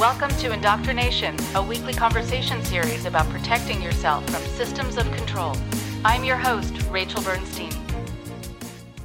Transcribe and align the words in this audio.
Welcome 0.00 0.30
to 0.38 0.50
Indoctrination, 0.50 1.36
a 1.54 1.62
weekly 1.62 1.92
conversation 1.92 2.64
series 2.64 3.04
about 3.04 3.28
protecting 3.28 3.82
yourself 3.82 4.24
from 4.30 4.42
systems 4.56 4.96
of 4.96 5.04
control. 5.12 5.54
I'm 6.06 6.24
your 6.24 6.38
host, 6.38 6.72
Rachel 6.88 7.20
Bernstein. 7.20 7.70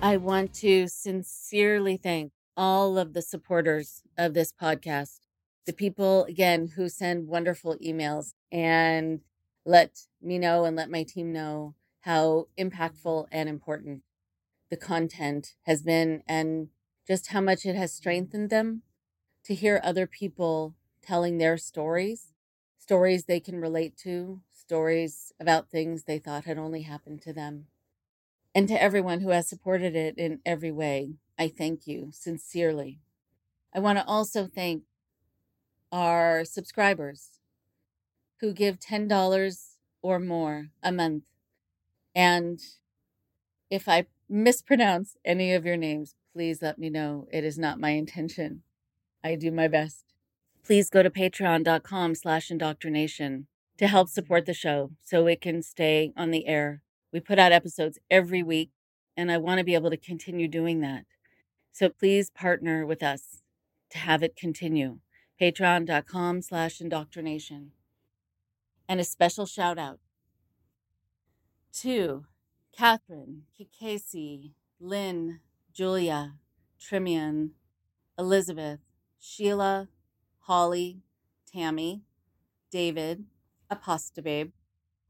I 0.02 0.16
want 0.16 0.54
to 0.54 0.88
sincerely 0.88 1.98
thank 1.98 2.32
all 2.56 2.98
of 2.98 3.12
the 3.12 3.22
supporters 3.22 4.04
of 4.18 4.34
this 4.34 4.54
podcast, 4.54 5.20
the 5.66 5.74
people, 5.74 6.24
again, 6.30 6.70
who 6.78 6.88
send 6.88 7.28
wonderful 7.28 7.76
emails 7.84 8.32
and 8.50 9.20
let 9.66 10.08
me 10.22 10.40
know 10.40 10.64
and 10.64 10.78
let 10.78 10.90
my 10.90 11.04
team 11.04 11.34
know 11.34 11.76
how 12.04 12.48
impactful 12.58 13.28
and 13.34 13.50
important 13.50 14.04
the 14.70 14.78
content 14.78 15.56
has 15.64 15.84
been 15.84 16.24
and 16.26 16.70
just 17.06 17.32
how 17.32 17.42
much 17.42 17.66
it 17.66 17.76
has 17.76 17.92
strengthened 17.92 18.50
them 18.50 18.84
to 19.44 19.54
hear 19.54 19.82
other 19.84 20.08
people 20.08 20.74
telling 21.06 21.38
their 21.38 21.58
stories, 21.58 22.34
stories 22.78 23.26
they 23.26 23.40
can 23.40 23.60
relate 23.62 23.98
to, 23.98 24.42
stories 24.52 25.32
about 25.40 25.70
things 25.70 26.04
they 26.04 26.20
thought 26.20 26.46
had 26.46 26.58
only 26.58 26.84
happened 26.84 27.22
to 27.24 27.34
them. 27.34 27.68
And 28.54 28.68
to 28.70 28.82
everyone 28.82 29.22
who 29.22 29.30
has 29.30 29.48
supported 29.48 29.96
it 29.96 30.18
in 30.18 30.40
every 30.46 30.72
way, 30.72 31.16
I 31.38 31.50
thank 31.50 31.88
you 31.88 32.10
sincerely. 32.14 33.00
I 33.74 33.80
want 33.80 34.00
to 34.00 34.06
also 34.06 34.48
thank 34.48 34.84
our 35.92 36.46
subscribers 36.46 37.40
who 38.40 38.54
give 38.54 38.80
$10 38.80 39.78
or 40.02 40.20
more 40.20 40.70
a 40.84 40.92
month. 40.92 41.24
And 42.14 42.60
if 43.70 43.88
I 43.90 44.06
mispronounce 44.30 45.18
any 45.26 45.54
of 45.54 45.66
your 45.66 45.78
names, 45.78 46.16
please 46.34 46.62
let 46.62 46.78
me 46.78 46.90
know. 46.90 47.28
It 47.32 47.44
is 47.44 47.58
not 47.58 47.80
my 47.80 47.92
intention. 47.92 48.64
I 49.24 49.36
do 49.36 49.52
my 49.52 49.68
best. 49.68 50.05
Please 50.66 50.90
go 50.90 51.04
to 51.04 51.12
patreon.com 51.12 52.16
slash 52.16 52.50
indoctrination 52.50 53.46
to 53.78 53.86
help 53.86 54.10
support 54.10 54.48
the 54.48 54.54
show 54.54 54.90
so 55.00 55.28
it 55.28 55.40
can 55.40 55.62
stay 55.62 56.12
on 56.18 56.32
the 56.32 56.48
air. 56.48 56.82
We 57.14 57.20
put 57.20 57.38
out 57.38 57.52
episodes 57.52 58.00
every 58.10 58.42
week, 58.42 58.72
and 59.16 59.32
I 59.32 59.38
want 59.38 59.60
to 59.60 59.64
be 59.64 59.76
able 59.76 59.92
to 59.92 59.98
continue 59.98 60.48
doing 60.48 60.82
that. 60.82 61.06
So 61.72 61.90
please 61.90 62.32
partner 62.32 62.84
with 62.84 63.04
us 63.04 63.44
to 63.92 64.00
have 64.00 64.24
it 64.24 64.36
continue. 64.36 65.00
Patreon.com 65.40 66.42
slash 66.42 66.82
indoctrination. 66.82 67.72
And 68.90 69.00
a 69.00 69.04
special 69.04 69.46
shout 69.46 69.78
out 69.78 70.00
to 71.82 72.26
Catherine, 72.76 73.44
Kikesi, 73.60 74.54
Lynn, 74.80 75.42
Julia, 75.74 76.34
Trimian, 76.82 77.52
Elizabeth, 78.18 78.80
Sheila, 79.20 79.90
Holly, 80.46 81.02
Tammy, 81.52 82.04
David, 82.70 83.26
Apostababe, 83.72 84.52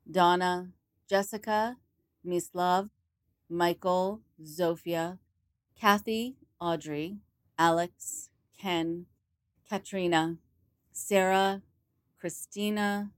Donna, 0.10 0.70
Jessica, 1.10 1.76
Mislav, 2.26 2.90
Michael, 3.50 4.22
Zofia, 4.42 5.20
Kathy, 5.78 6.38
Audrey, 6.62 7.18
Alex, 7.60 8.30
Ken, 8.58 9.08
Katrina, 9.70 10.38
Sarah, 10.94 11.62
Christina, 12.18 13.12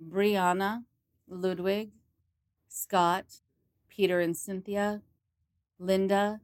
Brianna, 0.00 0.84
Ludwig, 1.28 1.90
Scott, 2.68 3.40
Peter 3.88 4.20
and 4.20 4.36
Cynthia, 4.36 5.02
Linda, 5.80 6.40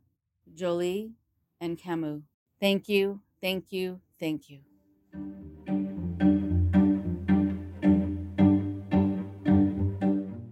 Jolie, 0.53 1.12
and 1.61 1.78
Camus. 1.78 2.22
Thank 2.61 2.89
you, 2.89 3.20
thank 3.41 3.70
you, 3.70 4.00
thank 4.19 4.50
you. 4.50 4.69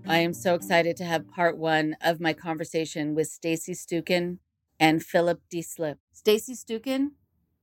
I 0.09 0.19
am 0.21 0.33
so 0.35 0.55
excited 0.55 0.97
to 0.97 1.05
have 1.05 1.29
part 1.29 1.59
one 1.59 1.97
of 2.01 2.21
my 2.21 2.33
conversation 2.33 3.15
with 3.15 3.29
Stacie 3.29 3.77
Stukin 3.77 4.39
and 4.81 5.03
Philip 5.03 5.43
D. 5.51 5.63
Slip. 5.63 5.99
Stacie 6.13 6.57
Stukin 6.57 7.11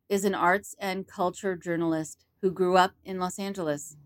is 0.08 0.24
an 0.24 0.36
arts 0.36 0.76
and 0.80 1.08
culture 1.08 1.56
journalist 1.56 2.24
who 2.42 2.52
grew 2.52 2.78
up 2.78 2.94
in 3.04 3.20
Los 3.20 3.40
Angeles. 3.40 3.98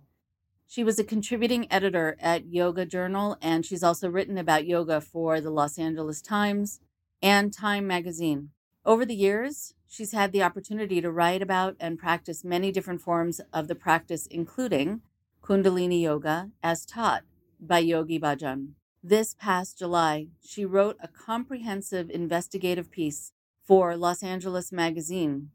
She 0.68 0.84
was 0.84 0.98
a 0.98 1.04
contributing 1.04 1.72
editor 1.72 2.16
at 2.20 2.48
Yoga 2.48 2.86
Journal, 2.86 3.38
and 3.42 3.66
she's 3.66 3.84
also 3.84 4.10
written 4.10 4.38
about 4.38 4.68
yoga 4.68 5.02
for 5.02 5.42
the 5.42 5.50
Los 5.50 5.78
Angeles 5.78 6.22
Times 6.22 6.80
and 7.22 7.52
Time 7.52 7.86
magazine. 7.88 8.52
Over 8.86 9.06
the 9.06 9.16
years, 9.16 9.74
she's 9.90 10.14
had 10.14 10.32
the 10.32 10.44
opportunity 10.44 11.02
to 11.02 11.12
write 11.12 11.42
about 11.42 11.76
and 11.80 11.98
practice 11.98 12.44
many 12.44 12.72
different 12.72 13.02
forms 13.02 13.42
of 13.52 13.68
the 13.68 13.76
practice, 13.76 14.28
including 14.28 15.02
Kundalini 15.44 16.02
Yoga 16.02 16.52
as 16.64 16.86
taught 16.86 17.24
by 17.60 17.80
Yogi 17.80 18.20
Bhajan. 18.20 18.74
This 19.04 19.34
past 19.34 19.80
July, 19.80 20.28
she 20.46 20.64
wrote 20.64 20.98
a 21.02 21.08
comprehensive 21.08 22.10
investigative 22.10 22.92
piece 22.92 23.32
for 23.66 23.98
Los 23.98 24.22
Angeles 24.22 24.72
Magazine 24.72 25.50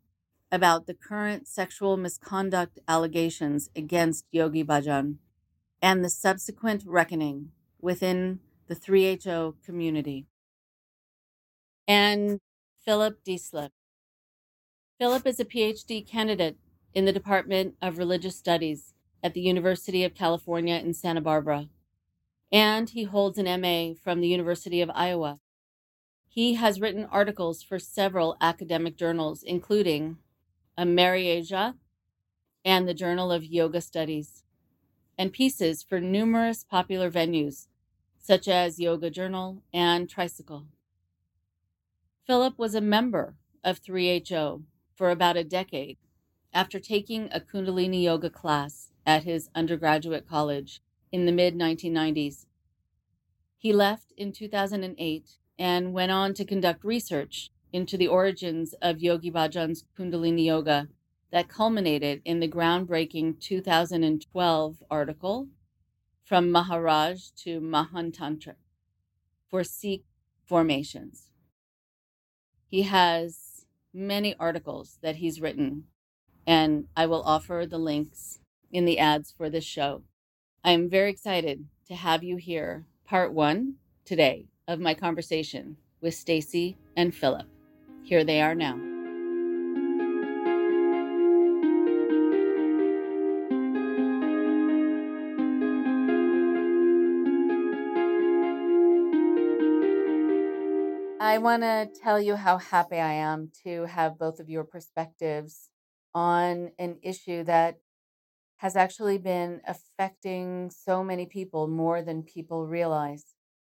about 0.50 0.86
the 0.86 0.94
current 0.94 1.46
sexual 1.46 1.96
misconduct 1.96 2.78
allegations 2.88 3.70
against 3.76 4.26
Yogi 4.30 4.64
Bhajan 4.64 5.16
and 5.80 6.04
the 6.04 6.10
subsequent 6.10 6.82
reckoning 6.86 7.50
within 7.80 8.40
the 8.66 8.74
3HO 8.74 9.54
community. 9.64 10.26
And 11.86 12.40
Philip 12.84 13.18
D. 13.24 13.36
Philip 14.96 15.26
is 15.26 15.40
a 15.40 15.44
PhD 15.44 16.06
candidate 16.06 16.56
in 16.94 17.04
the 17.04 17.12
Department 17.12 17.74
of 17.82 17.98
Religious 17.98 18.36
Studies 18.36 18.94
at 19.24 19.34
the 19.34 19.40
University 19.40 20.04
of 20.04 20.14
California 20.14 20.76
in 20.76 20.94
Santa 20.94 21.20
Barbara, 21.20 21.68
and 22.52 22.88
he 22.90 23.02
holds 23.02 23.36
an 23.36 23.60
MA 23.60 23.94
from 24.00 24.20
the 24.20 24.28
University 24.28 24.80
of 24.80 24.90
Iowa. 24.94 25.40
He 26.28 26.54
has 26.54 26.80
written 26.80 27.06
articles 27.06 27.60
for 27.60 27.80
several 27.80 28.36
academic 28.40 28.96
journals, 28.96 29.42
including 29.42 30.18
Amerasia, 30.78 31.74
and 32.64 32.88
the 32.88 32.94
Journal 32.94 33.32
of 33.32 33.44
Yoga 33.44 33.80
Studies, 33.80 34.44
and 35.18 35.32
pieces 35.32 35.82
for 35.82 36.00
numerous 36.00 36.62
popular 36.62 37.10
venues 37.10 37.66
such 38.20 38.46
as 38.46 38.78
Yoga 38.78 39.10
Journal 39.10 39.60
and 39.72 40.08
Tricycle. 40.08 40.66
Philip 42.28 42.56
was 42.56 42.76
a 42.76 42.80
member 42.80 43.34
of 43.64 43.82
3HO 43.82 44.62
for 44.94 45.10
about 45.10 45.36
a 45.36 45.44
decade 45.44 45.98
after 46.52 46.78
taking 46.78 47.28
a 47.32 47.40
Kundalini 47.40 48.02
Yoga 48.02 48.30
class 48.30 48.92
at 49.06 49.24
his 49.24 49.50
undergraduate 49.54 50.26
college 50.28 50.80
in 51.10 51.26
the 51.26 51.32
mid 51.32 51.54
1990s. 51.54 52.46
He 53.58 53.72
left 53.72 54.12
in 54.16 54.32
2008 54.32 55.38
and 55.58 55.92
went 55.92 56.12
on 56.12 56.34
to 56.34 56.44
conduct 56.44 56.84
research 56.84 57.50
into 57.72 57.96
the 57.96 58.08
origins 58.08 58.74
of 58.80 59.02
Yogi 59.02 59.30
Bhajan's 59.30 59.84
Kundalini 59.98 60.44
Yoga 60.44 60.88
that 61.30 61.48
culminated 61.48 62.22
in 62.24 62.38
the 62.40 62.48
groundbreaking 62.48 63.40
2012 63.40 64.82
article 64.90 65.48
From 66.22 66.50
Maharaj 66.50 67.30
to 67.42 67.60
Mahan 67.60 68.12
Tantric 68.12 68.56
for 69.50 69.64
Sikh 69.64 70.04
formations. 70.44 71.30
He 72.66 72.82
has 72.82 73.43
many 73.94 74.34
articles 74.38 74.98
that 75.02 75.16
he's 75.16 75.40
written, 75.40 75.84
and 76.46 76.86
I 76.96 77.06
will 77.06 77.22
offer 77.22 77.64
the 77.68 77.78
links 77.78 78.40
in 78.72 78.84
the 78.84 78.98
ads 78.98 79.32
for 79.36 79.48
this 79.48 79.64
show. 79.64 80.02
I 80.64 80.72
am 80.72 80.90
very 80.90 81.10
excited 81.10 81.66
to 81.86 81.94
have 81.94 82.24
you 82.24 82.36
here, 82.36 82.86
part 83.06 83.32
one 83.32 83.74
today 84.04 84.46
of 84.66 84.80
my 84.80 84.94
conversation 84.94 85.76
with 86.00 86.14
Stacie 86.14 86.76
and 86.96 87.14
Philip. 87.14 87.46
Here 88.02 88.24
they 88.24 88.40
are 88.40 88.54
now. 88.54 88.93
I 101.34 101.38
want 101.38 101.64
to 101.64 101.90
tell 102.00 102.20
you 102.20 102.36
how 102.36 102.58
happy 102.58 102.94
I 102.94 103.14
am 103.14 103.50
to 103.64 103.86
have 103.86 104.20
both 104.20 104.38
of 104.38 104.48
your 104.48 104.62
perspectives 104.62 105.68
on 106.14 106.70
an 106.78 107.00
issue 107.02 107.42
that 107.42 107.80
has 108.58 108.76
actually 108.76 109.18
been 109.18 109.60
affecting 109.66 110.70
so 110.70 111.02
many 111.02 111.26
people 111.26 111.66
more 111.66 112.02
than 112.02 112.22
people 112.22 112.68
realize 112.68 113.34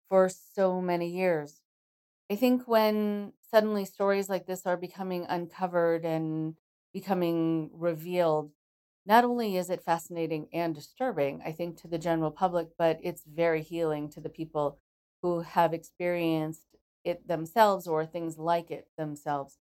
for 0.08 0.28
so 0.28 0.80
many 0.80 1.08
years. 1.08 1.60
I 2.28 2.34
think 2.34 2.66
when 2.66 3.34
suddenly 3.40 3.84
stories 3.84 4.28
like 4.28 4.46
this 4.46 4.66
are 4.66 4.76
becoming 4.76 5.24
uncovered 5.28 6.04
and 6.04 6.56
becoming 6.92 7.70
revealed, 7.72 8.50
not 9.06 9.22
only 9.22 9.56
is 9.56 9.70
it 9.70 9.84
fascinating 9.84 10.48
and 10.52 10.74
disturbing, 10.74 11.40
I 11.46 11.52
think, 11.52 11.80
to 11.82 11.86
the 11.86 11.98
general 11.98 12.32
public, 12.32 12.70
but 12.76 12.98
it's 13.00 13.22
very 13.24 13.62
healing 13.62 14.10
to 14.10 14.20
the 14.20 14.28
people 14.28 14.80
who 15.22 15.42
have 15.42 15.72
experienced 15.72 16.73
it 17.04 17.28
themselves 17.28 17.86
or 17.86 18.06
things 18.06 18.38
like 18.38 18.70
it 18.70 18.88
themselves. 18.96 19.58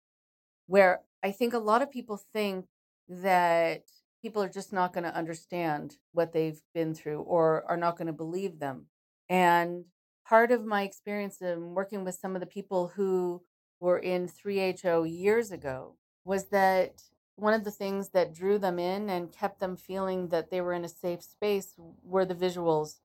Where 0.67 1.01
I 1.21 1.31
think 1.31 1.53
a 1.53 1.59
lot 1.59 1.81
of 1.81 1.91
people 1.91 2.17
think 2.17 2.65
that 3.07 3.83
people 4.21 4.41
are 4.41 4.49
just 4.49 4.71
not 4.71 4.93
going 4.93 5.03
to 5.03 5.15
understand 5.15 5.97
what 6.13 6.31
they've 6.31 6.61
been 6.73 6.93
through 6.93 7.21
or 7.21 7.65
are 7.67 7.77
not 7.77 7.97
going 7.97 8.07
to 8.07 8.13
believe 8.13 8.59
them. 8.59 8.85
And 9.29 9.85
part 10.25 10.51
of 10.51 10.65
my 10.65 10.83
experience 10.83 11.41
in 11.41 11.73
working 11.73 12.03
with 12.03 12.15
some 12.15 12.35
of 12.35 12.39
the 12.39 12.47
people 12.47 12.93
who 12.95 13.41
were 13.79 13.99
in 13.99 14.29
3HO 14.29 15.05
years 15.09 15.51
ago 15.51 15.95
was 16.23 16.45
that 16.45 17.03
one 17.35 17.53
of 17.53 17.63
the 17.63 17.71
things 17.71 18.09
that 18.09 18.33
drew 18.33 18.57
them 18.57 18.79
in 18.79 19.09
and 19.09 19.31
kept 19.31 19.59
them 19.59 19.75
feeling 19.75 20.29
that 20.29 20.49
they 20.49 20.61
were 20.61 20.73
in 20.73 20.85
a 20.85 20.89
safe 20.89 21.21
space 21.21 21.73
were 22.03 22.25
the 22.25 22.35
visuals. 22.35 22.99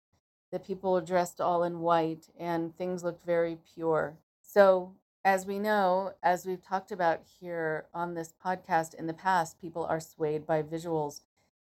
The 0.53 0.59
people 0.59 0.93
were 0.93 1.01
dressed 1.01 1.41
all 1.41 1.65
in 1.65 1.81
white 1.81 2.27
and 2.39 2.77
things 2.77 3.03
looked 3.03 3.25
very 3.25 3.59
pure. 3.75 4.19
So, 4.49 4.95
as 5.27 5.45
we 5.45 5.59
know, 5.59 6.15
as 6.23 6.47
we've 6.47 6.63
talked 6.63 6.91
about 6.91 7.21
here 7.39 7.87
on 7.93 8.15
this 8.15 8.33
podcast 8.43 8.95
in 8.95 9.07
the 9.07 9.13
past, 9.13 9.61
people 9.61 9.85
are 9.85 10.01
swayed 10.01 10.47
by 10.47 10.63
visuals. 10.63 11.21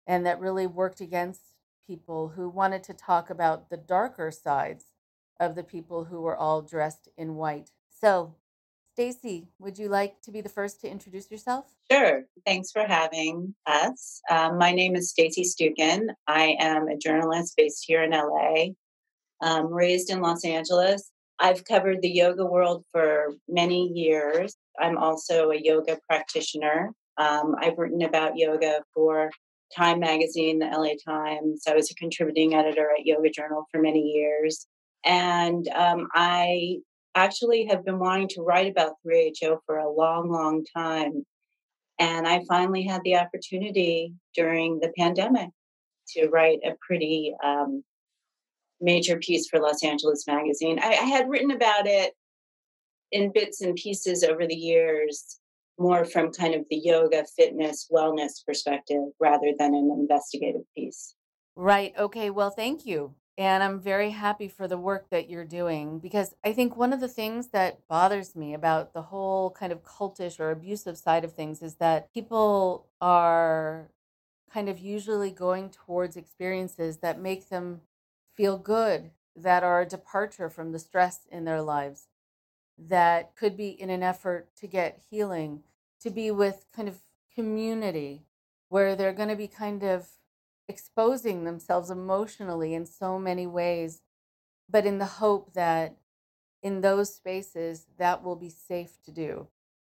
And 0.08 0.26
that 0.26 0.40
really 0.40 0.66
worked 0.66 1.00
against 1.00 1.42
people 1.86 2.32
who 2.34 2.48
wanted 2.48 2.82
to 2.82 2.92
talk 2.92 3.30
about 3.30 3.70
the 3.70 3.76
darker 3.76 4.32
sides 4.32 4.86
of 5.38 5.54
the 5.54 5.62
people 5.62 6.06
who 6.06 6.20
were 6.20 6.36
all 6.36 6.62
dressed 6.62 7.08
in 7.16 7.36
white. 7.36 7.70
So, 7.88 8.34
Stacie, 8.98 9.46
would 9.60 9.78
you 9.78 9.88
like 9.88 10.20
to 10.22 10.32
be 10.32 10.40
the 10.40 10.48
first 10.48 10.80
to 10.80 10.90
introduce 10.90 11.30
yourself? 11.30 11.66
Sure. 11.88 12.24
Thanks 12.44 12.72
for 12.72 12.84
having 12.84 13.54
us. 13.66 14.20
Um, 14.28 14.58
my 14.58 14.72
name 14.72 14.96
is 14.96 15.14
Stacie 15.14 15.46
Stukin. 15.46 16.08
I 16.26 16.56
am 16.58 16.88
a 16.88 16.98
journalist 16.98 17.54
based 17.56 17.84
here 17.86 18.02
in 18.02 18.10
LA, 18.10 18.70
um, 19.40 19.72
raised 19.72 20.10
in 20.10 20.20
Los 20.20 20.44
Angeles. 20.44 21.12
I've 21.40 21.64
covered 21.64 22.00
the 22.00 22.10
yoga 22.10 22.44
world 22.44 22.84
for 22.92 23.34
many 23.48 23.88
years. 23.88 24.56
I'm 24.78 24.98
also 24.98 25.50
a 25.50 25.60
yoga 25.60 25.98
practitioner. 26.08 26.92
Um, 27.16 27.54
I've 27.60 27.78
written 27.78 28.02
about 28.02 28.36
yoga 28.36 28.82
for 28.94 29.30
Time 29.74 30.00
Magazine, 30.00 30.58
the 30.58 30.66
LA 30.66 30.94
Times. 31.04 31.64
I 31.66 31.74
was 31.74 31.90
a 31.90 31.94
contributing 31.94 32.54
editor 32.54 32.90
at 32.96 33.06
Yoga 33.06 33.30
Journal 33.30 33.66
for 33.70 33.80
many 33.80 34.00
years. 34.00 34.66
And 35.04 35.68
um, 35.68 36.08
I 36.14 36.78
actually 37.14 37.66
have 37.66 37.84
been 37.84 37.98
wanting 37.98 38.28
to 38.28 38.42
write 38.42 38.70
about 38.70 38.94
3HO 39.06 39.58
for 39.66 39.78
a 39.78 39.90
long, 39.90 40.30
long 40.30 40.64
time. 40.74 41.24
And 41.98 42.26
I 42.26 42.42
finally 42.48 42.82
had 42.82 43.02
the 43.04 43.16
opportunity 43.16 44.14
during 44.34 44.80
the 44.80 44.92
pandemic 44.96 45.50
to 46.08 46.28
write 46.28 46.60
a 46.64 46.74
pretty 46.86 47.34
um, 47.42 47.84
major 48.84 49.16
piece 49.18 49.48
for 49.48 49.58
Los 49.58 49.82
Angeles 49.82 50.26
Magazine. 50.26 50.78
I, 50.80 50.90
I 50.90 51.06
had 51.06 51.28
written 51.28 51.50
about 51.50 51.86
it 51.86 52.12
in 53.10 53.32
bits 53.32 53.62
and 53.62 53.74
pieces 53.74 54.22
over 54.22 54.46
the 54.46 54.54
years, 54.54 55.38
more 55.78 56.04
from 56.04 56.32
kind 56.32 56.54
of 56.54 56.64
the 56.70 56.76
yoga, 56.76 57.24
fitness, 57.36 57.88
wellness 57.90 58.44
perspective 58.46 59.02
rather 59.18 59.52
than 59.58 59.74
an 59.74 59.90
investigative 59.98 60.62
piece. 60.76 61.14
Right. 61.56 61.94
Okay. 61.98 62.30
Well, 62.30 62.50
thank 62.50 62.84
you. 62.84 63.14
And 63.36 63.64
I'm 63.64 63.80
very 63.80 64.10
happy 64.10 64.46
for 64.46 64.68
the 64.68 64.78
work 64.78 65.10
that 65.10 65.28
you're 65.28 65.44
doing 65.44 65.98
because 65.98 66.36
I 66.44 66.52
think 66.52 66.76
one 66.76 66.92
of 66.92 67.00
the 67.00 67.08
things 67.08 67.48
that 67.48 67.86
bothers 67.88 68.36
me 68.36 68.54
about 68.54 68.92
the 68.92 69.02
whole 69.02 69.50
kind 69.50 69.72
of 69.72 69.82
cultish 69.82 70.38
or 70.38 70.52
abusive 70.52 70.96
side 70.96 71.24
of 71.24 71.32
things 71.32 71.60
is 71.60 71.74
that 71.76 72.12
people 72.14 72.86
are 73.00 73.90
kind 74.52 74.68
of 74.68 74.78
usually 74.78 75.32
going 75.32 75.68
towards 75.70 76.16
experiences 76.16 76.98
that 76.98 77.20
make 77.20 77.48
them 77.48 77.80
feel 78.36 78.58
good, 78.58 79.10
that 79.36 79.64
are 79.64 79.80
a 79.80 79.86
departure 79.86 80.48
from 80.48 80.72
the 80.72 80.78
stress 80.78 81.26
in 81.30 81.44
their 81.44 81.62
lives, 81.62 82.06
that 82.78 83.34
could 83.36 83.56
be 83.56 83.68
in 83.68 83.90
an 83.90 84.02
effort 84.02 84.48
to 84.56 84.66
get 84.66 85.00
healing, 85.10 85.62
to 86.00 86.10
be 86.10 86.30
with 86.30 86.66
kind 86.74 86.88
of 86.88 86.98
community 87.34 88.22
where 88.68 88.94
they're 88.94 89.12
going 89.12 89.28
to 89.28 89.36
be 89.36 89.48
kind 89.48 89.82
of 89.82 90.08
exposing 90.68 91.44
themselves 91.44 91.90
emotionally 91.90 92.74
in 92.74 92.86
so 92.86 93.18
many 93.18 93.46
ways, 93.46 94.02
but 94.68 94.86
in 94.86 94.98
the 94.98 95.04
hope 95.04 95.52
that 95.54 95.96
in 96.62 96.80
those 96.80 97.14
spaces 97.14 97.86
that 97.98 98.22
will 98.22 98.36
be 98.36 98.48
safe 98.48 99.02
to 99.04 99.10
do. 99.10 99.46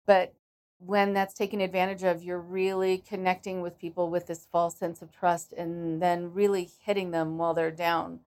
But 0.06 0.34
when 0.80 1.14
that's 1.14 1.34
taken 1.34 1.62
advantage 1.62 2.04
of, 2.04 2.24
you're 2.24 2.40
really 2.40 2.98
connecting 2.98 3.62
with 3.62 3.78
people 3.78 4.10
with 4.10 4.28
this 4.28 4.48
false 4.52 4.76
sense 4.76 5.02
of 5.02 5.12
trust 5.12 5.54
and 5.54 6.02
then 6.02 6.34
really 6.34 6.70
hitting 6.82 7.12
them 7.12 7.38
while 7.38 7.54
they're 7.54 7.72
down, 7.72 8.20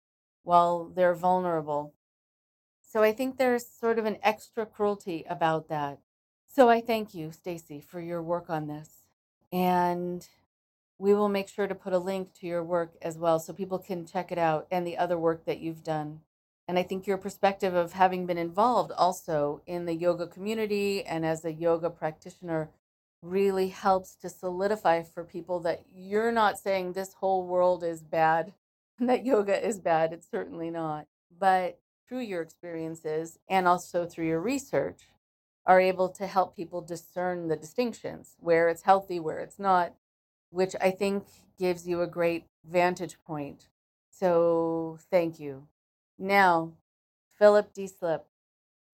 while 0.48 0.90
they're 0.96 1.14
vulnerable. 1.14 1.92
So 2.80 3.02
I 3.02 3.12
think 3.12 3.36
there's 3.36 3.66
sort 3.66 3.98
of 3.98 4.06
an 4.06 4.16
extra 4.22 4.64
cruelty 4.64 5.26
about 5.28 5.68
that. 5.68 5.98
So 6.46 6.70
I 6.70 6.80
thank 6.80 7.12
you, 7.12 7.28
Stacie, 7.28 7.84
for 7.84 8.00
your 8.00 8.22
work 8.22 8.48
on 8.48 8.66
this. 8.66 8.88
And 9.52 10.26
we 10.98 11.12
will 11.12 11.28
make 11.28 11.50
sure 11.50 11.66
to 11.66 11.74
put 11.74 11.92
a 11.92 11.98
link 11.98 12.32
to 12.40 12.46
your 12.46 12.64
work 12.64 12.94
as 13.02 13.18
well 13.18 13.38
so 13.38 13.52
people 13.52 13.78
can 13.78 14.06
check 14.06 14.32
it 14.32 14.38
out 14.38 14.66
and 14.70 14.86
the 14.86 14.96
other 14.96 15.18
work 15.18 15.44
that 15.44 15.60
you've 15.60 15.84
done. 15.84 16.20
And 16.66 16.78
I 16.78 16.82
think 16.82 17.06
your 17.06 17.18
perspective 17.18 17.74
of 17.74 17.92
having 17.92 18.24
been 18.24 18.38
involved 18.38 18.92
also 18.92 19.60
in 19.66 19.84
the 19.84 19.94
yoga 19.94 20.26
community 20.26 21.04
and 21.04 21.26
as 21.26 21.44
a 21.44 21.52
yoga 21.52 21.90
practitioner 21.90 22.70
really 23.20 23.68
helps 23.68 24.14
to 24.22 24.30
solidify 24.30 25.02
for 25.02 25.24
people 25.24 25.60
that 25.60 25.82
you're 25.94 26.32
not 26.32 26.58
saying 26.58 26.94
this 26.94 27.12
whole 27.12 27.46
world 27.46 27.84
is 27.84 28.02
bad, 28.02 28.54
that 29.00 29.24
yoga 29.24 29.66
is 29.66 29.78
bad. 29.78 30.12
It's 30.12 30.30
certainly 30.30 30.70
not. 30.70 31.06
But 31.38 31.78
through 32.08 32.20
your 32.20 32.42
experiences 32.42 33.38
and 33.48 33.68
also 33.68 34.06
through 34.06 34.26
your 34.26 34.40
research, 34.40 35.08
are 35.66 35.80
able 35.80 36.08
to 36.08 36.26
help 36.26 36.56
people 36.56 36.80
discern 36.80 37.48
the 37.48 37.56
distinctions 37.56 38.34
where 38.40 38.70
it's 38.70 38.82
healthy, 38.82 39.20
where 39.20 39.38
it's 39.38 39.58
not, 39.58 39.92
which 40.50 40.74
I 40.80 40.90
think 40.90 41.26
gives 41.58 41.86
you 41.86 42.00
a 42.00 42.06
great 42.06 42.46
vantage 42.66 43.18
point. 43.26 43.68
So 44.10 44.98
thank 45.10 45.38
you. 45.38 45.68
Now, 46.18 46.72
Philip 47.38 47.74
Deslippe, 47.74 48.24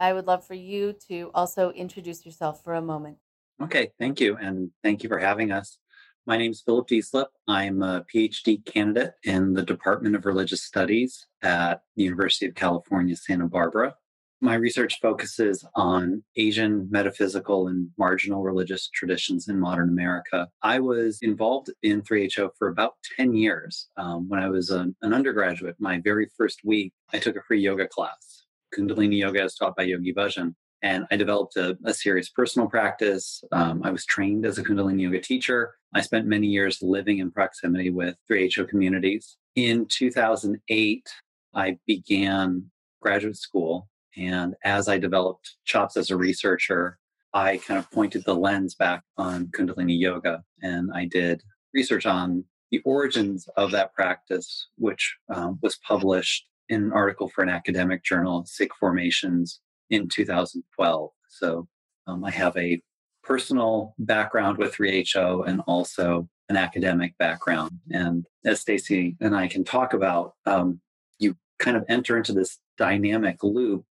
I 0.01 0.13
would 0.13 0.27
love 0.27 0.45
for 0.45 0.55
you 0.55 0.93
to 1.09 1.31
also 1.33 1.71
introduce 1.71 2.27
yourself 2.27 2.63
for 2.65 2.75
a 2.75 2.83
moment. 2.83 3.19
Okay, 3.63 3.93
thank 4.01 4.21
you. 4.21 4.37
And 4.37 4.73
thank 4.83 5.05
you 5.05 5.09
for 5.09 5.19
having 5.19 5.53
us. 5.53 5.79
My 6.27 6.39
name 6.39 6.53
is 6.53 6.63
Philip 6.63 6.89
Deslippe. 6.89 7.27
I'm 7.49 7.83
a 7.83 8.03
PhD 8.13 8.65
candidate 8.65 9.13
in 9.25 9.53
the 9.53 9.63
Department 9.63 10.17
of 10.17 10.25
Religious 10.25 10.63
Studies 10.63 11.27
at 11.43 11.83
the 11.97 12.05
University 12.05 12.47
of 12.47 12.55
California, 12.55 13.15
Santa 13.15 13.47
Barbara. 13.47 13.95
My 14.41 14.55
research 14.55 15.01
focuses 15.03 15.67
on 15.75 16.25
Asian 16.37 16.89
metaphysical 16.91 17.69
and 17.69 17.91
marginal 17.99 18.43
religious 18.43 18.89
traditions 18.89 19.49
in 19.49 19.61
modern 19.61 19.91
America. 19.91 20.49
I 20.63 20.81
was 20.81 21.19
involved 21.21 21.71
in 21.83 22.01
3HO 22.01 22.53
for 22.59 22.69
about 22.69 22.95
10 23.19 23.35
years. 23.35 23.91
Um, 23.99 24.27
when 24.27 24.41
I 24.41 24.49
was 24.49 24.71
an, 24.71 24.97
an 25.03 25.13
undergraduate, 25.13 25.77
my 25.79 26.01
very 26.03 26.31
first 26.39 26.61
week, 26.65 26.95
I 27.13 27.19
took 27.19 27.37
a 27.37 27.43
free 27.43 27.61
yoga 27.61 27.87
class. 27.87 28.45
Kundalini 28.75 29.19
Yoga 29.19 29.45
is 29.45 29.57
taught 29.57 29.77
by 29.77 29.83
Yogi 29.83 30.15
Bhajan. 30.15 30.55
And 30.85 31.07
I 31.11 31.17
developed 31.17 31.57
a, 31.57 31.79
a 31.87 31.95
serious 31.95 32.29
personal 32.29 32.69
practice. 32.69 33.43
Um, 33.53 33.81
I 33.83 33.91
was 33.91 34.05
trained 34.05 34.45
as 34.45 34.59
a 34.59 34.63
Kundalini 34.63 35.01
Yoga 35.01 35.19
teacher. 35.19 35.75
I 35.95 36.03
spent 36.03 36.27
many 36.27 36.47
years 36.47 36.83
living 36.83 37.21
in 37.21 37.31
proximity 37.31 37.89
with 37.89 38.17
3HO 38.31 38.69
communities. 38.69 39.39
In 39.57 39.87
2008, 39.87 41.09
I 41.55 41.79
began 41.87 42.71
graduate 43.01 43.39
school 43.39 43.89
and 44.17 44.55
as 44.63 44.89
I 44.89 44.99
developed 44.99 45.57
chops 45.65 45.97
as 45.97 46.11
a 46.11 46.17
researcher, 46.17 46.99
I 47.33 47.57
kind 47.57 47.79
of 47.79 47.91
pointed 47.91 48.25
the 48.25 48.35
lens 48.35 48.75
back 48.75 49.03
on 49.17 49.47
Kundalini 49.49 49.99
Yoga 49.99 50.45
and 50.63 50.91
I 50.95 51.07
did 51.07 51.43
research 51.73 52.05
on 52.05 52.45
the 52.71 52.81
origins 52.85 53.49
of 53.57 53.71
that 53.71 53.95
practice, 53.95 54.69
which 54.77 55.17
um, 55.35 55.59
was 55.63 55.79
published 55.87 56.47
in 56.69 56.85
an 56.85 56.93
article 56.93 57.29
for 57.29 57.43
an 57.43 57.49
academic 57.49 58.05
journal, 58.05 58.45
Sikh 58.47 58.75
Formations, 58.79 59.61
in 59.95 60.09
2012. 60.09 61.11
So 61.29 61.69
um, 62.07 62.25
I 62.25 62.31
have 62.31 62.57
a 62.57 62.81
personal 63.23 63.95
background 63.99 64.59
with 64.59 64.75
3HO 64.75 65.47
and 65.49 65.61
also 65.67 66.29
an 66.49 66.57
academic 66.57 67.17
background. 67.19 67.71
And 67.91 68.27
as 68.45 68.63
Stacie 68.63 69.17
and 69.21 69.35
I 69.35 69.47
can 69.47 69.65
talk 69.65 69.95
about, 69.95 70.35
um, 70.45 70.81
you 71.19 71.37
kind 71.59 71.77
of 71.77 71.85
enter 71.89 72.19
into 72.19 72.33
this 72.33 72.59
dynamic 72.77 73.43
loop 73.43 73.85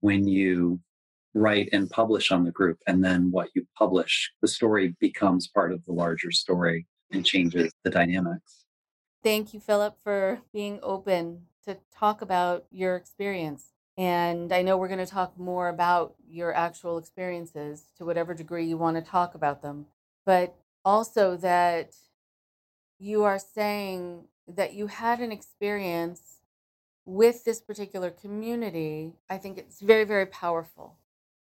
when 0.00 0.26
you 0.26 0.80
write 1.34 1.68
and 1.72 1.88
publish 1.90 2.30
on 2.32 2.44
the 2.44 2.50
group 2.50 2.78
and 2.86 3.04
then 3.04 3.30
what 3.30 3.48
you 3.54 3.66
publish 3.76 4.32
the 4.40 4.48
story 4.48 4.96
becomes 4.98 5.46
part 5.46 5.72
of 5.72 5.84
the 5.84 5.92
larger 5.92 6.32
story 6.32 6.86
and 7.12 7.24
changes 7.24 7.70
the 7.84 7.90
dynamics 7.90 8.64
thank 9.22 9.52
you 9.52 9.60
philip 9.60 9.94
for 10.02 10.40
being 10.52 10.80
open 10.82 11.42
to 11.64 11.76
talk 11.94 12.22
about 12.22 12.64
your 12.70 12.96
experience 12.96 13.66
and 13.98 14.52
i 14.52 14.62
know 14.62 14.78
we're 14.78 14.88
going 14.88 14.98
to 14.98 15.06
talk 15.06 15.38
more 15.38 15.68
about 15.68 16.14
your 16.30 16.54
actual 16.54 16.98
experiences 16.98 17.86
to 17.98 18.06
whatever 18.06 18.34
degree 18.34 18.66
you 18.66 18.78
want 18.78 18.96
to 18.96 19.02
talk 19.02 19.34
about 19.34 19.62
them 19.62 19.86
but 20.24 20.56
also 20.84 21.36
that 21.36 21.94
you 22.98 23.24
are 23.24 23.38
saying 23.38 24.24
that 24.46 24.74
you 24.74 24.86
had 24.86 25.20
an 25.20 25.32
experience 25.32 26.38
with 27.04 27.44
this 27.44 27.60
particular 27.60 28.10
community, 28.10 29.14
I 29.30 29.38
think 29.38 29.58
it's 29.58 29.80
very, 29.80 30.04
very 30.04 30.26
powerful. 30.26 30.98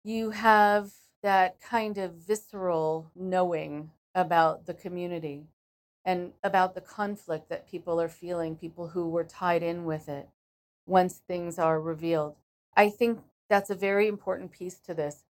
You 0.03 0.31
have 0.31 0.91
that 1.21 1.61
kind 1.61 1.97
of 1.99 2.15
visceral 2.15 3.11
knowing 3.15 3.91
about 4.15 4.65
the 4.65 4.73
community. 4.73 5.47
and 6.05 6.33
about 6.43 6.75
the 6.75 6.81
conflict 6.81 7.49
that 7.49 7.69
people 7.69 8.01
are 8.01 8.09
feeling, 8.09 8.57
people 8.57 8.89
who 8.89 9.07
were 9.09 9.23
tied 9.23 9.63
in 9.63 9.85
with 9.85 10.09
it 10.09 10.27
once 10.85 11.21
things 11.27 11.57
are 11.57 11.79
revealed. 11.79 12.35
I 12.75 12.89
think 12.89 13.19
that's 13.49 13.69
a 13.69 13.75
very 13.75 14.07
important 14.07 14.51
piece 14.51 14.79
to 14.79 14.93
this, 14.93 15.23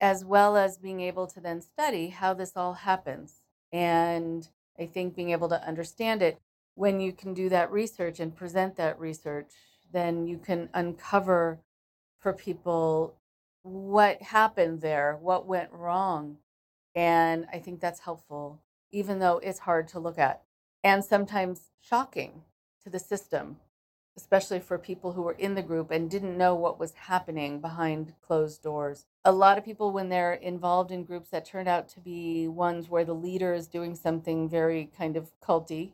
as 0.00 0.24
well 0.24 0.56
as 0.56 0.78
being 0.78 1.00
able 1.00 1.26
to 1.28 1.40
then 1.40 1.60
study 1.60 2.08
how 2.08 2.34
this 2.34 2.52
all 2.56 2.74
happens. 2.74 3.42
And 3.72 4.48
I 4.78 4.86
think 4.86 5.14
being 5.14 5.30
able 5.30 5.48
to 5.50 5.66
understand 5.66 6.22
it, 6.22 6.40
when 6.74 7.00
you 7.00 7.12
can 7.12 7.34
do 7.34 7.48
that 7.50 7.70
research 7.70 8.20
and 8.20 8.34
present 8.34 8.76
that 8.76 8.98
research, 8.98 9.50
then 9.92 10.26
you 10.26 10.38
can 10.38 10.68
uncover 10.72 11.60
for 12.18 12.32
people 12.32 13.16
what 13.62 14.22
happened 14.22 14.80
there, 14.80 15.18
what 15.20 15.46
went 15.46 15.70
wrong. 15.72 16.38
And 16.94 17.46
I 17.52 17.58
think 17.58 17.80
that's 17.80 18.00
helpful, 18.00 18.60
even 18.90 19.18
though 19.18 19.38
it's 19.38 19.60
hard 19.60 19.88
to 19.88 20.00
look 20.00 20.18
at 20.18 20.42
and 20.82 21.04
sometimes 21.04 21.70
shocking 21.80 22.42
to 22.82 22.90
the 22.90 22.98
system, 22.98 23.58
especially 24.20 24.60
for 24.60 24.78
people 24.78 25.12
who 25.12 25.22
were 25.22 25.32
in 25.32 25.54
the 25.54 25.62
group 25.62 25.90
and 25.90 26.10
didn't 26.10 26.36
know 26.36 26.54
what 26.54 26.78
was 26.78 26.92
happening 26.92 27.60
behind 27.60 28.12
closed 28.20 28.62
doors. 28.62 29.06
A 29.24 29.32
lot 29.32 29.56
of 29.56 29.64
people, 29.64 29.92
when 29.92 30.10
they're 30.10 30.34
involved 30.34 30.90
in 30.90 31.04
groups 31.04 31.30
that 31.30 31.46
turned 31.46 31.68
out 31.68 31.88
to 31.90 32.00
be 32.00 32.46
ones 32.46 32.88
where 32.88 33.04
the 33.04 33.14
leader 33.14 33.54
is 33.54 33.66
doing 33.66 33.94
something 33.94 34.48
very 34.48 34.90
kind 34.96 35.16
of 35.16 35.30
culty, 35.40 35.92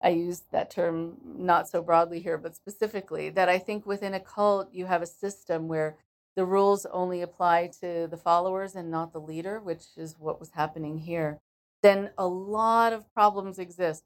I 0.00 0.10
use 0.10 0.42
that 0.52 0.70
term 0.70 1.16
not 1.24 1.68
so 1.68 1.82
broadly 1.82 2.20
here, 2.20 2.38
but 2.38 2.54
specifically, 2.54 3.30
that 3.30 3.48
I 3.48 3.58
think 3.58 3.84
within 3.84 4.14
a 4.14 4.20
cult, 4.20 4.72
you 4.72 4.86
have 4.86 5.02
a 5.02 5.06
system 5.06 5.66
where 5.68 5.96
the 6.36 6.44
rules 6.44 6.86
only 6.86 7.22
apply 7.22 7.70
to 7.80 8.06
the 8.06 8.18
followers 8.18 8.76
and 8.76 8.90
not 8.90 9.12
the 9.12 9.20
leader, 9.20 9.58
which 9.58 9.84
is 9.96 10.16
what 10.18 10.38
was 10.38 10.50
happening 10.50 10.98
here, 10.98 11.40
then 11.82 12.10
a 12.16 12.28
lot 12.28 12.92
of 12.92 13.12
problems 13.12 13.58
exist. 13.58 14.04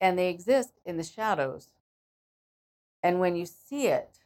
And 0.00 0.18
they 0.18 0.28
exist 0.28 0.72
in 0.84 0.98
the 0.98 1.02
shadows. 1.02 1.70
And 3.06 3.20
when 3.20 3.36
you 3.36 3.46
see 3.46 3.86
it, 3.86 4.18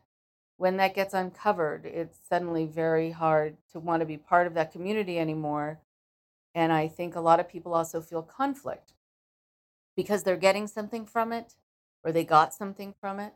when 0.57 0.77
that 0.79 0.95
gets 0.95 1.15
uncovered, 1.15 1.85
it's 1.85 2.19
suddenly 2.29 2.67
very 2.67 3.11
hard 3.11 3.57
to 3.73 3.79
want 3.79 4.01
to 4.01 4.07
be 4.07 4.17
part 4.17 4.47
of 4.47 4.55
that 4.55 4.73
community 4.73 5.19
anymore. 5.19 5.81
And 6.55 6.73
I 6.73 6.89
think 6.89 7.15
a 7.15 7.21
lot 7.21 7.41
of 7.41 7.49
people 7.49 7.75
also 7.75 8.01
feel 8.01 8.23
conflict 8.23 8.95
because 9.97 10.23
they're 10.23 10.37
getting 10.37 10.67
something 10.67 11.05
from 11.05 11.33
it 11.33 11.55
or 12.03 12.13
they 12.13 12.25
got 12.25 12.55
something 12.55 12.95
from 13.01 13.21
it. 13.21 13.35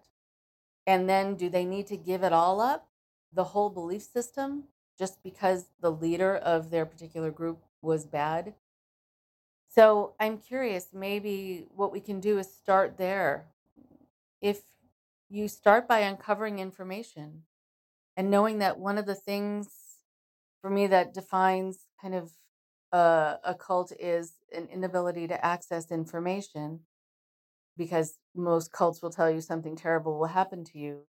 And 0.87 1.09
then 1.09 1.35
do 1.35 1.49
they 1.49 1.65
need 1.65 1.87
to 1.89 1.97
give 1.97 2.23
it 2.23 2.33
all 2.33 2.61
up? 2.61 2.89
the 3.35 3.45
whole 3.45 3.71
belief 3.71 4.03
system 4.03 4.65
just 4.99 5.23
because 5.23 5.67
the 5.81 5.91
leader 5.91 6.37
of 6.37 6.71
their 6.71 6.87
particular 6.87 7.31
group 7.31 7.59
was 7.83 8.07
bad. 8.07 8.55
So 9.69 10.13
I'm 10.21 10.39
curious, 10.39 10.89
maybe 10.95 11.67
what 11.75 11.93
we 11.93 11.99
can 11.99 12.21
do 12.21 12.39
is 12.39 12.53
start 12.53 12.97
there. 12.97 13.47
If 14.41 14.63
you 15.35 15.49
start 15.49 15.89
by 15.89 16.01
uncovering 16.01 16.59
information 16.59 17.43
and 18.17 18.31
knowing 18.31 18.59
that 18.59 18.79
one 18.79 18.99
of 18.99 19.07
the 19.07 19.15
things 19.15 19.69
for 20.61 20.71
me 20.71 20.87
that 20.87 21.13
defines 21.13 21.87
kind 22.01 22.15
of 22.15 22.33
uh, 22.93 23.37
a 23.43 23.55
cult 23.55 23.93
is 23.99 24.35
an 24.55 24.69
inability 24.73 25.27
to 25.27 25.45
access 25.45 25.91
information 25.91 26.81
because 27.77 28.19
most 28.37 28.71
cults 28.71 29.03
will 29.03 29.11
tell 29.11 29.29
you 29.31 29.41
something 29.41 29.75
terrible 29.75 30.19
will 30.19 30.27
happen 30.27 30.65
to 30.65 30.79
you 30.79 31.01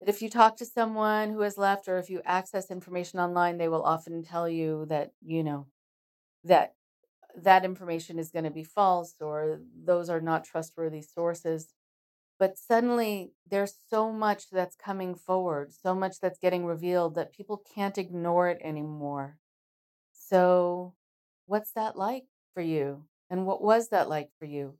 that 0.00 0.08
if 0.08 0.22
you 0.22 0.30
talk 0.30 0.56
to 0.56 0.66
someone 0.66 1.30
who 1.30 1.40
has 1.40 1.58
left 1.58 1.88
or 1.88 1.98
if 1.98 2.10
you 2.10 2.20
access 2.24 2.70
information 2.70 3.18
online, 3.20 3.58
they 3.58 3.68
will 3.68 3.82
often 3.82 4.22
tell 4.22 4.48
you 4.48 4.86
that, 4.88 5.12
you 5.24 5.44
know, 5.44 5.66
that 6.44 6.74
that 7.36 7.64
information 7.64 8.18
is 8.18 8.30
going 8.30 8.44
to 8.44 8.50
be 8.50 8.64
false 8.64 9.14
or 9.20 9.60
those 9.84 10.08
are 10.08 10.20
not 10.20 10.44
trustworthy 10.44 11.02
sources. 11.02 11.74
But 12.40 12.58
suddenly 12.58 13.32
there's 13.50 13.74
so 13.90 14.10
much 14.10 14.48
that's 14.50 14.74
coming 14.74 15.14
forward, 15.14 15.74
so 15.74 15.94
much 15.94 16.20
that's 16.20 16.38
getting 16.38 16.64
revealed 16.64 17.14
that 17.14 17.34
people 17.34 17.62
can't 17.74 17.98
ignore 17.98 18.48
it 18.48 18.58
anymore. 18.64 19.36
So, 20.12 20.94
what's 21.44 21.72
that 21.72 21.96
like 21.96 22.24
for 22.54 22.62
you? 22.62 23.04
And 23.28 23.46
what 23.46 23.62
was 23.62 23.90
that 23.90 24.08
like 24.08 24.30
for 24.38 24.46
you 24.46 24.78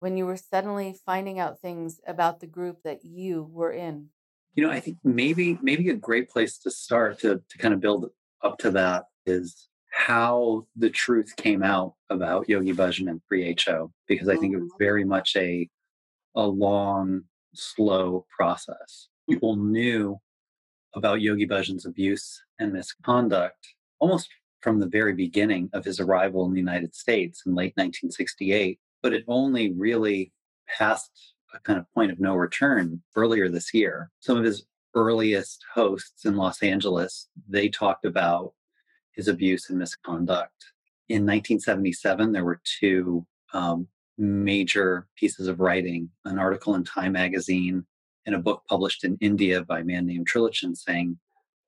when 0.00 0.16
you 0.16 0.24
were 0.24 0.38
suddenly 0.38 0.96
finding 1.04 1.38
out 1.38 1.60
things 1.60 2.00
about 2.06 2.40
the 2.40 2.46
group 2.46 2.78
that 2.84 3.04
you 3.04 3.46
were 3.52 3.72
in? 3.72 4.08
You 4.54 4.64
know, 4.66 4.72
I 4.72 4.80
think 4.80 4.96
maybe 5.04 5.58
maybe 5.60 5.90
a 5.90 5.94
great 5.94 6.30
place 6.30 6.56
to 6.60 6.70
start 6.70 7.20
to 7.20 7.42
to 7.46 7.58
kind 7.58 7.74
of 7.74 7.80
build 7.80 8.10
up 8.42 8.56
to 8.60 8.70
that 8.70 9.04
is 9.26 9.68
how 9.90 10.66
the 10.76 10.88
truth 10.88 11.34
came 11.36 11.62
out 11.62 11.92
about 12.08 12.48
Yogi 12.48 12.72
Bhajan 12.72 13.10
and 13.10 13.20
3HO, 13.30 13.90
because 14.08 14.28
I 14.28 14.36
think 14.36 14.54
it 14.54 14.58
was 14.58 14.70
mm-hmm. 14.70 14.84
very 14.84 15.04
much 15.04 15.36
a 15.36 15.68
a 16.36 16.46
long, 16.46 17.22
slow 17.54 18.26
process. 18.34 19.08
People 19.28 19.56
knew 19.56 20.20
about 20.94 21.20
Yogi 21.20 21.46
Bhajan's 21.46 21.86
abuse 21.86 22.42
and 22.58 22.72
misconduct 22.72 23.74
almost 23.98 24.28
from 24.60 24.80
the 24.80 24.88
very 24.88 25.14
beginning 25.14 25.70
of 25.72 25.84
his 25.84 26.00
arrival 26.00 26.44
in 26.44 26.52
the 26.52 26.60
United 26.60 26.94
States 26.94 27.42
in 27.46 27.54
late 27.54 27.72
1968, 27.76 28.78
but 29.02 29.12
it 29.12 29.24
only 29.28 29.72
really 29.72 30.32
passed 30.78 31.34
a 31.54 31.60
kind 31.60 31.78
of 31.78 31.90
point 31.94 32.10
of 32.10 32.20
no 32.20 32.34
return 32.34 33.02
earlier 33.14 33.48
this 33.48 33.72
year. 33.72 34.10
Some 34.20 34.36
of 34.36 34.44
his 34.44 34.66
earliest 34.94 35.64
hosts 35.74 36.24
in 36.24 36.36
Los 36.36 36.62
Angeles, 36.62 37.28
they 37.48 37.68
talked 37.68 38.04
about 38.04 38.54
his 39.12 39.28
abuse 39.28 39.70
and 39.70 39.78
misconduct. 39.78 40.72
In 41.08 41.22
1977, 41.22 42.32
there 42.32 42.44
were 42.44 42.60
two 42.80 43.26
um, 43.52 43.88
major 44.18 45.06
pieces 45.16 45.48
of 45.48 45.60
writing 45.60 46.10
an 46.24 46.38
article 46.38 46.74
in 46.74 46.84
Time 46.84 47.12
magazine 47.12 47.84
and 48.24 48.34
a 48.34 48.40
book 48.40 48.62
published 48.68 49.04
in 49.04 49.16
India 49.20 49.62
by 49.62 49.80
a 49.80 49.84
man 49.84 50.06
named 50.06 50.28
Trilochan 50.28 50.76
Singh 50.76 51.18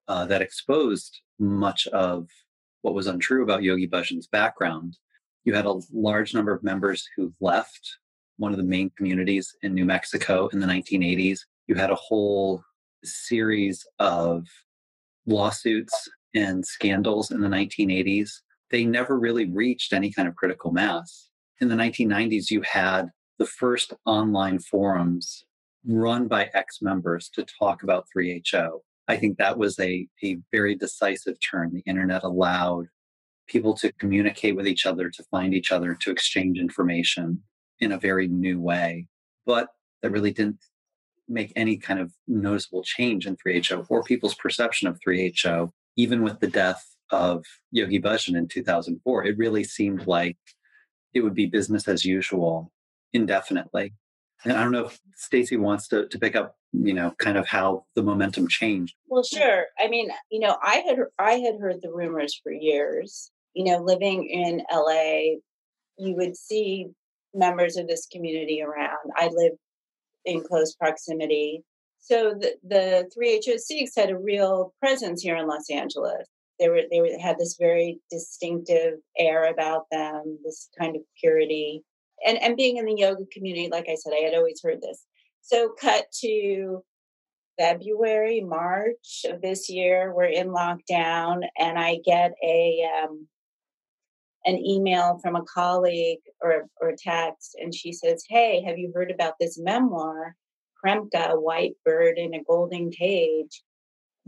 uh, 0.09 0.25
that 0.27 0.43
exposed 0.43 1.21
much 1.39 1.87
of 1.89 2.29
what 2.83 2.95
was 2.95 3.07
untrue 3.07 3.43
about 3.43 3.63
Yogi 3.63 3.89
Bhajan's 3.89 4.27
background. 4.27 4.97
You 5.45 5.55
had 5.55 5.67
a 5.67 5.81
large 5.93 6.35
number 6.35 6.53
of 6.53 6.63
members 6.63 7.07
who 7.17 7.33
left 7.41 7.99
one 8.39 8.53
of 8.53 8.59
the 8.59 8.65
main 8.65 8.91
communities 8.97 9.55
in 9.63 9.75
New 9.75 9.85
Mexico 9.85 10.49
in 10.49 10.61
the 10.61 10.67
1980s. 10.67 11.41
You 11.67 11.75
had 11.75 11.91
a 11.91 11.97
whole 11.97 12.63
series 13.05 13.87
of 13.99 14.47
lawsuits 15.27 16.09
and 16.35 16.65
scandals 16.65 17.31
in 17.31 17.41
the 17.41 17.49
1980s. 17.49 18.31
They 18.71 18.85
never 18.85 19.19
really 19.19 19.47
reached 19.47 19.93
any 19.93 20.13
kind 20.13 20.29
of 20.29 20.37
critical 20.37 20.73
mass. 20.73 21.28
In 21.61 21.69
the 21.69 21.75
1990s, 21.75 22.51
you 22.51 22.63
had 22.63 23.09
the 23.39 23.47
first 23.47 23.93
online 24.07 24.59
forums 24.59 25.45
run 25.85 26.29
by 26.29 26.51
ex 26.55 26.81
members 26.81 27.29
to 27.31 27.45
talk 27.59 27.83
about 27.83 28.07
3HO. 28.17 28.81
I 29.09 29.17
think 29.17 29.39
that 29.39 29.59
was 29.59 29.79
a, 29.81 30.07
a 30.23 30.39
very 30.53 30.75
decisive 30.75 31.37
turn. 31.41 31.73
The 31.73 31.81
internet 31.81 32.23
allowed 32.23 32.87
people 33.49 33.75
to 33.75 33.91
communicate 33.93 34.55
with 34.55 34.69
each 34.69 34.87
other, 34.87 35.11
to 35.11 35.25
find 35.31 35.55
each 35.55 35.73
other, 35.73 35.95
to 35.95 36.11
exchange 36.11 36.59
information 36.59 37.43
in 37.81 37.93
a 37.93 37.99
very 37.99 38.29
new 38.29 38.61
way. 38.61 39.07
But 39.47 39.69
that 40.03 40.11
really 40.11 40.33
didn't 40.33 40.61
make 41.29 41.53
any 41.57 41.77
kind 41.77 42.01
of 42.01 42.13
noticeable 42.27 42.83
change 42.83 43.27
in 43.27 43.37
3HO 43.37 43.87
or 43.89 44.03
people's 44.03 44.35
perception 44.35 44.89
of 44.89 44.99
3HO, 45.07 45.71
even 45.97 46.23
with 46.23 46.39
the 46.41 46.47
death 46.47 46.85
of 47.11 47.45
Yogi 47.71 48.01
Bhajan 48.01 48.37
in 48.37 48.47
2004. 48.47 49.25
It 49.25 49.39
really 49.39 49.65
seemed 49.65 50.07
like 50.07 50.37
it 51.15 51.21
would 51.21 51.35
be 51.35 51.47
business 51.47 51.89
as 51.89 52.05
usual 52.05 52.73
indefinitely. 53.13 53.95
And 54.45 54.53
I 54.53 54.63
don't 54.63 54.73
know 54.73 54.87
if 54.87 55.01
Stacie 55.19 55.59
wants 55.59 55.89
to, 55.89 56.07
to 56.07 56.19
pick 56.19 56.37
up, 56.37 56.57
you 56.73 56.95
know, 56.95 57.13
kind 57.19 57.37
of 57.37 57.47
how 57.47 57.85
the 57.97 58.03
momentum 58.03 58.47
changed. 58.49 58.95
Well, 59.09 59.25
sure. 59.25 59.67
I 59.79 59.89
mean, 59.89 60.11
you 60.31 60.41
know, 60.41 60.57
I 60.63 60.77
had 60.87 60.99
I 61.19 61.33
had 61.33 61.59
heard 61.61 61.83
the 61.83 61.93
rumors 61.93 62.39
for 62.43 62.53
years. 62.53 63.31
You 63.55 63.65
know, 63.65 63.79
living 63.79 64.27
in 64.27 64.63
LA, 64.73 65.39
you 65.97 66.15
would 66.15 66.37
see 66.37 66.87
members 67.35 67.77
of 67.77 67.89
this 67.89 68.07
community 68.07 68.63
around. 68.63 69.11
I 69.17 69.29
live 69.33 69.53
in 70.25 70.45
close 70.45 70.75
proximity. 70.75 71.65
So 71.99 72.35
the, 72.39 72.55
the 72.63 73.11
3HO 73.19 73.59
Sikhs 73.59 73.97
had 73.97 74.11
a 74.11 74.19
real 74.19 74.73
presence 74.81 75.23
here 75.23 75.37
in 75.37 75.49
Los 75.49 75.69
Angeles. 75.71 76.29
They 76.59 76.69
were 76.69 76.83
they 76.91 77.01
were, 77.01 77.19
had 77.21 77.39
this 77.39 77.57
very 77.59 78.01
distinctive 78.11 78.95
air 79.19 79.45
about 79.45 79.87
them, 79.91 80.39
this 80.45 80.69
kind 80.79 80.97
of 80.97 81.03
purity. 81.21 81.85
And 82.27 82.39
and 82.39 82.57
being 82.57 82.77
in 82.79 82.87
the 82.87 82.97
yoga 82.97 83.25
community, 83.33 83.69
like 83.71 83.89
I 83.89 83.95
said, 83.95 84.13
I 84.13 84.25
had 84.25 84.35
always 84.35 84.61
heard 84.63 84.81
this. 84.81 85.05
So 85.43 85.73
cut 85.81 86.07
to 86.21 86.83
February, 87.59 88.41
March 88.41 89.25
of 89.29 89.41
this 89.41 89.69
year, 89.69 90.13
we're 90.15 90.25
in 90.25 90.49
lockdown, 90.49 91.43
and 91.59 91.79
I 91.79 91.99
get 92.05 92.33
a 92.45 92.89
um, 93.03 93.27
an 94.45 94.57
email 94.57 95.19
from 95.23 95.37
a 95.37 95.43
colleague 95.43 96.21
or, 96.41 96.67
or 96.81 96.91
a 96.91 96.97
text, 96.97 97.57
and 97.61 97.75
she 97.75 97.93
says, 97.93 98.25
Hey, 98.29 98.63
have 98.63 98.79
you 98.79 98.93
heard 98.95 99.11
about 99.11 99.35
this 99.39 99.59
memoir, 99.59 100.37
Premka, 100.85 101.41
White 101.41 101.75
Bird 101.85 102.19
in 102.19 102.35
a 102.35 102.43
Golden 102.45 102.91
Cage? 102.91 103.63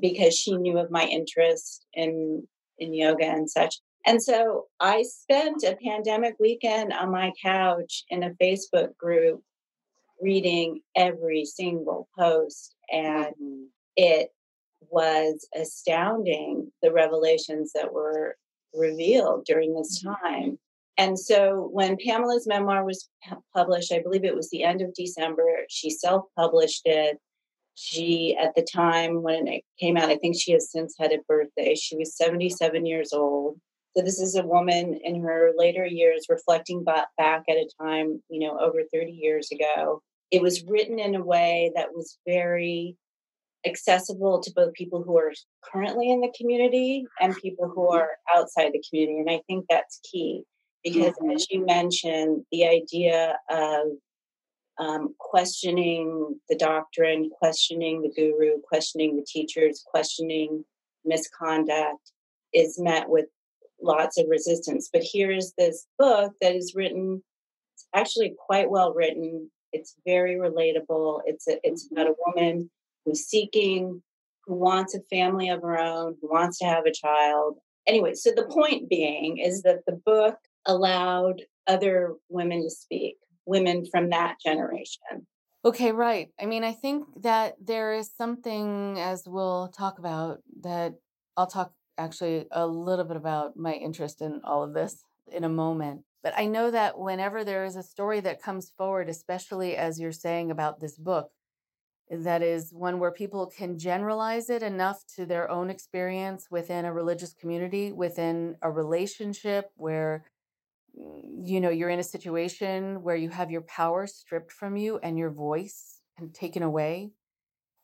Because 0.00 0.36
she 0.36 0.56
knew 0.56 0.78
of 0.78 0.90
my 0.90 1.04
interest 1.04 1.86
in, 1.94 2.46
in 2.78 2.94
yoga 2.94 3.24
and 3.24 3.50
such. 3.50 3.76
And 4.06 4.22
so 4.22 4.66
I 4.80 5.02
spent 5.02 5.62
a 5.62 5.76
pandemic 5.84 6.36
weekend 6.40 6.92
on 6.92 7.10
my 7.10 7.32
couch 7.42 8.04
in 8.08 8.22
a 8.22 8.30
Facebook 8.30 8.96
group 8.96 9.42
reading 10.20 10.80
every 10.96 11.44
single 11.44 12.08
post, 12.18 12.74
and 12.90 13.26
mm-hmm. 13.26 13.64
it 13.96 14.30
was 14.88 15.46
astounding 15.54 16.70
the 16.82 16.92
revelations 16.92 17.72
that 17.74 17.92
were 17.92 18.36
revealed 18.74 19.44
during 19.44 19.74
this 19.74 20.02
mm-hmm. 20.02 20.26
time. 20.26 20.58
And 20.96 21.18
so 21.18 21.68
when 21.72 21.96
Pamela's 21.96 22.46
memoir 22.46 22.84
was 22.84 23.08
published, 23.54 23.92
I 23.92 24.02
believe 24.02 24.24
it 24.24 24.36
was 24.36 24.50
the 24.50 24.64
end 24.64 24.82
of 24.82 24.94
December, 24.94 25.46
she 25.68 25.90
self 25.90 26.26
published 26.36 26.82
it. 26.84 27.18
She, 27.74 28.36
at 28.40 28.54
the 28.54 28.62
time 28.62 29.22
when 29.22 29.46
it 29.46 29.62
came 29.78 29.96
out, 29.96 30.10
I 30.10 30.16
think 30.16 30.36
she 30.38 30.52
has 30.52 30.70
since 30.70 30.94
had 30.98 31.12
a 31.12 31.18
birthday. 31.26 31.74
She 31.74 31.96
was 31.96 32.16
77 32.16 32.84
years 32.84 33.12
old. 33.12 33.58
So 33.96 34.02
this 34.02 34.20
is 34.20 34.36
a 34.36 34.46
woman 34.46 35.00
in 35.02 35.22
her 35.22 35.52
later 35.56 35.84
years 35.84 36.26
reflecting 36.28 36.84
back 36.84 37.08
at 37.18 37.56
a 37.56 37.68
time, 37.80 38.22
you 38.28 38.46
know, 38.46 38.58
over 38.58 38.82
30 38.92 39.12
years 39.12 39.50
ago. 39.50 40.02
It 40.30 40.42
was 40.42 40.64
written 40.64 40.98
in 41.00 41.16
a 41.16 41.24
way 41.24 41.72
that 41.74 41.92
was 41.92 42.18
very 42.26 42.96
accessible 43.66 44.40
to 44.40 44.52
both 44.54 44.72
people 44.74 45.02
who 45.02 45.16
are 45.18 45.32
currently 45.64 46.10
in 46.10 46.20
the 46.20 46.32
community 46.36 47.04
and 47.20 47.36
people 47.36 47.70
who 47.74 47.82
mm-hmm. 47.82 47.96
are 47.96 48.10
outside 48.34 48.70
the 48.72 48.82
community. 48.88 49.18
And 49.18 49.30
I 49.30 49.40
think 49.46 49.66
that's 49.68 50.00
key 50.10 50.44
because, 50.84 51.14
mm-hmm. 51.14 51.30
as 51.30 51.46
you 51.50 51.64
mentioned, 51.66 52.44
the 52.52 52.66
idea 52.66 53.38
of 53.50 53.86
um, 54.78 55.14
questioning 55.18 56.40
the 56.48 56.56
doctrine, 56.56 57.30
questioning 57.30 58.02
the 58.02 58.10
guru, 58.10 58.60
questioning 58.66 59.16
the 59.16 59.26
teachers, 59.26 59.84
questioning 59.86 60.64
misconduct 61.04 62.12
is 62.52 62.78
met 62.78 63.08
with 63.08 63.26
lots 63.82 64.18
of 64.18 64.26
resistance. 64.28 64.88
But 64.92 65.02
here's 65.04 65.52
this 65.56 65.86
book 65.98 66.32
that 66.40 66.54
is 66.54 66.74
written, 66.74 67.22
it's 67.74 67.86
actually 67.94 68.34
quite 68.46 68.70
well 68.70 68.92
written. 68.92 69.50
It's 69.72 69.96
very 70.06 70.36
relatable. 70.36 71.20
It's 71.26 71.46
a, 71.48 71.58
it's 71.62 71.88
about 71.90 72.08
a 72.08 72.14
woman 72.26 72.70
who's 73.04 73.26
seeking, 73.26 74.02
who 74.46 74.54
wants 74.54 74.94
a 74.94 75.00
family 75.10 75.48
of 75.48 75.62
her 75.62 75.78
own, 75.78 76.16
who 76.20 76.28
wants 76.30 76.58
to 76.58 76.66
have 76.66 76.86
a 76.86 76.92
child. 76.92 77.58
Anyway, 77.86 78.14
so 78.14 78.30
the 78.34 78.44
point 78.44 78.88
being 78.88 79.38
is 79.38 79.62
that 79.62 79.80
the 79.86 80.00
book 80.04 80.36
allowed 80.66 81.42
other 81.66 82.14
women 82.28 82.62
to 82.62 82.70
speak, 82.70 83.16
women 83.50 83.84
from 83.90 84.10
that 84.10 84.36
generation. 84.40 85.26
Okay, 85.64 85.92
right. 85.92 86.28
I 86.40 86.46
mean, 86.46 86.64
I 86.64 86.72
think 86.72 87.04
that 87.22 87.56
there 87.62 87.92
is 87.92 88.10
something, 88.16 88.98
as 88.98 89.24
we'll 89.26 89.68
talk 89.68 89.98
about, 89.98 90.38
that 90.62 90.94
I'll 91.36 91.46
talk 91.46 91.72
actually 91.98 92.46
a 92.50 92.66
little 92.66 93.04
bit 93.04 93.18
about 93.18 93.56
my 93.56 93.74
interest 93.74 94.22
in 94.22 94.40
all 94.44 94.62
of 94.62 94.72
this 94.72 95.04
in 95.30 95.44
a 95.44 95.50
moment. 95.50 96.02
But 96.22 96.32
I 96.36 96.46
know 96.46 96.70
that 96.70 96.98
whenever 96.98 97.44
there 97.44 97.64
is 97.64 97.76
a 97.76 97.82
story 97.82 98.20
that 98.20 98.42
comes 98.42 98.72
forward, 98.78 99.08
especially 99.10 99.76
as 99.76 100.00
you're 100.00 100.12
saying 100.12 100.50
about 100.50 100.80
this 100.80 100.96
book, 100.96 101.30
that 102.10 102.42
is 102.42 102.72
one 102.72 102.98
where 102.98 103.12
people 103.12 103.46
can 103.46 103.78
generalize 103.78 104.50
it 104.50 104.62
enough 104.62 105.04
to 105.16 105.26
their 105.26 105.50
own 105.50 105.70
experience 105.70 106.46
within 106.50 106.84
a 106.84 106.92
religious 106.92 107.34
community, 107.34 107.92
within 107.92 108.56
a 108.62 108.70
relationship 108.70 109.70
where 109.76 110.24
you 110.94 111.60
know 111.60 111.70
you're 111.70 111.90
in 111.90 111.98
a 111.98 112.04
situation 112.04 113.02
where 113.02 113.16
you 113.16 113.30
have 113.30 113.50
your 113.50 113.62
power 113.62 114.06
stripped 114.06 114.52
from 114.52 114.76
you 114.76 114.98
and 115.02 115.18
your 115.18 115.30
voice 115.30 116.00
and 116.18 116.34
taken 116.34 116.62
away 116.62 117.10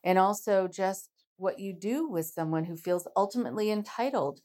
and 0.03 0.17
also 0.17 0.67
just 0.67 1.09
what 1.37 1.59
you 1.59 1.73
do 1.73 2.07
with 2.09 2.25
someone 2.25 2.65
who 2.65 2.75
feels 2.75 3.07
ultimately 3.15 3.71
entitled 3.71 4.41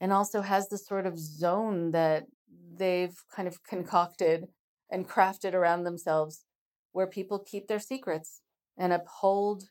and 0.00 0.12
also 0.12 0.42
has 0.42 0.68
the 0.68 0.78
sort 0.78 1.06
of 1.06 1.18
zone 1.18 1.92
that 1.92 2.24
they've 2.76 3.16
kind 3.34 3.46
of 3.46 3.62
concocted 3.62 4.46
and 4.90 5.08
crafted 5.08 5.54
around 5.54 5.84
themselves 5.84 6.44
where 6.92 7.06
people 7.06 7.38
keep 7.38 7.68
their 7.68 7.78
secrets 7.78 8.42
and 8.76 8.92
uphold 8.92 9.64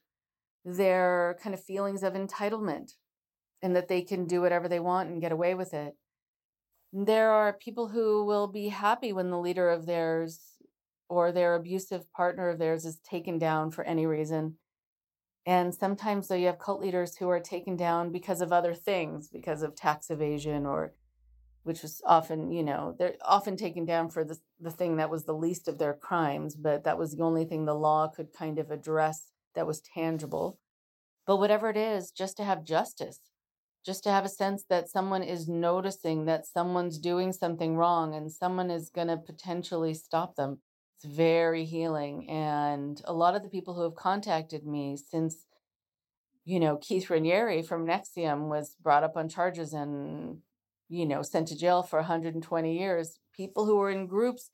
their 0.63 1.38
kind 1.41 1.54
of 1.54 1.63
feelings 1.63 2.04
of 2.04 2.13
entitlement 2.13 2.93
and 3.62 3.75
that 3.75 3.88
they 3.88 4.01
can 4.01 4.25
do 4.25 4.41
whatever 4.41 4.67
they 4.67 4.80
want 4.80 5.10
and 5.10 5.21
get 5.21 5.32
away 5.32 5.54
with 5.54 5.73
it. 5.73 5.95
There 6.93 7.32
are 7.32 7.54
people 7.54 7.88
who 7.88 8.25
will 8.25 8.47
be 8.47 8.67
happy 8.67 9.13
when 9.13 9.30
the 9.30 9.39
leader 9.39 9.69
of 9.69 9.86
theirs 9.86 10.39
or 11.08 11.32
their 11.32 11.56
abusive 11.56 12.12
partner 12.12 12.49
of 12.49 12.60
theirs 12.60 12.86
is 12.86 12.99
taken 12.99 13.39
down 13.39 13.71
for 13.71 13.84
any 13.84 14.06
reason. 14.06 14.56
And 15.45 15.73
sometimes, 15.73 16.27
though, 16.27 16.36
you 16.36 16.47
have 16.47 16.60
cult 16.60 16.82
leaders 16.82 17.17
who 17.17 17.30
are 17.30 17.39
taken 17.39 17.75
down 17.75 18.12
because 18.12 18.41
of 18.41 18.51
other 18.51 18.73
things, 18.73 19.30
because 19.30 19.63
of 19.63 19.75
tax 19.75 20.10
evasion 20.10 20.65
or 20.65 20.93
which 21.63 21.82
was 21.82 22.01
often, 22.06 22.51
you 22.51 22.63
know, 22.63 22.95
they're 22.97 23.15
often 23.23 23.56
taken 23.56 23.86
down 23.86 24.10
for 24.10 24.23
the, 24.23 24.38
the 24.60 24.71
thing 24.71 24.97
that 24.97 25.12
was 25.12 25.25
the 25.25 25.34
least 25.34 25.67
of 25.67 25.77
their 25.77 25.93
crimes, 25.93 26.56
but 26.56 26.84
that 26.84 26.97
was 26.97 27.12
the 27.12 27.23
only 27.23 27.45
thing 27.45 27.65
the 27.65 27.73
law 27.75 28.08
could 28.08 28.34
kind 28.34 28.58
of 28.58 28.71
address 28.71 29.27
that 29.54 29.67
was 29.67 29.82
tangible. 29.82 30.60
But 31.27 31.38
whatever 31.38 31.69
it 31.69 31.77
is, 31.77 32.12
just 32.12 32.36
to 32.38 32.43
have 32.43 32.63
justice, 32.63 33.19
just 33.86 34.04
to 34.04 34.12
have 34.12 34.26
a 34.26 34.30
sense 34.30 34.63
that 34.70 34.89
someone 34.89 35.24
is 35.24 35.48
noticing 35.48 36.26
that 36.26 36.46
someone's 36.46 36.98
doing 36.98 37.34
something 37.34 37.76
wrong 37.76 38.13
and 38.15 38.32
someone 38.32 38.70
is 38.70 38.89
going 38.89 39.08
to 39.08 39.17
potentially 39.17 39.94
stop 39.94 40.36
them. 40.36 40.60
It's 40.96 41.06
very 41.06 41.65
healing. 41.65 42.30
And 42.30 43.02
a 43.06 43.13
lot 43.13 43.36
of 43.36 43.44
the 43.44 43.50
people 43.50 43.74
who 43.74 43.84
have 43.84 43.96
contacted 43.96 44.65
me 44.65 44.98
since, 44.98 45.46
you 46.46 46.60
know, 46.60 46.78
Keith 46.78 47.08
Raniere 47.08 47.65
from 47.65 47.88
NXIVM 47.88 48.50
was 48.50 48.76
brought 48.82 49.04
up 49.04 49.17
on 49.17 49.30
charges 49.30 49.74
and 49.74 50.41
you 50.91 51.06
know, 51.06 51.22
sent 51.22 51.48
to 51.48 51.58
jail 51.58 51.82
for 51.82 52.00
120 52.00 52.78
years. 52.78 53.17
People 53.34 53.65
who 53.65 53.80
are 53.82 53.89
in 53.89 54.08
groups 54.08 54.52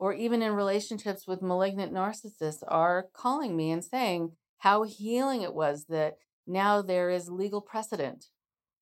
or 0.00 0.12
even 0.12 0.42
in 0.42 0.52
relationships 0.52 1.28
with 1.28 1.40
malignant 1.40 1.92
narcissists 1.92 2.64
are 2.66 3.06
calling 3.14 3.56
me 3.56 3.70
and 3.70 3.84
saying 3.84 4.32
how 4.58 4.82
healing 4.82 5.42
it 5.42 5.54
was 5.54 5.86
that 5.88 6.16
now 6.44 6.82
there 6.82 7.08
is 7.08 7.30
legal 7.30 7.60
precedent. 7.60 8.26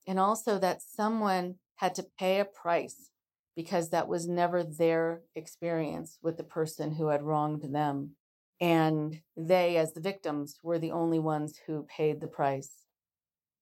And 0.06 0.18
also 0.18 0.58
that 0.58 0.82
someone 0.82 1.56
had 1.76 1.94
to 1.96 2.06
pay 2.18 2.40
a 2.40 2.44
price 2.44 3.10
because 3.56 3.90
that 3.90 4.08
was 4.08 4.28
never 4.28 4.62
their 4.64 5.22
experience 5.34 6.18
with 6.22 6.36
the 6.36 6.44
person 6.44 6.92
who 6.92 7.08
had 7.08 7.22
wronged 7.22 7.62
them. 7.74 8.16
And 8.60 9.20
they, 9.36 9.76
as 9.76 9.92
the 9.92 10.00
victims, 10.00 10.58
were 10.62 10.78
the 10.78 10.92
only 10.92 11.18
ones 11.18 11.60
who 11.66 11.84
paid 11.84 12.20
the 12.20 12.26
price. 12.26 12.70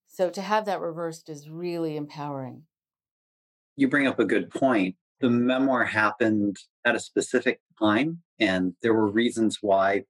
So 0.07 0.31
to 0.31 0.43
have 0.43 0.67
that 0.67 0.81
reversed 0.81 1.29
is 1.29 1.49
really 1.49 1.97
empowering 1.97 2.65
you 3.77 3.89
bring 3.89 4.07
up 4.07 4.19
a 4.19 4.25
good 4.25 4.51
point. 4.51 4.97
The 5.21 5.31
memoir 5.31 5.85
happened 5.85 6.57
at 6.85 6.97
a 6.97 7.01
specific 7.01 7.61
time, 7.79 8.23
and 8.41 8.75
there 8.83 8.95
were 8.95 9.11
reasons 9.11 9.59
why 9.61 10.05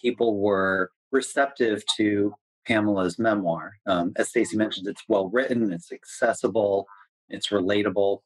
people 0.00 0.38
were 0.38 0.90
receptive 1.10 1.82
to 1.96 2.34
Pamela's 2.66 3.18
memoir. 3.18 3.78
Um, 3.86 4.12
as 4.16 4.32
Stacie 4.32 4.56
mentioned, 4.56 4.88
it's 4.88 5.04
well 5.08 5.28
written, 5.28 5.72
it's 5.72 5.92
accessible, 5.92 6.86
it's 7.28 7.48
relatable. 7.48 8.20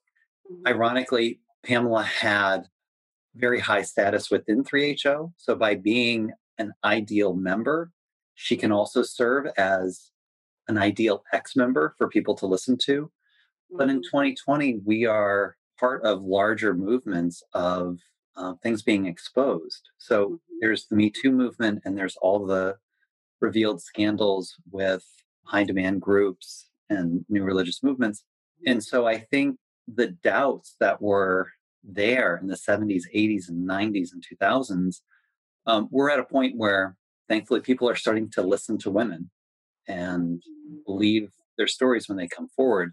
Mm-hmm. 0.50 0.66
Ironically, 0.66 1.40
Pamela 1.62 2.02
had 2.02 2.66
very 3.34 3.60
high 3.60 3.82
status 3.82 4.30
within 4.30 4.64
3HO. 4.64 5.32
So 5.36 5.54
by 5.54 5.74
being 5.74 6.32
an 6.58 6.72
ideal 6.84 7.34
member, 7.34 7.90
she 8.34 8.56
can 8.56 8.72
also 8.72 9.02
serve 9.02 9.46
as 9.56 10.10
an 10.68 10.78
ideal 10.78 11.24
ex 11.32 11.56
member 11.56 11.94
for 11.98 12.08
people 12.08 12.34
to 12.36 12.46
listen 12.46 12.78
to. 12.78 13.10
But 13.70 13.88
in 13.88 14.02
2020, 14.02 14.74
mm-hmm. 14.74 14.86
we 14.86 15.06
are 15.06 15.56
part 15.78 16.02
of 16.04 16.22
larger 16.22 16.74
movements 16.74 17.42
of 17.54 17.98
uh, 18.36 18.54
things 18.62 18.82
being 18.82 19.06
exposed. 19.06 19.90
So 19.98 20.24
mm-hmm. 20.24 20.34
there's 20.60 20.86
the 20.86 20.96
Me 20.96 21.10
Too 21.10 21.30
movement, 21.30 21.82
and 21.84 21.96
there's 21.96 22.16
all 22.16 22.46
the 22.46 22.76
revealed 23.40 23.82
scandals 23.82 24.54
with 24.70 25.04
high 25.44 25.64
demand 25.64 26.00
groups 26.00 26.68
and 26.88 27.24
new 27.28 27.42
religious 27.42 27.82
movements. 27.82 28.24
And 28.66 28.82
so 28.82 29.06
I 29.06 29.18
think 29.18 29.56
the 29.86 30.08
doubts 30.08 30.76
that 30.80 31.00
were 31.00 31.50
there 31.82 32.36
in 32.36 32.48
the 32.48 32.56
70s, 32.56 33.04
80s, 33.14 33.48
and 33.48 33.68
90s 33.68 34.08
and 34.12 34.22
2000s, 34.22 35.00
um, 35.66 35.88
we're 35.90 36.10
at 36.10 36.18
a 36.18 36.24
point 36.24 36.56
where 36.56 36.96
thankfully 37.28 37.60
people 37.60 37.88
are 37.88 37.96
starting 37.96 38.30
to 38.32 38.42
listen 38.42 38.76
to 38.78 38.90
women 38.90 39.30
and 39.88 40.38
mm-hmm. 40.38 40.76
believe 40.86 41.30
their 41.56 41.66
stories 41.66 42.08
when 42.08 42.18
they 42.18 42.28
come 42.28 42.48
forward. 42.48 42.92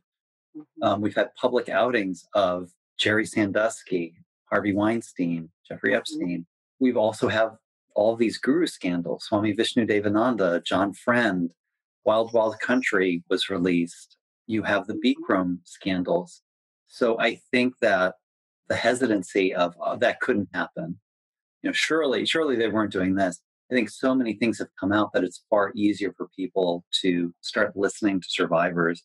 Mm-hmm. 0.55 0.83
Um, 0.83 1.01
we've 1.01 1.15
had 1.15 1.35
public 1.35 1.69
outings 1.69 2.25
of 2.33 2.69
Jerry 2.97 3.25
Sandusky, 3.25 4.15
Harvey 4.45 4.73
Weinstein, 4.73 5.49
Jeffrey 5.67 5.91
mm-hmm. 5.91 5.97
Epstein. 5.97 6.45
We've 6.79 6.97
also 6.97 7.27
have 7.27 7.55
all 7.97 8.15
these 8.15 8.37
guru 8.37 8.67
scandals. 8.67 9.25
Swami 9.25 9.51
Vishnu 9.51 9.85
Devananda, 9.85 10.63
John 10.63 10.93
Friend, 10.93 11.49
Wild 12.05 12.31
Wild 12.31 12.59
Country 12.59 13.23
was 13.29 13.49
released. 13.49 14.15
You 14.45 14.63
have 14.63 14.87
the 14.87 14.93
mm-hmm. 14.93 15.23
Bikram 15.33 15.57
scandals. 15.63 16.41
So 16.87 17.19
I 17.19 17.41
think 17.51 17.73
that 17.81 18.15
the 18.69 18.75
hesitancy 18.75 19.53
of 19.53 19.73
oh, 19.81 19.97
that 19.97 20.21
couldn't 20.21 20.49
happen. 20.53 20.99
You 21.63 21.69
know, 21.69 21.73
surely, 21.73 22.25
surely 22.25 22.55
they 22.55 22.69
weren't 22.69 22.93
doing 22.93 23.15
this. 23.15 23.41
I 23.71 23.73
think 23.73 23.89
so 23.89 24.15
many 24.15 24.33
things 24.33 24.59
have 24.59 24.69
come 24.79 24.93
out 24.93 25.11
that 25.13 25.23
it's 25.23 25.43
far 25.49 25.73
easier 25.75 26.13
for 26.15 26.29
people 26.35 26.85
to 27.01 27.33
start 27.41 27.75
listening 27.75 28.21
to 28.21 28.27
survivors 28.29 29.03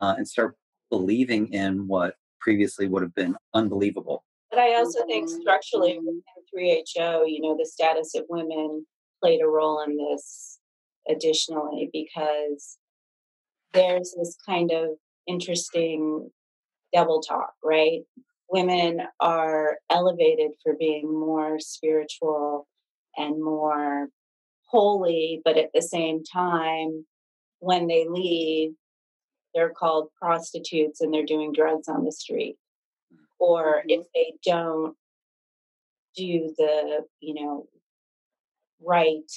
uh, 0.00 0.14
and 0.16 0.28
start 0.28 0.56
believing 0.90 1.52
in 1.52 1.88
what 1.88 2.14
previously 2.38 2.86
would 2.86 3.02
have 3.02 3.14
been 3.14 3.34
unbelievable. 3.54 4.24
But 4.50 4.60
I 4.60 4.76
also 4.76 5.04
think 5.06 5.28
mm-hmm. 5.28 5.40
structurally 5.40 5.98
within 5.98 6.22
mm-hmm. 6.22 7.02
3HO, 7.02 7.24
you 7.26 7.40
know, 7.40 7.56
the 7.58 7.66
status 7.66 8.14
of 8.14 8.24
women 8.28 8.86
played 9.22 9.40
a 9.42 9.46
role 9.46 9.82
in 9.82 9.96
this 9.96 10.58
additionally 11.08 11.90
because 11.92 12.78
there's 13.72 14.14
this 14.16 14.36
kind 14.46 14.70
of 14.70 14.90
interesting 15.26 16.30
double 16.92 17.20
talk, 17.20 17.52
right? 17.62 18.00
Women 18.48 19.02
are 19.20 19.78
elevated 19.90 20.52
for 20.62 20.74
being 20.78 21.12
more 21.12 21.58
spiritual 21.58 22.66
and 23.16 23.42
more 23.42 24.08
holy, 24.66 25.40
but 25.44 25.56
at 25.56 25.70
the 25.74 25.82
same 25.82 26.22
time, 26.24 27.04
when 27.60 27.86
they 27.86 28.06
leave, 28.08 28.72
they're 29.54 29.70
called 29.70 30.08
prostitutes 30.20 31.00
and 31.00 31.12
they're 31.12 31.24
doing 31.24 31.52
drugs 31.52 31.88
on 31.88 32.04
the 32.04 32.12
street. 32.12 32.56
Or 33.38 33.78
mm-hmm. 33.78 33.90
if 33.90 34.06
they 34.14 34.34
don't 34.44 34.96
do 36.16 36.54
the, 36.56 37.04
you 37.20 37.34
know, 37.34 37.66
right 38.82 39.30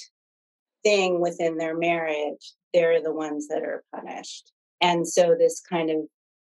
thing 0.82 1.20
within 1.20 1.56
their 1.56 1.76
marriage, 1.76 2.52
they're 2.72 3.02
the 3.02 3.12
ones 3.12 3.48
that 3.48 3.62
are 3.62 3.84
punished. 3.94 4.52
And 4.80 5.06
so 5.06 5.34
this 5.38 5.60
kind 5.60 5.90
of 5.90 5.96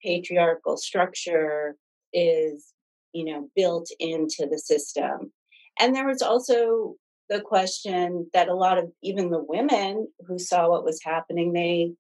patriarchal 0.02 0.78
structure 0.78 1.76
is, 2.14 2.74
you 3.14 3.26
know, 3.26 3.50
built 3.56 3.90
into 4.00 4.48
the 4.50 4.58
system. 4.58 5.32
And 5.80 5.96
there 5.96 6.08
was 6.08 6.22
also 6.22 6.96
the 7.30 7.42
question 7.42 8.30
that 8.34 8.50
a 8.50 8.56
lot 8.56 8.78
of 8.78 8.92
even 9.02 9.30
the 9.30 9.44
women 9.44 10.08
who 10.28 10.38
saw 10.38 10.70
what 10.70 10.84
was 10.84 11.02
happening, 11.04 11.54
they, 11.54 11.94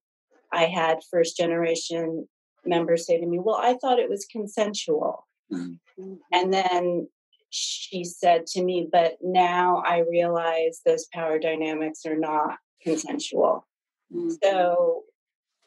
I 0.51 0.65
had 0.65 0.99
first 1.09 1.37
generation 1.37 2.27
members 2.65 3.05
say 3.05 3.19
to 3.19 3.25
me, 3.25 3.39
Well, 3.39 3.59
I 3.61 3.75
thought 3.75 3.99
it 3.99 4.09
was 4.09 4.25
consensual. 4.25 5.27
Mm-hmm. 5.53 6.13
And 6.31 6.53
then 6.53 7.07
she 7.49 8.03
said 8.03 8.47
to 8.47 8.63
me, 8.63 8.87
But 8.91 9.17
now 9.21 9.83
I 9.85 10.03
realize 10.09 10.81
those 10.85 11.07
power 11.13 11.39
dynamics 11.39 12.05
are 12.05 12.17
not 12.17 12.57
consensual. 12.81 13.67
Mm-hmm. 14.13 14.31
So, 14.43 15.03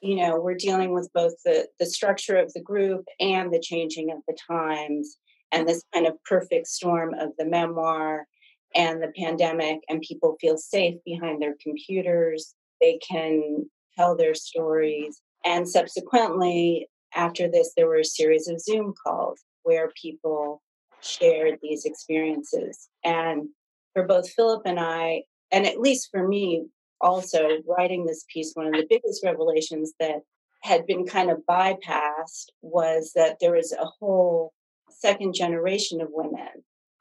you 0.01 0.16
know, 0.16 0.40
we're 0.40 0.55
dealing 0.55 0.92
with 0.92 1.09
both 1.14 1.35
the, 1.44 1.68
the 1.79 1.87
structure 1.87 2.37
of 2.37 2.53
the 2.53 2.61
group 2.61 3.05
and 3.20 3.53
the 3.53 3.61
changing 3.61 4.11
of 4.11 4.18
the 4.27 4.37
times 4.49 5.16
and 5.53 5.66
this 5.66 5.83
kind 5.94 6.07
of 6.07 6.22
perfect 6.25 6.66
storm 6.66 7.14
of 7.14 7.31
the 7.38 7.46
memoir 7.46 8.27
and 8.75 9.01
the 9.01 9.12
pandemic, 9.16 9.81
and 9.88 10.03
people 10.03 10.37
feel 10.40 10.59
safe 10.59 10.96
behind 11.05 11.40
their 11.40 11.55
computers. 11.62 12.55
They 12.81 12.99
can 12.99 13.70
tell 13.96 14.16
their 14.16 14.35
stories. 14.35 15.22
And 15.44 15.68
subsequently, 15.68 16.88
after 17.14 17.49
this, 17.49 17.72
there 17.77 17.87
were 17.87 18.01
a 18.01 18.05
series 18.05 18.49
of 18.49 18.61
Zoom 18.61 18.92
calls 19.03 19.40
where 19.66 19.90
people 20.00 20.62
shared 21.00 21.59
these 21.61 21.85
experiences. 21.85 22.88
And 23.05 23.48
for 23.92 24.05
both 24.05 24.31
Philip 24.31 24.62
and 24.64 24.79
I, 24.79 25.24
and 25.50 25.66
at 25.66 25.81
least 25.81 26.09
for 26.11 26.26
me, 26.26 26.66
also 27.00 27.48
writing 27.66 28.07
this 28.07 28.24
piece, 28.33 28.52
one 28.55 28.68
of 28.68 28.72
the 28.72 28.87
biggest 28.88 29.24
revelations 29.24 29.92
that 29.98 30.20
had 30.62 30.87
been 30.87 31.05
kind 31.05 31.31
of 31.31 31.42
bypassed 31.48 32.46
was 32.62 33.12
that 33.14 33.38
there 33.40 33.52
was 33.52 33.72
a 33.72 33.85
whole 33.85 34.52
second 34.88 35.35
generation 35.35 36.00
of 36.00 36.09
women 36.11 36.48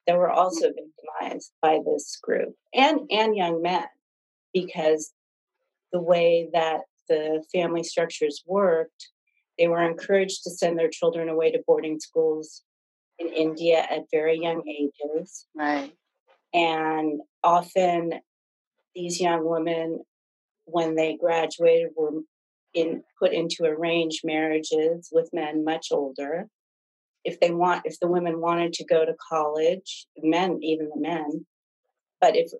that 0.07 0.17
were 0.17 0.29
hmm. 0.29 0.37
also 0.37 0.67
victimized 0.67 1.51
by 1.61 1.79
this 1.85 2.17
group 2.21 2.55
and 2.73 2.99
and 3.09 3.35
young 3.35 3.61
men 3.61 3.85
because 4.53 5.11
the 5.91 6.01
way 6.01 6.49
that 6.53 6.81
the 7.07 7.43
family 7.53 7.83
structures 7.83 8.43
worked 8.45 9.09
they 9.57 9.67
were 9.67 9.83
encouraged 9.83 10.43
to 10.43 10.49
send 10.49 10.77
their 10.77 10.89
children 10.89 11.29
away 11.29 11.51
to 11.51 11.63
boarding 11.65 11.99
schools 11.99 12.63
in 13.19 13.29
India 13.29 13.85
at 13.89 14.09
very 14.11 14.39
young 14.39 14.63
ages. 14.67 15.47
Right. 15.55 15.93
And 16.53 17.21
often 17.43 18.13
these 18.93 19.19
young 19.19 19.47
women, 19.47 20.01
when 20.65 20.95
they 20.95 21.17
graduated, 21.17 21.89
were 21.95 22.21
in, 22.73 23.03
put 23.19 23.33
into 23.33 23.63
arranged 23.63 24.21
marriages 24.23 25.09
with 25.11 25.29
men 25.33 25.63
much 25.63 25.87
older. 25.91 26.47
If 27.23 27.39
they 27.39 27.51
want, 27.51 27.85
if 27.85 27.99
the 27.99 28.07
women 28.07 28.39
wanted 28.39 28.73
to 28.73 28.85
go 28.85 29.05
to 29.05 29.15
college, 29.29 30.05
men, 30.21 30.59
even 30.61 30.89
the 30.93 30.99
men, 30.99 31.45
but 32.21 32.35
if 32.35 32.51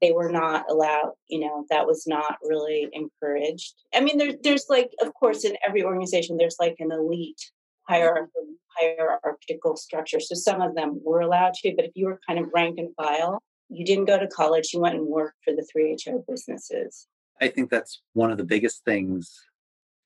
they 0.00 0.12
were 0.12 0.30
not 0.30 0.70
allowed, 0.70 1.12
you 1.28 1.40
know, 1.40 1.66
that 1.70 1.86
was 1.86 2.06
not 2.06 2.38
really 2.42 2.88
encouraged. 2.92 3.74
I 3.94 4.00
mean, 4.00 4.18
there, 4.18 4.32
there's 4.42 4.66
like, 4.68 4.90
of 5.02 5.12
course, 5.14 5.44
in 5.44 5.56
every 5.66 5.82
organization, 5.82 6.36
there's 6.36 6.56
like 6.58 6.76
an 6.78 6.90
elite 6.92 7.40
hierarchical, 7.88 8.42
mm-hmm. 8.42 8.96
hierarchical 8.98 9.76
structure. 9.76 10.20
So 10.20 10.34
some 10.34 10.60
of 10.60 10.74
them 10.74 11.00
were 11.04 11.20
allowed 11.20 11.54
to, 11.54 11.74
but 11.76 11.84
if 11.84 11.92
you 11.94 12.06
were 12.06 12.20
kind 12.26 12.38
of 12.38 12.46
rank 12.54 12.78
and 12.78 12.94
file, 12.96 13.42
you 13.68 13.84
didn't 13.84 14.06
go 14.06 14.18
to 14.18 14.26
college, 14.26 14.72
you 14.72 14.80
went 14.80 14.96
and 14.96 15.06
worked 15.06 15.36
for 15.44 15.54
the 15.54 15.66
3HO 15.74 16.24
businesses. 16.26 17.06
I 17.40 17.48
think 17.48 17.70
that's 17.70 18.02
one 18.12 18.30
of 18.30 18.38
the 18.38 18.44
biggest 18.44 18.84
things 18.84 19.32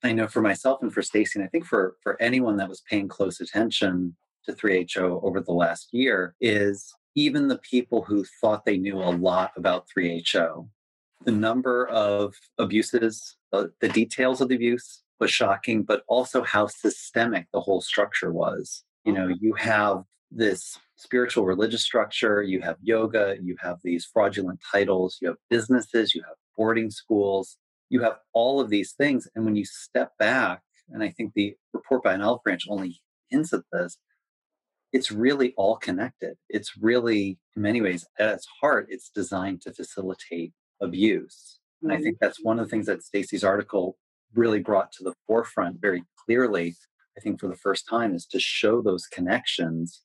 I 0.03 0.11
know 0.11 0.27
for 0.27 0.41
myself 0.41 0.81
and 0.81 0.93
for 0.93 1.01
Stacy, 1.01 1.39
and 1.39 1.45
I 1.45 1.49
think 1.49 1.65
for 1.65 1.95
for 2.03 2.21
anyone 2.21 2.57
that 2.57 2.69
was 2.69 2.83
paying 2.87 3.07
close 3.07 3.41
attention 3.41 4.15
to 4.45 4.53
3HO 4.53 5.23
over 5.23 5.41
the 5.41 5.51
last 5.51 5.89
year, 5.91 6.35
is 6.39 6.93
even 7.15 7.47
the 7.47 7.57
people 7.57 8.03
who 8.03 8.25
thought 8.41 8.65
they 8.65 8.77
knew 8.77 8.97
a 8.97 9.09
lot 9.09 9.51
about 9.55 9.87
3HO, 9.95 10.67
the 11.23 11.31
number 11.31 11.87
of 11.87 12.35
abuses, 12.57 13.37
uh, 13.53 13.65
the 13.79 13.89
details 13.89 14.41
of 14.41 14.49
the 14.49 14.55
abuse, 14.55 15.01
was 15.19 15.31
shocking, 15.31 15.83
but 15.83 16.03
also 16.07 16.43
how 16.43 16.67
systemic 16.67 17.47
the 17.53 17.61
whole 17.61 17.81
structure 17.81 18.33
was. 18.33 18.83
You 19.05 19.13
know, 19.13 19.27
you 19.27 19.53
have 19.53 20.03
this 20.29 20.77
spiritual 20.97 21.45
religious 21.45 21.83
structure, 21.83 22.43
you 22.43 22.61
have 22.61 22.77
yoga, 22.81 23.37
you 23.41 23.55
have 23.61 23.77
these 23.83 24.05
fraudulent 24.05 24.59
titles, 24.71 25.17
you 25.21 25.29
have 25.29 25.37
businesses, 25.49 26.13
you 26.13 26.21
have 26.23 26.35
boarding 26.57 26.91
schools, 26.91 27.57
you 27.89 28.01
have 28.01 28.17
all 28.33 28.59
of 28.59 28.69
these 28.69 28.91
things. 28.91 29.27
And 29.35 29.45
when 29.45 29.55
you 29.55 29.65
step 29.65 30.11
back, 30.19 30.61
and 30.89 31.01
I 31.01 31.09
think 31.09 31.33
the 31.33 31.55
report 31.73 32.03
by 32.03 32.13
an 32.13 32.21
olive 32.21 32.43
branch 32.43 32.65
only 32.69 33.01
hints 33.29 33.53
at 33.53 33.61
this, 33.71 33.97
it's 34.95 35.11
really 35.11 35.53
all 35.57 35.75
connected. 35.75 36.37
It's 36.47 36.77
really, 36.77 37.37
in 37.57 37.61
many 37.61 37.81
ways, 37.81 38.07
at 38.17 38.29
its 38.29 38.47
heart, 38.61 38.87
it's 38.89 39.09
designed 39.09 39.61
to 39.63 39.73
facilitate 39.73 40.53
abuse. 40.81 41.59
And 41.81 41.91
I 41.91 41.95
mm-hmm. 41.95 42.03
think 42.05 42.17
that's 42.21 42.41
one 42.41 42.59
of 42.59 42.65
the 42.65 42.69
things 42.69 42.85
that 42.85 43.03
Stacie's 43.03 43.43
article 43.43 43.97
really 44.33 44.59
brought 44.59 44.93
to 44.93 45.03
the 45.03 45.13
forefront 45.27 45.81
very 45.81 46.05
clearly, 46.25 46.75
I 47.17 47.19
think 47.19 47.41
for 47.41 47.49
the 47.49 47.57
first 47.57 47.89
time, 47.89 48.15
is 48.15 48.25
to 48.27 48.39
show 48.39 48.81
those 48.81 49.05
connections 49.07 50.01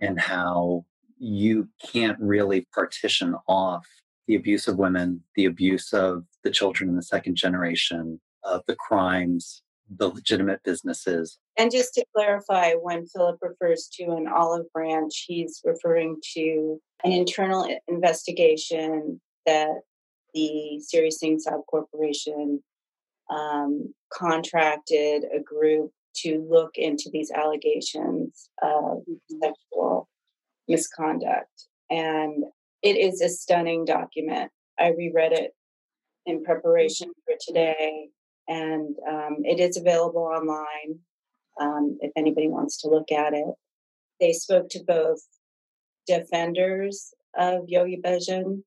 and 0.00 0.18
how 0.18 0.84
you 1.16 1.68
can't 1.80 2.18
really 2.18 2.66
partition 2.74 3.36
off 3.46 3.86
the 4.26 4.34
abuse 4.34 4.66
of 4.66 4.78
women, 4.78 5.22
the 5.36 5.44
abuse 5.44 5.92
of 5.92 6.24
the 6.42 6.50
children 6.50 6.90
in 6.90 6.96
the 6.96 7.02
second 7.02 7.36
generation, 7.36 8.20
of 8.42 8.62
the 8.66 8.74
crimes, 8.74 9.62
the 9.88 10.08
legitimate 10.08 10.62
businesses. 10.64 11.38
And 11.56 11.70
just 11.70 11.94
to 11.94 12.04
clarify, 12.14 12.72
when 12.74 13.06
Philip 13.06 13.38
refers 13.42 13.88
to 13.94 14.12
an 14.12 14.26
olive 14.26 14.70
branch, 14.72 15.24
he's 15.26 15.60
referring 15.64 16.16
to 16.34 16.80
an 17.04 17.12
internal 17.12 17.68
investigation 17.88 19.20
that 19.46 19.68
the 20.32 20.80
Siri 20.80 21.10
Singh 21.10 21.38
Sahib 21.38 21.60
Corporation 21.68 22.62
um, 23.30 23.94
contracted 24.12 25.24
a 25.34 25.40
group 25.40 25.90
to 26.16 26.46
look 26.48 26.72
into 26.76 27.10
these 27.12 27.30
allegations 27.30 28.48
of 28.62 29.02
mm-hmm. 29.02 29.38
sexual 29.42 30.08
misconduct. 30.68 31.66
And 31.90 32.44
it 32.82 32.96
is 32.96 33.20
a 33.20 33.28
stunning 33.28 33.84
document. 33.84 34.50
I 34.78 34.88
reread 34.88 35.32
it 35.32 35.52
in 36.26 36.42
preparation 36.42 37.10
for 37.24 37.34
today, 37.40 38.08
and 38.48 38.96
um, 39.08 39.38
it 39.44 39.60
is 39.60 39.76
available 39.76 40.22
online 40.22 40.98
um, 41.60 41.98
if 42.00 42.12
anybody 42.16 42.48
wants 42.48 42.80
to 42.82 42.88
look 42.88 43.10
at 43.12 43.32
it. 43.32 43.54
They 44.20 44.32
spoke 44.32 44.68
to 44.70 44.84
both 44.84 45.20
defenders 46.06 47.14
of 47.36 47.68
Yogi 47.68 48.00
Bhajan 48.04 48.62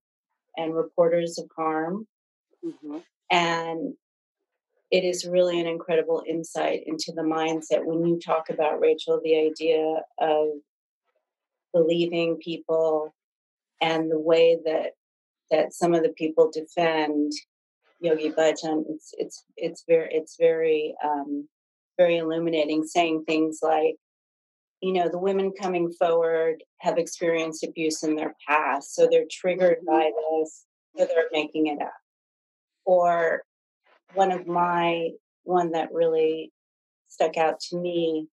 and 0.57 0.75
reporters 0.75 1.37
of 1.37 1.49
harm. 1.55 2.07
Mm-hmm. 2.65 2.97
And 3.29 3.93
it 4.89 5.03
is 5.03 5.25
really 5.25 5.59
an 5.59 5.67
incredible 5.67 6.23
insight 6.27 6.81
into 6.85 7.11
the 7.13 7.21
mindset 7.21 7.85
when 7.85 8.05
you 8.05 8.19
talk 8.19 8.49
about 8.49 8.79
Rachel, 8.79 9.19
the 9.23 9.37
idea 9.37 10.01
of 10.19 10.47
believing 11.73 12.37
people 12.37 13.13
and 13.81 14.09
the 14.09 14.19
way 14.19 14.57
that 14.65 14.93
that 15.51 15.73
some 15.73 15.93
of 15.93 16.03
the 16.03 16.09
people 16.09 16.51
defend 16.51 17.31
Yogi 17.99 18.31
Bhajan. 18.31 18.83
It's 18.89 19.13
it's 19.17 19.43
it's 19.55 19.83
very 19.87 20.09
it's 20.11 20.35
very 20.39 20.95
um, 21.03 21.47
very 21.97 22.17
illuminating, 22.17 22.83
saying 22.83 23.23
things 23.25 23.59
like, 23.61 23.95
you 24.81 24.93
know, 24.93 25.09
the 25.09 25.17
women 25.17 25.51
coming 25.59 25.91
forward 25.91 26.63
have 26.79 26.97
experienced 26.97 27.63
abuse 27.63 28.03
in 28.03 28.15
their 28.15 28.35
past, 28.47 28.93
so 28.93 29.07
they're 29.09 29.25
triggered 29.29 29.79
by 29.85 30.03
mm-hmm. 30.03 30.41
this, 30.41 30.65
so 30.95 31.05
they're 31.05 31.29
making 31.31 31.67
it 31.67 31.81
up. 31.81 31.93
Or 32.85 33.43
one 34.13 34.31
of 34.31 34.47
my 34.47 35.09
one 35.43 35.71
that 35.71 35.93
really 35.93 36.51
stuck 37.07 37.37
out 37.37 37.59
to 37.59 37.77
me 37.77 38.27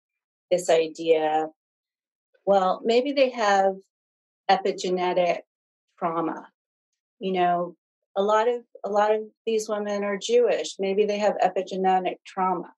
this 0.51 0.69
idea 0.69 1.49
well, 2.47 2.83
maybe 2.85 3.13
they 3.13 3.31
have 3.31 3.77
epigenetic 4.51 5.41
trauma. 5.99 6.49
You 7.19 7.33
know, 7.33 7.77
a 8.17 8.23
lot 8.23 8.49
of 8.49 8.63
a 8.85 8.91
lot 8.91 9.15
of 9.15 9.23
these 9.47 9.69
women 9.69 10.05
are 10.05 10.19
Jewish. 10.19 10.77
Maybe 10.79 11.05
they 11.05 11.19
have 11.19 11.35
epigenetic 11.43 12.17
trauma 12.27 12.73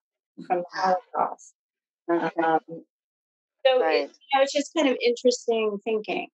from 0.46 0.58
the 0.58 0.64
Holocaust. 0.72 1.54
Um, 2.08 2.60
so 3.66 3.80
right. 3.80 4.02
it, 4.02 4.10
you 4.10 4.38
know, 4.38 4.42
it's 4.42 4.52
just 4.52 4.72
kind 4.74 4.88
of 4.88 4.96
interesting 5.04 5.78
thinking. 5.84 6.28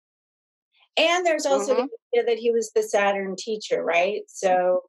And 0.97 1.25
there's 1.25 1.47
also 1.47 1.75
mm-hmm. 1.75 1.87
the 2.12 2.21
idea 2.21 2.35
that 2.35 2.38
he 2.38 2.51
was 2.51 2.71
the 2.75 2.83
Saturn 2.83 3.35
teacher, 3.37 3.83
right? 3.83 4.23
So, 4.27 4.83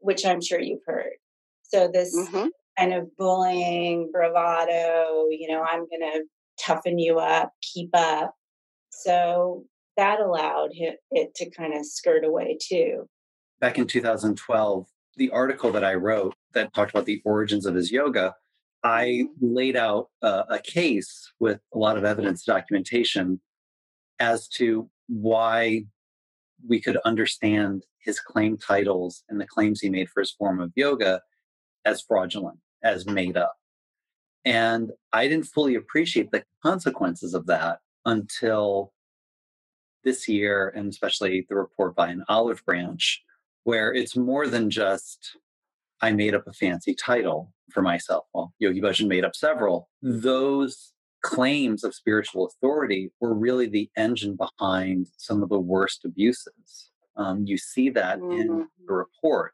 which 0.00 0.26
I'm 0.26 0.40
sure 0.40 0.60
you've 0.60 0.82
heard. 0.86 1.12
So 1.62 1.88
this 1.92 2.16
mm-hmm. 2.16 2.48
kind 2.76 2.92
of 2.92 3.16
bullying, 3.16 4.10
bravado, 4.12 5.28
you 5.30 5.46
know, 5.48 5.62
I'm 5.62 5.86
going 5.88 6.12
to 6.12 6.22
toughen 6.60 6.98
you 6.98 7.18
up, 7.18 7.52
keep 7.62 7.90
up. 7.94 8.34
So 8.90 9.64
that 9.96 10.18
allowed 10.18 10.70
it, 10.72 10.98
it 11.12 11.34
to 11.36 11.50
kind 11.50 11.74
of 11.74 11.86
skirt 11.86 12.24
away 12.24 12.58
too. 12.60 13.08
Back 13.60 13.78
in 13.78 13.86
2012, 13.86 14.86
the 15.16 15.30
article 15.30 15.70
that 15.72 15.84
I 15.84 15.94
wrote 15.94 16.34
that 16.54 16.72
talked 16.72 16.90
about 16.90 17.04
the 17.04 17.20
origins 17.24 17.66
of 17.66 17.74
his 17.74 17.92
yoga, 17.92 18.34
I 18.82 19.04
mm-hmm. 19.04 19.54
laid 19.54 19.76
out 19.76 20.08
uh, 20.22 20.44
a 20.48 20.58
case 20.58 21.32
with 21.38 21.60
a 21.74 21.78
lot 21.78 21.98
of 21.98 22.04
evidence 22.04 22.44
documentation 22.44 23.40
as 24.18 24.48
to 24.48 24.88
why 25.08 25.84
we 26.66 26.80
could 26.80 26.96
understand 27.04 27.84
his 27.98 28.18
claim 28.18 28.56
titles 28.56 29.24
and 29.28 29.40
the 29.40 29.46
claims 29.46 29.80
he 29.80 29.90
made 29.90 30.08
for 30.08 30.20
his 30.20 30.30
form 30.30 30.60
of 30.60 30.72
yoga 30.74 31.20
as 31.84 32.00
fraudulent, 32.02 32.58
as 32.82 33.06
made 33.06 33.36
up. 33.36 33.56
And 34.44 34.90
I 35.12 35.28
didn't 35.28 35.46
fully 35.46 35.74
appreciate 35.74 36.30
the 36.30 36.44
consequences 36.62 37.34
of 37.34 37.46
that 37.46 37.80
until 38.06 38.92
this 40.02 40.28
year, 40.28 40.72
and 40.74 40.88
especially 40.88 41.46
the 41.48 41.56
report 41.56 41.94
by 41.94 42.08
an 42.08 42.24
olive 42.28 42.64
branch, 42.64 43.22
where 43.70 43.94
it's 43.94 44.16
more 44.16 44.48
than 44.48 44.68
just 44.68 45.36
I 46.02 46.10
made 46.10 46.34
up 46.34 46.44
a 46.48 46.52
fancy 46.52 46.92
title 46.92 47.52
for 47.70 47.82
myself. 47.82 48.24
Well, 48.34 48.52
Yogi 48.58 48.80
Bhajan 48.80 49.06
made 49.06 49.24
up 49.24 49.36
several. 49.36 49.88
Those 50.02 50.92
claims 51.22 51.84
of 51.84 51.94
spiritual 51.94 52.46
authority 52.46 53.12
were 53.20 53.32
really 53.32 53.68
the 53.68 53.88
engine 53.96 54.36
behind 54.36 55.06
some 55.18 55.40
of 55.40 55.50
the 55.50 55.60
worst 55.60 56.04
abuses. 56.04 56.90
Um, 57.14 57.44
you 57.46 57.56
see 57.56 57.90
that 57.90 58.18
mm-hmm. 58.18 58.40
in 58.40 58.68
the 58.84 58.92
report. 58.92 59.52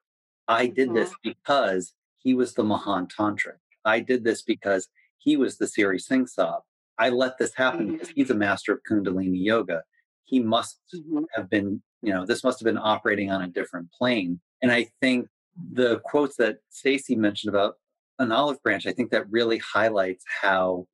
I 0.49 0.69
did 0.69 0.95
this 0.95 1.13
because 1.23 1.93
he 2.17 2.33
was 2.33 2.55
the 2.55 2.65
Mahan 2.65 3.09
Tantric. 3.09 3.61
I 3.85 4.01
did 4.01 4.25
this 4.25 4.41
because 4.41 4.89
he 5.19 5.37
was 5.37 5.59
the 5.59 5.67
Siri 5.67 5.99
Singh 5.99 6.27
Sahib. 6.27 6.63
I 6.99 7.11
let 7.11 7.37
this 7.37 7.55
happen 7.55 7.81
mm-hmm. 7.81 7.93
because 7.93 8.09
he's 8.09 8.31
a 8.31 8.35
master 8.35 8.73
of 8.73 8.81
Kundalini 8.91 9.45
yoga. 9.45 9.83
He 10.25 10.41
must 10.41 10.79
mm-hmm. 10.95 11.25
have 11.35 11.51
been, 11.51 11.83
you 12.07 12.15
know, 12.15 12.25
this 12.25 12.45
must 12.45 12.61
have 12.61 12.65
been 12.65 12.79
operating 12.79 13.33
on 13.33 13.43
a 13.43 13.49
different 13.49 13.91
plane. 13.91 14.41
And 14.63 14.71
I 14.71 14.87
think 15.01 15.29
the 15.73 15.99
quotes 16.05 16.37
that 16.37 16.59
Stacie 16.73 17.17
mentioned 17.17 17.53
about 17.53 17.75
an 18.21 18.31
olive 18.31 18.63
branch, 18.63 18.87
I 18.87 18.93
think 18.93 19.11
that 19.11 19.29
really 19.29 19.59
highlights 19.59 20.25
how 20.41 20.87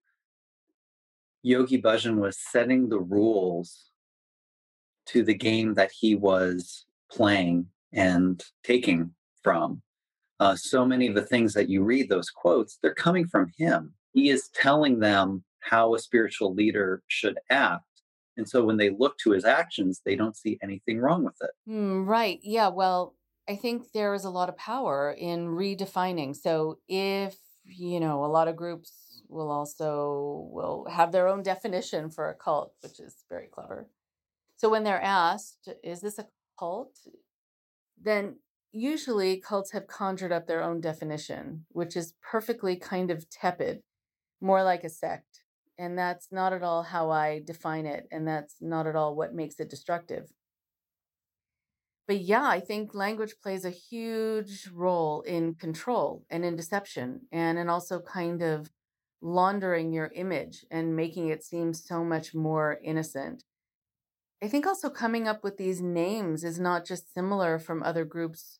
Yogi 1.42 1.80
Bhajan 1.82 2.16
was 2.16 2.38
setting 2.38 2.88
the 2.88 2.98
rules 2.98 3.90
to 5.08 5.22
the 5.22 5.34
game 5.34 5.74
that 5.74 5.92
he 5.92 6.14
was 6.14 6.86
playing 7.10 7.66
and 7.92 8.42
taking 8.64 9.10
from 9.42 9.82
uh, 10.40 10.56
so 10.56 10.84
many 10.86 11.06
of 11.08 11.14
the 11.14 11.26
things 11.26 11.52
that 11.52 11.68
you 11.68 11.84
read, 11.84 12.08
those 12.08 12.30
quotes, 12.30 12.78
they're 12.82 12.94
coming 12.94 13.28
from 13.28 13.52
him. 13.58 13.92
He 14.14 14.30
is 14.30 14.48
telling 14.54 15.00
them 15.00 15.44
how 15.60 15.94
a 15.94 15.98
spiritual 15.98 16.54
leader 16.54 17.02
should 17.06 17.38
act. 17.50 17.84
And 18.42 18.48
so 18.48 18.64
when 18.64 18.76
they 18.76 18.90
look 18.90 19.18
to 19.18 19.30
his 19.30 19.44
actions, 19.44 20.00
they 20.04 20.16
don't 20.16 20.36
see 20.36 20.58
anything 20.60 20.98
wrong 20.98 21.22
with 21.22 21.36
it. 21.40 21.50
Mm, 21.70 22.08
right. 22.08 22.40
Yeah. 22.42 22.68
Well, 22.68 23.14
I 23.48 23.54
think 23.54 23.92
there 23.92 24.14
is 24.14 24.24
a 24.24 24.30
lot 24.30 24.48
of 24.48 24.56
power 24.56 25.14
in 25.16 25.46
redefining. 25.46 26.34
So 26.34 26.80
if, 26.88 27.36
you 27.64 28.00
know, 28.00 28.24
a 28.24 28.26
lot 28.26 28.48
of 28.48 28.56
groups 28.56 29.22
will 29.28 29.52
also 29.52 30.48
will 30.52 30.88
have 30.90 31.12
their 31.12 31.28
own 31.28 31.44
definition 31.44 32.10
for 32.10 32.28
a 32.28 32.34
cult, 32.34 32.74
which 32.80 32.98
is 32.98 33.24
very 33.28 33.46
clever. 33.46 33.88
So 34.56 34.68
when 34.68 34.82
they're 34.82 35.00
asked, 35.00 35.68
is 35.84 36.00
this 36.00 36.18
a 36.18 36.26
cult? 36.58 36.98
Then 38.00 38.40
usually 38.72 39.36
cults 39.36 39.70
have 39.70 39.86
conjured 39.86 40.32
up 40.32 40.48
their 40.48 40.64
own 40.64 40.80
definition, 40.80 41.66
which 41.68 41.96
is 41.96 42.14
perfectly 42.20 42.74
kind 42.74 43.12
of 43.12 43.30
tepid, 43.30 43.84
more 44.40 44.64
like 44.64 44.82
a 44.82 44.88
sect. 44.88 45.31
And 45.78 45.98
that's 45.98 46.28
not 46.30 46.52
at 46.52 46.62
all 46.62 46.82
how 46.82 47.10
I 47.10 47.40
define 47.44 47.86
it. 47.86 48.06
And 48.10 48.26
that's 48.26 48.56
not 48.60 48.86
at 48.86 48.96
all 48.96 49.14
what 49.14 49.34
makes 49.34 49.58
it 49.58 49.70
destructive. 49.70 50.30
But 52.06 52.20
yeah, 52.20 52.44
I 52.44 52.60
think 52.60 52.94
language 52.94 53.34
plays 53.42 53.64
a 53.64 53.70
huge 53.70 54.68
role 54.72 55.22
in 55.22 55.54
control 55.54 56.24
and 56.28 56.44
in 56.44 56.56
deception 56.56 57.22
and 57.30 57.58
in 57.58 57.68
also 57.68 58.00
kind 58.00 58.42
of 58.42 58.70
laundering 59.22 59.92
your 59.92 60.10
image 60.14 60.66
and 60.70 60.96
making 60.96 61.28
it 61.28 61.44
seem 61.44 61.72
so 61.72 62.04
much 62.04 62.34
more 62.34 62.78
innocent. 62.82 63.44
I 64.42 64.48
think 64.48 64.66
also 64.66 64.90
coming 64.90 65.28
up 65.28 65.44
with 65.44 65.56
these 65.56 65.80
names 65.80 66.42
is 66.42 66.58
not 66.58 66.84
just 66.84 67.14
similar 67.14 67.60
from 67.60 67.82
other 67.82 68.04
groups 68.04 68.58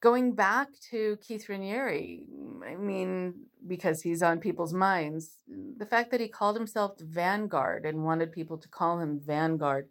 going 0.00 0.34
back 0.34 0.68
to 0.90 1.16
Keith 1.26 1.46
Raniere, 1.48 2.22
mm, 2.28 2.62
I 2.66 2.76
mean, 2.76 3.34
because 3.66 4.02
he's 4.02 4.22
on 4.22 4.38
people's 4.38 4.74
minds, 4.74 5.38
the 5.48 5.86
fact 5.86 6.10
that 6.10 6.20
he 6.20 6.28
called 6.28 6.56
himself 6.56 6.98
Vanguard 7.00 7.84
and 7.84 8.04
wanted 8.04 8.32
people 8.32 8.58
to 8.58 8.68
call 8.68 9.00
him 9.00 9.20
Vanguard. 9.24 9.88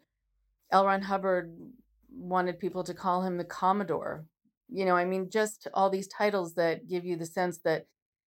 L. 0.72 0.86
Ron 0.86 1.04
Hubbard 1.04 1.54
wanted 2.12 2.60
people 2.60 2.84
to 2.84 2.94
call 2.94 3.24
him 3.24 3.38
the 3.38 3.44
Commodore. 3.44 4.26
You 4.70 4.86
know, 4.86 4.96
I 4.96 5.06
mean, 5.06 5.30
just 5.30 5.68
all 5.74 5.90
these 5.90 6.08
titles 6.08 6.56
that 6.56 6.88
give 6.88 7.06
you 7.06 7.16
the 7.18 7.26
sense 7.26 7.60
that 7.60 7.88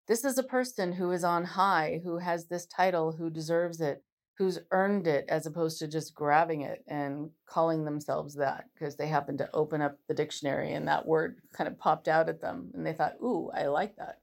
this 0.07 0.25
is 0.25 0.37
a 0.37 0.43
person 0.43 0.93
who 0.93 1.11
is 1.11 1.23
on 1.23 1.45
high, 1.45 2.01
who 2.03 2.17
has 2.17 2.47
this 2.47 2.65
title, 2.65 3.13
who 3.13 3.29
deserves 3.29 3.79
it 3.79 4.03
who's 4.37 4.59
earned 4.71 5.05
it 5.05 5.25
as 5.29 5.45
opposed 5.45 5.79
to 5.79 5.87
just 5.87 6.15
grabbing 6.15 6.61
it 6.61 6.83
and 6.87 7.29
calling 7.45 7.85
themselves 7.85 8.35
that 8.35 8.65
because 8.73 8.95
they 8.95 9.07
happened 9.07 9.37
to 9.37 9.49
open 9.53 9.81
up 9.81 9.97
the 10.07 10.13
dictionary 10.13 10.73
and 10.73 10.87
that 10.87 11.05
word 11.05 11.37
kind 11.53 11.67
of 11.67 11.77
popped 11.77 12.07
out 12.07 12.29
at 12.29 12.41
them 12.41 12.71
and 12.73 12.85
they 12.85 12.93
thought, 12.93 13.13
ooh, 13.21 13.51
I 13.53 13.67
like 13.67 13.95
that. 13.97 14.19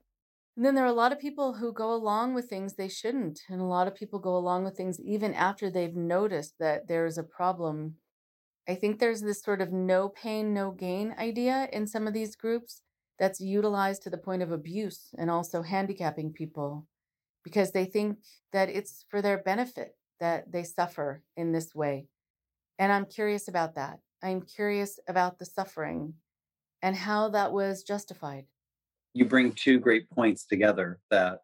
And 0.57 0.65
then 0.65 0.75
there 0.75 0.83
are 0.83 0.87
a 0.87 0.93
lot 0.93 1.13
of 1.13 1.19
people 1.19 1.53
who 1.53 1.71
go 1.71 1.93
along 1.93 2.33
with 2.33 2.49
things 2.49 2.73
they 2.73 2.89
shouldn't. 2.89 3.39
And 3.49 3.61
a 3.61 3.65
lot 3.65 3.87
of 3.87 3.95
people 3.95 4.19
go 4.19 4.35
along 4.35 4.65
with 4.65 4.75
things 4.75 4.99
even 4.99 5.33
after 5.33 5.69
they've 5.69 5.95
noticed 5.95 6.55
that 6.59 6.89
there's 6.89 7.17
a 7.17 7.23
problem. 7.23 7.95
I 8.67 8.75
think 8.75 8.99
there's 8.99 9.21
this 9.21 9.41
sort 9.41 9.61
of 9.61 9.71
no 9.71 10.09
pain, 10.09 10.53
no 10.53 10.71
gain 10.71 11.15
idea 11.17 11.69
in 11.71 11.87
some 11.87 12.05
of 12.05 12.13
these 12.13 12.35
groups 12.35 12.81
that's 13.17 13.39
utilized 13.39 14.03
to 14.03 14.09
the 14.09 14.17
point 14.17 14.41
of 14.41 14.51
abuse 14.51 15.13
and 15.17 15.31
also 15.31 15.61
handicapping 15.61 16.33
people 16.33 16.85
because 17.43 17.71
they 17.71 17.85
think 17.85 18.17
that 18.51 18.69
it's 18.69 19.05
for 19.09 19.21
their 19.21 19.37
benefit 19.37 19.95
that 20.21 20.51
they 20.51 20.63
suffer 20.63 21.21
in 21.35 21.51
this 21.51 21.75
way. 21.75 22.05
And 22.79 22.91
I'm 22.91 23.05
curious 23.05 23.49
about 23.49 23.75
that. 23.75 23.99
I'm 24.23 24.41
curious 24.41 24.99
about 25.09 25.39
the 25.39 25.45
suffering 25.45 26.13
and 26.81 26.95
how 26.95 27.29
that 27.29 27.51
was 27.51 27.83
justified. 27.83 28.45
You 29.13 29.25
bring 29.25 29.51
two 29.51 29.79
great 29.79 30.09
points 30.09 30.45
together 30.45 30.99
that 31.09 31.39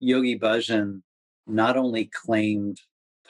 Yogi 0.00 0.38
Bhajan 0.38 1.02
not 1.46 1.76
only 1.76 2.10
claimed 2.12 2.78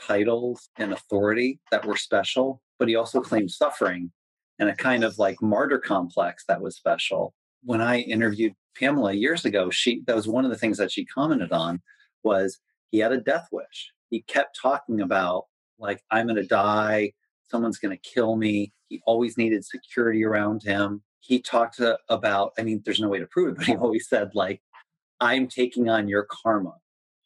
titles 0.00 0.68
and 0.76 0.92
authority 0.92 1.60
that 1.70 1.86
were 1.86 1.96
special, 1.96 2.62
but 2.78 2.88
he 2.88 2.96
also 2.96 3.20
claimed 3.20 3.50
suffering 3.50 4.10
and 4.58 4.68
a 4.68 4.74
kind 4.74 5.04
of 5.04 5.18
like 5.18 5.40
martyr 5.42 5.78
complex 5.78 6.44
that 6.48 6.60
was 6.60 6.76
special. 6.76 7.34
When 7.62 7.82
I 7.82 7.98
interviewed 7.98 8.54
Pamela 8.78 9.12
years 9.12 9.44
ago, 9.44 9.70
she 9.70 10.02
that 10.06 10.16
was 10.16 10.26
one 10.26 10.44
of 10.44 10.50
the 10.50 10.56
things 10.56 10.78
that 10.78 10.90
she 10.90 11.04
commented 11.04 11.52
on 11.52 11.82
was 12.22 12.58
he 12.90 12.98
had 12.98 13.12
a 13.12 13.20
death 13.20 13.48
wish 13.52 13.92
he 14.10 14.22
kept 14.22 14.58
talking 14.60 15.00
about 15.00 15.44
like 15.78 16.02
i'm 16.10 16.26
going 16.26 16.36
to 16.36 16.46
die. 16.46 17.12
Someone's 17.48 17.78
going 17.78 17.96
to 17.96 18.10
kill 18.10 18.36
me. 18.36 18.72
He 18.88 19.00
always 19.06 19.36
needed 19.36 19.64
security 19.64 20.24
around 20.24 20.64
him. 20.64 21.02
He 21.20 21.40
talked 21.40 21.76
to, 21.76 21.98
about 22.08 22.52
i 22.58 22.62
mean 22.62 22.82
there's 22.84 23.00
no 23.00 23.08
way 23.08 23.18
to 23.18 23.26
prove 23.26 23.48
it 23.48 23.56
but 23.56 23.66
he 23.66 23.76
always 23.76 24.08
said 24.08 24.30
like 24.34 24.60
i'm 25.20 25.48
taking 25.48 25.88
on 25.88 26.08
your 26.08 26.26
karma. 26.30 26.74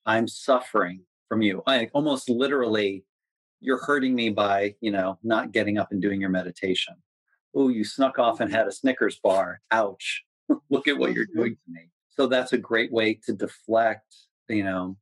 I'm 0.07 0.27
suffering 0.27 1.03
from 1.29 1.43
you. 1.43 1.63
I 1.67 1.89
almost 1.93 2.29
literally 2.29 3.05
you're 3.61 3.85
hurting 3.85 4.15
me 4.15 4.31
by 4.31 4.75
you 4.81 4.91
know 4.91 5.19
not 5.23 5.53
getting 5.53 5.79
up 5.79 5.93
and 5.93 6.01
doing 6.03 6.21
your 6.21 6.31
meditation. 6.31 6.95
Oh 7.55 7.69
you 7.69 7.85
snuck 7.85 8.19
off 8.19 8.41
and 8.41 8.51
had 8.51 8.67
a 8.67 8.73
snickers 8.73 9.21
bar. 9.23 9.61
Ouch. 9.71 10.23
Look 10.71 10.89
at 10.89 10.99
what 10.99 11.13
you're 11.13 11.27
doing 11.35 11.57
to 11.57 11.73
me. 11.73 11.91
So 12.09 12.27
that's 12.27 12.53
a 12.53 12.59
great 12.59 12.93
way 12.93 13.21
to 13.27 13.33
deflect 13.33 14.15
you 14.49 14.65
know 14.65 14.97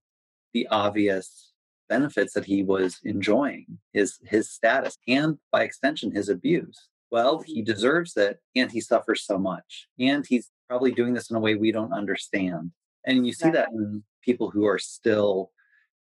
the 0.53 0.67
obvious 0.69 1.48
benefits 1.89 2.33
that 2.35 2.45
he 2.45 2.63
was 2.63 2.99
enjoying 3.05 3.79
his 3.93 4.19
his 4.27 4.51
status 4.51 4.97
and 5.07 5.39
by 5.53 5.63
extension 5.63 6.11
his 6.11 6.29
abuse 6.29 6.89
well 7.11 7.41
he 7.41 7.61
mm-hmm. 7.61 7.73
deserves 7.73 8.17
it 8.17 8.39
and 8.55 8.71
he 8.71 8.81
suffers 8.81 9.25
so 9.25 9.39
much 9.39 9.89
and 9.99 10.27
he's 10.27 10.51
probably 10.69 10.93
doing 10.93 11.15
this 11.15 11.31
in 11.31 11.37
a 11.37 11.41
way 11.41 11.55
we 11.55 11.73
don't 11.73 11.93
understand 11.93 12.71
And 13.05 13.27
you 13.27 13.33
see 13.33 13.51
that 13.51 13.71
in 13.73 14.03
people 14.23 14.51
who 14.51 14.67
are 14.67 14.79
still 14.79 15.51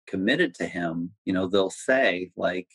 committed 0.08 0.54
to 0.56 0.66
him, 0.66 1.12
you 1.26 1.34
know, 1.34 1.48
they'll 1.48 1.70
say, 1.70 2.32
like, 2.36 2.68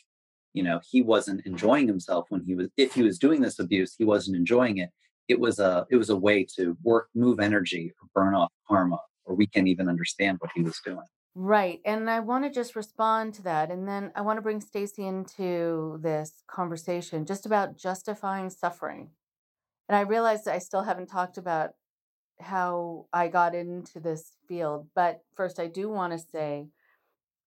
you 0.55 0.62
know, 0.62 0.81
he 0.88 1.03
wasn't 1.03 1.44
enjoying 1.46 1.87
himself 1.87 2.27
when 2.31 2.42
he 2.42 2.55
was 2.55 2.68
if 2.77 2.94
he 2.94 3.03
was 3.03 3.18
doing 3.18 3.40
this 3.42 3.59
abuse, 3.59 3.94
he 3.96 4.05
wasn't 4.05 4.37
enjoying 4.37 4.79
it. 4.79 4.90
It 5.29 5.40
was 5.40 5.59
a 5.59 5.87
it 5.90 5.96
was 5.96 6.11
a 6.11 6.16
way 6.16 6.46
to 6.57 6.77
work 6.83 7.09
move 7.14 7.40
energy 7.40 7.92
or 8.01 8.09
burn 8.14 8.35
off 8.35 8.53
karma, 8.68 9.01
or 9.25 9.35
we 9.35 9.46
can't 9.46 9.68
even 9.68 9.88
understand 9.88 10.38
what 10.40 10.51
he 10.55 10.62
was 10.62 10.79
doing. 10.85 11.07
Right. 11.34 11.80
And 11.86 12.10
I 12.10 12.20
want 12.20 12.44
to 12.44 12.50
just 12.50 12.76
respond 12.76 13.34
to 13.34 13.42
that. 13.42 13.70
And 13.70 13.88
then 13.88 14.12
I 14.14 14.20
want 14.20 14.36
to 14.36 14.42
bring 14.42 14.60
Stacie 14.60 15.08
into 15.08 15.98
this 16.02 16.42
conversation 16.46 17.24
just 17.24 17.46
about 17.46 17.78
justifying 17.78 18.50
suffering. 18.50 19.10
And 19.88 19.96
I 19.96 20.02
realized 20.02 20.46
I 20.46 20.58
still 20.58 20.82
haven't 20.82 21.06
talked 21.06 21.38
about 21.38 21.70
how 22.38 23.06
I 23.12 23.28
got 23.28 23.54
into 23.54 23.98
this 23.98 24.32
field. 24.46 24.88
But 24.94 25.22
first, 25.34 25.58
I 25.58 25.68
do 25.68 25.88
want 25.88 26.12
to 26.12 26.18
say 26.18 26.66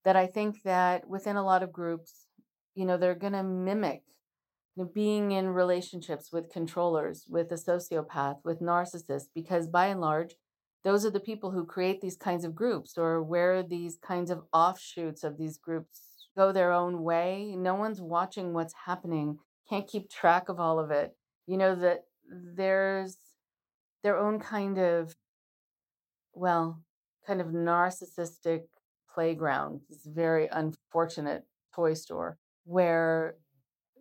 that 0.04 0.16
I 0.16 0.26
think 0.26 0.64
that 0.64 1.08
within 1.08 1.36
a 1.36 1.46
lot 1.46 1.62
of 1.62 1.72
groups, 1.72 2.28
you 2.74 2.86
know, 2.86 2.98
they're 2.98 3.16
going 3.16 3.34
to 3.34 3.44
mimic 3.44 4.02
being 4.94 5.32
in 5.32 5.50
relationships 5.50 6.32
with 6.32 6.52
controllers, 6.52 7.26
with 7.30 7.52
a 7.52 7.56
sociopath, 7.56 8.40
with 8.44 8.60
narcissists, 8.60 9.30
because 9.34 9.68
by 9.68 9.88
and 9.88 10.02
large, 10.02 10.36
those 10.86 11.04
are 11.04 11.10
the 11.10 11.20
people 11.20 11.50
who 11.50 11.66
create 11.66 12.00
these 12.00 12.16
kinds 12.16 12.46
of 12.46 12.54
groups 12.54 12.96
or 12.96 13.24
where 13.24 13.64
these 13.64 13.98
kinds 13.98 14.30
of 14.30 14.44
offshoots 14.54 15.24
of 15.24 15.36
these 15.36 15.58
groups 15.58 16.28
go 16.38 16.52
their 16.52 16.72
own 16.72 17.02
way. 17.02 17.56
No 17.58 17.74
one's 17.74 18.00
watching 18.00 18.54
what's 18.54 18.76
happening, 18.86 19.40
can't 19.68 19.88
keep 19.88 20.12
track 20.12 20.48
of 20.48 20.60
all 20.60 20.78
of 20.80 20.92
it. 20.92 21.16
You 21.48 21.58
know, 21.58 21.74
that 21.74 22.04
there's 22.30 23.18
their 24.04 24.16
own 24.16 24.40
kind 24.40 24.78
of, 24.78 25.16
well, 26.34 26.84
kind 27.26 27.42
of 27.42 27.48
narcissistic 27.48 28.66
playground, 29.12 29.82
this 29.90 30.06
very 30.06 30.48
unfortunate 30.52 31.46
toy 31.74 31.96
store 31.96 32.38
where 32.64 33.38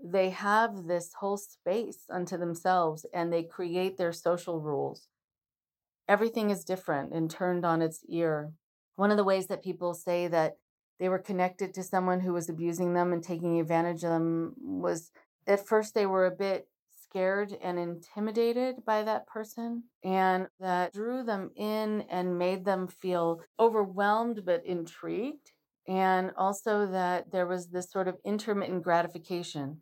they 0.04 0.28
have 0.28 0.86
this 0.86 1.12
whole 1.18 1.38
space 1.38 2.00
unto 2.10 2.36
themselves 2.36 3.06
and 3.14 3.32
they 3.32 3.42
create 3.42 3.96
their 3.96 4.12
social 4.12 4.60
rules 4.60 5.08
everything 6.08 6.50
is 6.50 6.64
different 6.64 7.12
and 7.12 7.30
turned 7.30 7.64
on 7.64 7.82
its 7.82 8.04
ear. 8.08 8.52
One 8.96 9.10
of 9.10 9.16
the 9.16 9.24
ways 9.24 9.46
that 9.48 9.62
people 9.62 9.94
say 9.94 10.28
that 10.28 10.56
they 11.00 11.08
were 11.08 11.18
connected 11.18 11.74
to 11.74 11.82
someone 11.82 12.20
who 12.20 12.32
was 12.32 12.48
abusing 12.48 12.94
them 12.94 13.12
and 13.12 13.22
taking 13.22 13.60
advantage 13.60 14.04
of 14.04 14.10
them 14.10 14.54
was 14.58 15.10
at 15.46 15.66
first 15.66 15.94
they 15.94 16.06
were 16.06 16.26
a 16.26 16.30
bit 16.30 16.68
scared 17.14 17.56
and 17.62 17.78
intimidated 17.78 18.84
by 18.84 19.02
that 19.02 19.26
person 19.26 19.84
and 20.02 20.48
that 20.60 20.92
drew 20.92 21.22
them 21.22 21.50
in 21.56 22.02
and 22.10 22.38
made 22.38 22.64
them 22.64 22.88
feel 22.88 23.40
overwhelmed 23.58 24.44
but 24.44 24.64
intrigued 24.64 25.52
and 25.86 26.32
also 26.36 26.86
that 26.86 27.30
there 27.30 27.46
was 27.46 27.68
this 27.68 27.90
sort 27.90 28.08
of 28.08 28.16
intermittent 28.24 28.82
gratification 28.82 29.80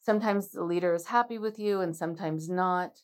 sometimes 0.00 0.50
the 0.50 0.64
leader 0.64 0.94
is 0.94 1.06
happy 1.06 1.38
with 1.38 1.58
you 1.58 1.80
and 1.80 1.96
sometimes 1.96 2.48
not 2.48 3.00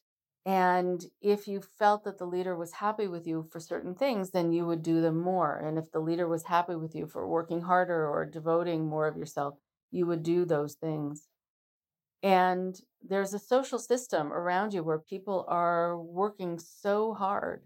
and 0.46 1.04
if 1.20 1.46
you 1.46 1.60
felt 1.60 2.04
that 2.04 2.18
the 2.18 2.26
leader 2.26 2.56
was 2.56 2.72
happy 2.72 3.06
with 3.06 3.26
you 3.26 3.46
for 3.50 3.60
certain 3.60 3.94
things, 3.94 4.30
then 4.30 4.52
you 4.52 4.64
would 4.66 4.82
do 4.82 5.02
them 5.02 5.20
more. 5.20 5.58
And 5.58 5.78
if 5.78 5.92
the 5.92 6.00
leader 6.00 6.26
was 6.26 6.44
happy 6.44 6.76
with 6.76 6.94
you 6.94 7.06
for 7.06 7.28
working 7.28 7.60
harder 7.60 8.08
or 8.08 8.24
devoting 8.24 8.88
more 8.88 9.06
of 9.06 9.16
yourself, 9.16 9.54
you 9.90 10.06
would 10.06 10.22
do 10.22 10.46
those 10.46 10.74
things. 10.74 11.28
And 12.22 12.78
there's 13.02 13.34
a 13.34 13.38
social 13.38 13.78
system 13.78 14.32
around 14.32 14.72
you 14.72 14.82
where 14.82 14.98
people 14.98 15.44
are 15.48 15.98
working 15.98 16.58
so 16.58 17.12
hard. 17.12 17.64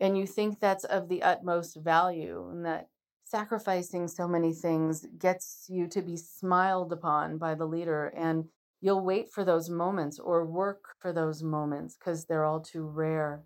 And 0.00 0.16
you 0.16 0.26
think 0.26 0.60
that's 0.60 0.84
of 0.84 1.08
the 1.08 1.22
utmost 1.22 1.76
value 1.76 2.48
and 2.50 2.64
that 2.66 2.88
sacrificing 3.24 4.08
so 4.08 4.28
many 4.28 4.52
things 4.52 5.06
gets 5.18 5.66
you 5.68 5.86
to 5.88 6.02
be 6.02 6.16
smiled 6.16 6.92
upon 6.92 7.38
by 7.38 7.54
the 7.54 7.66
leader. 7.66 8.12
And 8.16 8.44
you'll 8.80 9.04
wait 9.04 9.30
for 9.30 9.44
those 9.44 9.68
moments 9.68 10.18
or 10.18 10.44
work 10.44 10.94
for 11.00 11.12
those 11.12 11.42
moments 11.42 11.96
because 11.96 12.24
they're 12.24 12.44
all 12.44 12.60
too 12.60 12.84
rare 12.84 13.42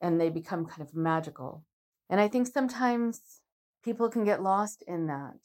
and 0.00 0.20
they 0.20 0.28
become 0.28 0.66
kind 0.66 0.82
of 0.82 0.94
magical. 0.94 1.64
And 2.10 2.20
I 2.20 2.28
think 2.28 2.46
sometimes 2.46 3.40
people 3.82 4.08
can 4.08 4.24
get 4.24 4.42
lost 4.42 4.84
in 4.86 5.06
that. 5.06 5.36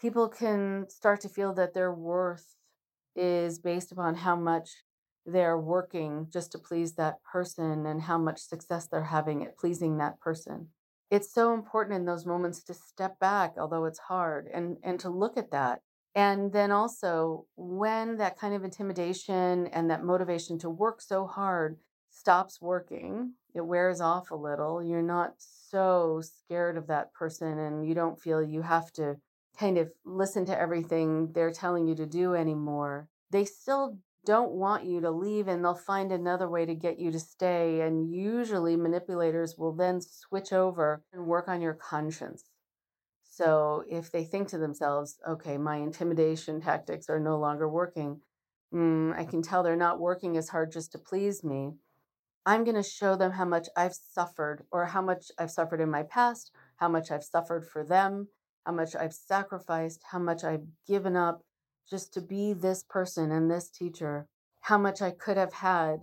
People 0.00 0.28
can 0.28 0.86
start 0.88 1.20
to 1.20 1.28
feel 1.28 1.52
that 1.54 1.74
their 1.74 1.92
worth 1.92 2.56
is 3.14 3.58
based 3.58 3.92
upon 3.92 4.16
how 4.16 4.34
much 4.34 4.70
they're 5.24 5.58
working 5.58 6.26
just 6.32 6.50
to 6.52 6.58
please 6.58 6.94
that 6.94 7.22
person 7.22 7.86
and 7.86 8.02
how 8.02 8.18
much 8.18 8.40
success 8.40 8.88
they're 8.88 9.04
having 9.04 9.44
at 9.44 9.56
pleasing 9.56 9.98
that 9.98 10.18
person. 10.20 10.68
It's 11.10 11.32
so 11.32 11.54
important 11.54 11.96
in 11.96 12.06
those 12.06 12.26
moments 12.26 12.64
to 12.64 12.74
step 12.74 13.18
back, 13.20 13.54
although 13.58 13.84
it's 13.84 13.98
hard, 13.98 14.48
and, 14.52 14.78
and 14.82 14.98
to 15.00 15.10
look 15.10 15.36
at 15.36 15.50
that 15.52 15.80
and 16.14 16.52
then 16.52 16.70
also, 16.70 17.46
when 17.56 18.18
that 18.18 18.38
kind 18.38 18.54
of 18.54 18.64
intimidation 18.64 19.66
and 19.68 19.90
that 19.90 20.04
motivation 20.04 20.58
to 20.58 20.68
work 20.68 21.00
so 21.00 21.26
hard 21.26 21.78
stops 22.10 22.60
working, 22.60 23.32
it 23.54 23.62
wears 23.62 24.00
off 24.00 24.30
a 24.30 24.36
little. 24.36 24.82
You're 24.82 25.00
not 25.02 25.34
so 25.38 26.20
scared 26.22 26.76
of 26.76 26.86
that 26.88 27.14
person, 27.14 27.58
and 27.58 27.86
you 27.86 27.94
don't 27.94 28.20
feel 28.20 28.42
you 28.42 28.60
have 28.62 28.92
to 28.92 29.16
kind 29.58 29.78
of 29.78 29.90
listen 30.04 30.44
to 30.46 30.58
everything 30.58 31.32
they're 31.32 31.50
telling 31.50 31.86
you 31.86 31.94
to 31.94 32.06
do 32.06 32.34
anymore. 32.34 33.08
They 33.30 33.46
still 33.46 33.98
don't 34.26 34.52
want 34.52 34.84
you 34.84 35.00
to 35.00 35.10
leave, 35.10 35.48
and 35.48 35.64
they'll 35.64 35.74
find 35.74 36.12
another 36.12 36.48
way 36.48 36.66
to 36.66 36.74
get 36.74 36.98
you 36.98 37.10
to 37.10 37.18
stay. 37.18 37.80
And 37.80 38.12
usually, 38.12 38.76
manipulators 38.76 39.56
will 39.56 39.72
then 39.72 40.02
switch 40.02 40.52
over 40.52 41.02
and 41.10 41.26
work 41.26 41.48
on 41.48 41.62
your 41.62 41.74
conscience 41.74 42.44
so 43.34 43.82
if 43.88 44.12
they 44.12 44.24
think 44.24 44.48
to 44.48 44.58
themselves, 44.58 45.16
okay, 45.26 45.56
my 45.56 45.76
intimidation 45.76 46.60
tactics 46.60 47.08
are 47.08 47.18
no 47.18 47.38
longer 47.38 47.66
working, 47.66 48.20
mm, 48.74 49.18
I 49.18 49.24
can 49.24 49.40
tell 49.40 49.62
they're 49.62 49.74
not 49.74 49.98
working 49.98 50.36
as 50.36 50.50
hard 50.50 50.70
just 50.70 50.92
to 50.92 50.98
please 50.98 51.42
me. 51.42 51.72
I'm 52.44 52.62
going 52.62 52.76
to 52.76 52.82
show 52.82 53.16
them 53.16 53.32
how 53.32 53.46
much 53.46 53.68
I've 53.74 53.94
suffered 53.94 54.64
or 54.70 54.84
how 54.84 55.00
much 55.00 55.32
I've 55.38 55.50
suffered 55.50 55.80
in 55.80 55.90
my 55.90 56.02
past, 56.02 56.50
how 56.76 56.90
much 56.90 57.10
I've 57.10 57.24
suffered 57.24 57.66
for 57.66 57.82
them, 57.82 58.28
how 58.66 58.72
much 58.72 58.94
I've 58.94 59.14
sacrificed, 59.14 60.02
how 60.10 60.18
much 60.18 60.44
I've 60.44 60.66
given 60.86 61.16
up 61.16 61.42
just 61.88 62.12
to 62.12 62.20
be 62.20 62.52
this 62.52 62.84
person 62.86 63.32
and 63.32 63.50
this 63.50 63.70
teacher, 63.70 64.26
how 64.60 64.76
much 64.76 65.00
I 65.00 65.10
could 65.10 65.38
have 65.38 65.54
had, 65.54 66.00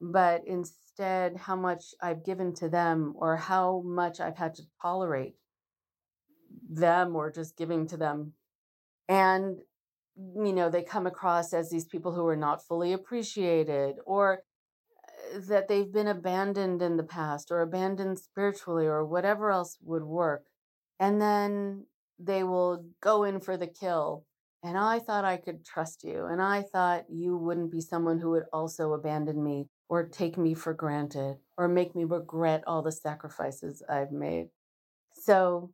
but 0.00 0.44
instead 0.46 1.38
how 1.38 1.56
much 1.56 1.86
I've 2.00 2.24
given 2.24 2.54
to 2.54 2.68
them 2.68 3.14
or 3.16 3.36
how 3.36 3.82
much 3.84 4.20
I've 4.20 4.36
had 4.36 4.54
to 4.54 4.62
tolerate 4.80 5.34
them 6.68 7.16
or 7.16 7.30
just 7.30 7.56
giving 7.56 7.86
to 7.88 7.96
them. 7.96 8.32
And, 9.08 9.58
you 10.16 10.52
know, 10.52 10.68
they 10.70 10.82
come 10.82 11.06
across 11.06 11.52
as 11.52 11.70
these 11.70 11.86
people 11.86 12.12
who 12.12 12.26
are 12.26 12.36
not 12.36 12.66
fully 12.66 12.92
appreciated 12.92 13.96
or 14.04 14.42
uh, 15.34 15.40
that 15.48 15.68
they've 15.68 15.92
been 15.92 16.08
abandoned 16.08 16.82
in 16.82 16.96
the 16.96 17.02
past 17.02 17.50
or 17.50 17.60
abandoned 17.60 18.18
spiritually 18.18 18.86
or 18.86 19.04
whatever 19.04 19.50
else 19.50 19.78
would 19.82 20.04
work. 20.04 20.44
And 21.00 21.20
then 21.20 21.86
they 22.18 22.42
will 22.42 22.84
go 23.00 23.24
in 23.24 23.40
for 23.40 23.56
the 23.56 23.66
kill. 23.66 24.24
And 24.62 24.76
I 24.76 24.98
thought 24.98 25.24
I 25.24 25.36
could 25.36 25.64
trust 25.64 26.02
you. 26.02 26.26
And 26.26 26.42
I 26.42 26.62
thought 26.62 27.04
you 27.08 27.36
wouldn't 27.36 27.70
be 27.70 27.80
someone 27.80 28.18
who 28.18 28.30
would 28.30 28.46
also 28.52 28.92
abandon 28.92 29.42
me 29.42 29.68
or 29.88 30.06
take 30.06 30.36
me 30.36 30.52
for 30.54 30.74
granted 30.74 31.36
or 31.56 31.68
make 31.68 31.94
me 31.94 32.04
regret 32.04 32.64
all 32.66 32.82
the 32.82 32.92
sacrifices 32.92 33.82
I've 33.88 34.12
made. 34.12 34.48
So 35.14 35.70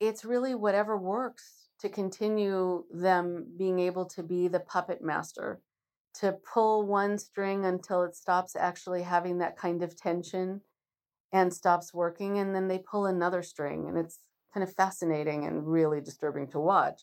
it's 0.00 0.24
really 0.24 0.54
whatever 0.54 0.96
works 0.96 1.68
to 1.80 1.88
continue 1.88 2.84
them 2.90 3.46
being 3.56 3.78
able 3.78 4.04
to 4.06 4.22
be 4.22 4.48
the 4.48 4.60
puppet 4.60 5.02
master, 5.02 5.60
to 6.14 6.32
pull 6.32 6.86
one 6.86 7.18
string 7.18 7.64
until 7.64 8.02
it 8.04 8.14
stops 8.14 8.56
actually 8.56 9.02
having 9.02 9.38
that 9.38 9.56
kind 9.56 9.82
of 9.82 9.96
tension 9.96 10.60
and 11.32 11.52
stops 11.52 11.92
working. 11.92 12.38
And 12.38 12.54
then 12.54 12.68
they 12.68 12.78
pull 12.78 13.06
another 13.06 13.42
string. 13.42 13.88
And 13.88 13.98
it's 13.98 14.20
kind 14.52 14.62
of 14.62 14.72
fascinating 14.72 15.44
and 15.44 15.66
really 15.66 16.00
disturbing 16.00 16.48
to 16.48 16.60
watch. 16.60 17.02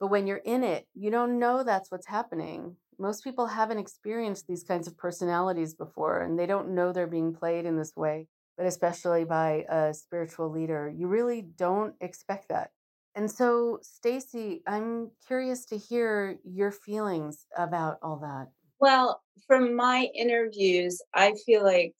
But 0.00 0.08
when 0.08 0.26
you're 0.26 0.38
in 0.38 0.64
it, 0.64 0.88
you 0.94 1.10
don't 1.10 1.38
know 1.38 1.62
that's 1.62 1.90
what's 1.90 2.08
happening. 2.08 2.76
Most 2.98 3.22
people 3.22 3.46
haven't 3.46 3.78
experienced 3.78 4.46
these 4.48 4.64
kinds 4.64 4.88
of 4.88 4.98
personalities 4.98 5.74
before, 5.74 6.22
and 6.22 6.38
they 6.38 6.46
don't 6.46 6.74
know 6.74 6.92
they're 6.92 7.06
being 7.06 7.32
played 7.32 7.64
in 7.64 7.78
this 7.78 7.94
way 7.96 8.26
but 8.56 8.66
especially 8.66 9.24
by 9.24 9.64
a 9.68 9.94
spiritual 9.94 10.50
leader. 10.50 10.92
You 10.94 11.08
really 11.08 11.42
don't 11.42 11.94
expect 12.00 12.48
that. 12.48 12.70
And 13.14 13.30
so, 13.30 13.80
Stacie, 13.82 14.62
I'm 14.66 15.10
curious 15.26 15.66
to 15.66 15.76
hear 15.76 16.38
your 16.44 16.70
feelings 16.70 17.46
about 17.56 17.98
all 18.02 18.16
that. 18.18 18.48
Well, 18.80 19.22
from 19.46 19.76
my 19.76 20.08
interviews, 20.14 21.02
I 21.14 21.34
feel 21.44 21.62
like 21.62 21.94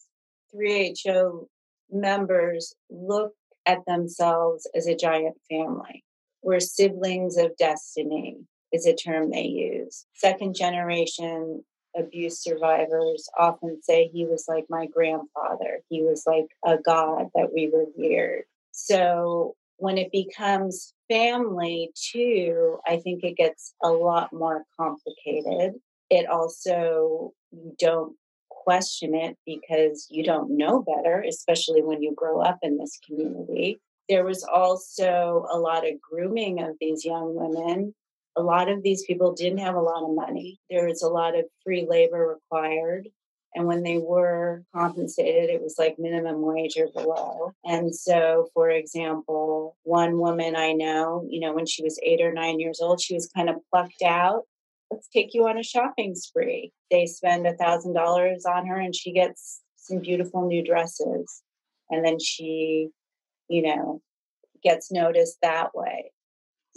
3HO 0.55 1.46
members 1.90 2.74
look 2.90 3.32
at 3.66 3.84
themselves 3.86 4.68
as 4.74 4.86
a 4.86 4.96
giant 4.96 5.36
family. 5.50 6.05
We're 6.42 6.61
siblings 6.61 7.36
of 7.36 7.57
destiny, 7.59 8.38
is 8.72 8.86
a 8.86 8.94
term 8.94 9.30
they 9.30 9.44
use. 9.44 10.07
Second 10.14 10.55
generation 10.57 11.62
abuse 11.97 12.43
survivors 12.43 13.28
often 13.38 13.82
say 13.82 14.09
he 14.12 14.24
was 14.24 14.47
like 14.49 14.66
my 14.68 14.86
grandfather. 14.86 15.80
He 15.88 16.03
was 16.03 16.24
like 16.26 16.47
a 16.64 16.78
god 16.78 17.28
that 17.34 17.53
we 17.55 17.70
revered. 17.72 18.45
So 18.72 19.55
when 19.76 19.99
it 19.99 20.12
becomes 20.12 20.95
family 21.11 21.90
too, 21.95 22.78
I 22.86 22.99
think 22.99 23.24
it 23.24 23.36
gets 23.36 23.74
a 23.82 23.88
lot 23.88 24.32
more 24.32 24.64
complicated. 24.78 25.74
It 26.09 26.28
also, 26.28 27.32
you 27.51 27.74
don't 27.78 28.16
question 28.49 29.14
it 29.14 29.36
because 29.45 30.07
you 30.11 30.22
don't 30.22 30.57
know 30.57 30.82
better, 30.82 31.24
especially 31.26 31.82
when 31.82 32.03
you 32.03 32.14
grow 32.14 32.40
up 32.40 32.59
in 32.62 32.78
this 32.78 32.99
community. 33.05 33.80
There 34.09 34.24
was 34.24 34.45
also 34.45 35.47
a 35.51 35.59
lot 35.59 35.86
of 35.86 36.01
grooming 36.01 36.62
of 36.62 36.76
these 36.80 37.05
young 37.05 37.34
women. 37.34 37.95
A 38.37 38.43
lot 38.43 38.68
of 38.68 38.83
these 38.83 39.05
people 39.05 39.35
didn't 39.35 39.59
have 39.59 39.74
a 39.74 39.80
lot 39.80 40.03
of 40.03 40.14
money. 40.14 40.59
There 40.70 40.87
was 40.87 41.03
a 41.03 41.09
lot 41.09 41.39
of 41.39 41.45
free 41.64 41.87
labor 41.89 42.39
required. 42.41 43.09
And 43.55 43.66
when 43.66 43.83
they 43.83 43.99
were 43.99 44.64
compensated, 44.74 45.51
it 45.51 45.62
was 45.62 45.76
like 45.78 45.99
minimum 45.99 46.41
wage 46.41 46.78
or 46.78 46.89
below. 46.89 47.53
And 47.64 47.95
so, 47.95 48.49
for 48.55 48.70
example, 48.70 49.76
one 49.83 50.18
woman 50.18 50.57
I 50.57 50.72
know, 50.72 51.26
you 51.28 51.41
know, 51.41 51.53
when 51.53 51.66
she 51.66 51.83
was 51.83 52.01
eight 52.03 52.22
or 52.22 52.33
nine 52.33 52.61
years 52.61 52.80
old, 52.80 53.01
she 53.01 53.14
was 53.14 53.28
kind 53.37 53.51
of 53.51 53.57
plucked 53.70 54.03
out. 54.03 54.45
Let's 54.91 55.09
take 55.09 55.35
you 55.35 55.47
on 55.49 55.59
a 55.59 55.62
shopping 55.62 56.14
spree. 56.14 56.72
They 56.91 57.05
spend 57.05 57.47
a 57.47 57.55
thousand 57.55 57.93
dollars 57.93 58.47
on 58.47 58.66
her 58.66 58.78
and 58.80 58.95
she 58.95 59.12
gets 59.12 59.61
some 59.76 59.99
beautiful 59.99 60.47
new 60.47 60.64
dresses. 60.64 61.43
And 61.91 62.03
then 62.03 62.18
she, 62.18 62.89
you 63.49 63.62
know, 63.62 64.01
gets 64.62 64.91
noticed 64.91 65.39
that 65.43 65.74
way. 65.74 66.12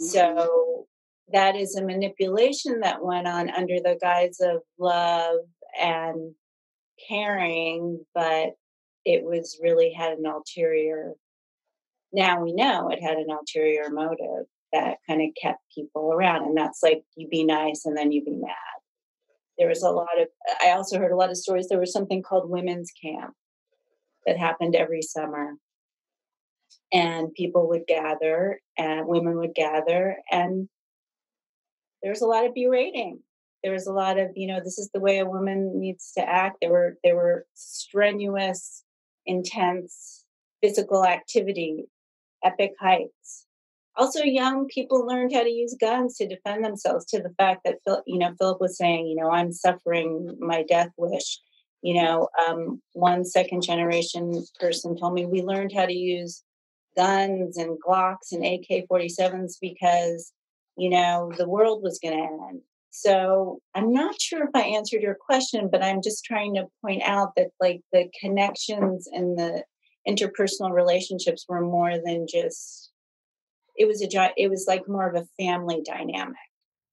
Mm-hmm. 0.00 0.06
So 0.06 0.86
that 1.32 1.56
is 1.56 1.74
a 1.74 1.84
manipulation 1.84 2.80
that 2.80 3.02
went 3.02 3.26
on 3.26 3.50
under 3.50 3.76
the 3.76 3.98
guise 4.00 4.38
of 4.40 4.62
love 4.78 5.38
and 5.80 6.34
caring, 7.08 8.04
but 8.14 8.54
it 9.04 9.24
was 9.24 9.58
really 9.62 9.92
had 9.92 10.12
an 10.12 10.26
ulterior. 10.26 11.12
Now 12.12 12.42
we 12.42 12.52
know 12.52 12.88
it 12.90 13.02
had 13.02 13.16
an 13.16 13.30
ulterior 13.30 13.90
motive 13.90 14.46
that 14.72 14.98
kind 15.08 15.22
of 15.22 15.28
kept 15.40 15.60
people 15.74 16.12
around. 16.12 16.44
And 16.44 16.56
that's 16.56 16.82
like 16.82 17.02
you 17.16 17.28
be 17.28 17.44
nice 17.44 17.84
and 17.84 17.96
then 17.96 18.12
you 18.12 18.24
be 18.24 18.36
mad. 18.36 18.52
There 19.58 19.68
was 19.68 19.82
a 19.82 19.90
lot 19.90 20.20
of, 20.20 20.28
I 20.62 20.72
also 20.72 20.98
heard 20.98 21.12
a 21.12 21.16
lot 21.16 21.30
of 21.30 21.36
stories. 21.36 21.68
There 21.68 21.80
was 21.80 21.92
something 21.92 22.22
called 22.22 22.50
women's 22.50 22.90
camp 23.02 23.34
that 24.26 24.36
happened 24.38 24.76
every 24.76 25.02
summer. 25.02 25.54
And 26.92 27.32
people 27.34 27.68
would 27.68 27.86
gather 27.88 28.60
and 28.78 29.06
women 29.06 29.38
would 29.38 29.54
gather 29.54 30.18
and 30.30 30.68
there 32.02 32.10
was 32.12 32.22
a 32.22 32.26
lot 32.26 32.46
of 32.46 32.54
berating. 32.54 33.20
There 33.62 33.72
was 33.72 33.86
a 33.86 33.92
lot 33.92 34.18
of 34.18 34.30
you 34.34 34.46
know 34.46 34.60
this 34.62 34.78
is 34.78 34.90
the 34.92 35.00
way 35.00 35.18
a 35.18 35.26
woman 35.26 35.80
needs 35.80 36.12
to 36.16 36.22
act. 36.22 36.58
There 36.60 36.70
were 36.70 36.98
there 37.02 37.16
were 37.16 37.46
strenuous 37.54 38.84
intense 39.26 40.24
physical 40.62 41.04
activity 41.04 41.84
epic 42.44 42.72
hikes 42.80 43.46
also 43.96 44.22
young 44.22 44.66
people 44.66 45.06
learned 45.06 45.32
how 45.32 45.42
to 45.42 45.50
use 45.50 45.76
guns 45.80 46.16
to 46.16 46.28
defend 46.28 46.64
themselves 46.64 47.04
to 47.06 47.22
the 47.22 47.34
fact 47.38 47.62
that 47.64 47.78
Phil, 47.84 48.02
you 48.06 48.18
know 48.18 48.32
Philip 48.38 48.60
was 48.60 48.76
saying 48.76 49.06
you 49.06 49.16
know 49.16 49.30
i'm 49.30 49.52
suffering 49.52 50.36
my 50.40 50.62
death 50.62 50.90
wish. 50.96 51.40
You 51.82 52.02
know 52.02 52.28
um, 52.46 52.82
one 52.92 53.24
second 53.24 53.62
generation 53.62 54.44
person 54.58 54.96
told 54.96 55.14
me 55.14 55.26
we 55.26 55.42
learned 55.42 55.72
how 55.74 55.86
to 55.86 55.92
use 55.92 56.42
guns 56.96 57.56
and 57.58 57.78
glocks 57.86 58.32
and 58.32 58.44
ak-47s 58.44 59.54
because 59.60 60.32
you 60.76 60.90
know 60.90 61.32
the 61.36 61.48
world 61.48 61.82
was 61.82 61.98
going 62.02 62.16
to 62.16 62.48
end 62.48 62.60
so 62.96 63.60
I'm 63.74 63.92
not 63.92 64.18
sure 64.18 64.44
if 64.44 64.50
I 64.54 64.62
answered 64.62 65.02
your 65.02 65.16
question, 65.16 65.68
but 65.70 65.82
I'm 65.82 66.00
just 66.00 66.24
trying 66.24 66.54
to 66.54 66.64
point 66.80 67.02
out 67.04 67.32
that 67.36 67.48
like 67.60 67.82
the 67.92 68.08
connections 68.18 69.06
and 69.12 69.38
the 69.38 69.64
interpersonal 70.08 70.72
relationships 70.72 71.44
were 71.46 71.60
more 71.60 71.98
than 72.02 72.26
just 72.26 72.90
it 73.76 73.86
was 73.86 74.00
a 74.00 74.32
it 74.38 74.48
was 74.48 74.64
like 74.66 74.88
more 74.88 75.06
of 75.06 75.14
a 75.14 75.26
family 75.38 75.82
dynamic. 75.84 76.36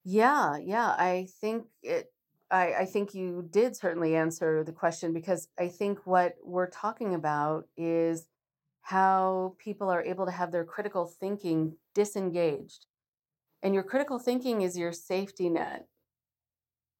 Yeah, 0.03 0.57
yeah. 0.57 0.89
I 0.89 1.27
think 1.39 1.67
it 1.81 2.11
I, 2.51 2.73
I 2.79 2.85
think 2.85 3.13
you 3.13 3.47
did 3.49 3.77
certainly 3.77 4.17
answer 4.17 4.61
the 4.65 4.73
question 4.73 5.13
because 5.13 5.47
I 5.57 5.69
think 5.69 5.99
what 6.05 6.35
we're 6.43 6.69
talking 6.69 7.15
about 7.15 7.69
is 7.77 8.27
how 8.81 9.55
people 9.57 9.89
are 9.89 10.03
able 10.03 10.25
to 10.25 10.31
have 10.33 10.51
their 10.51 10.65
critical 10.65 11.05
thinking 11.05 11.77
disengaged. 11.95 12.87
And 13.63 13.73
your 13.73 13.83
critical 13.83 14.19
thinking 14.19 14.61
is 14.61 14.77
your 14.77 14.91
safety 14.91 15.49
net. 15.49 15.87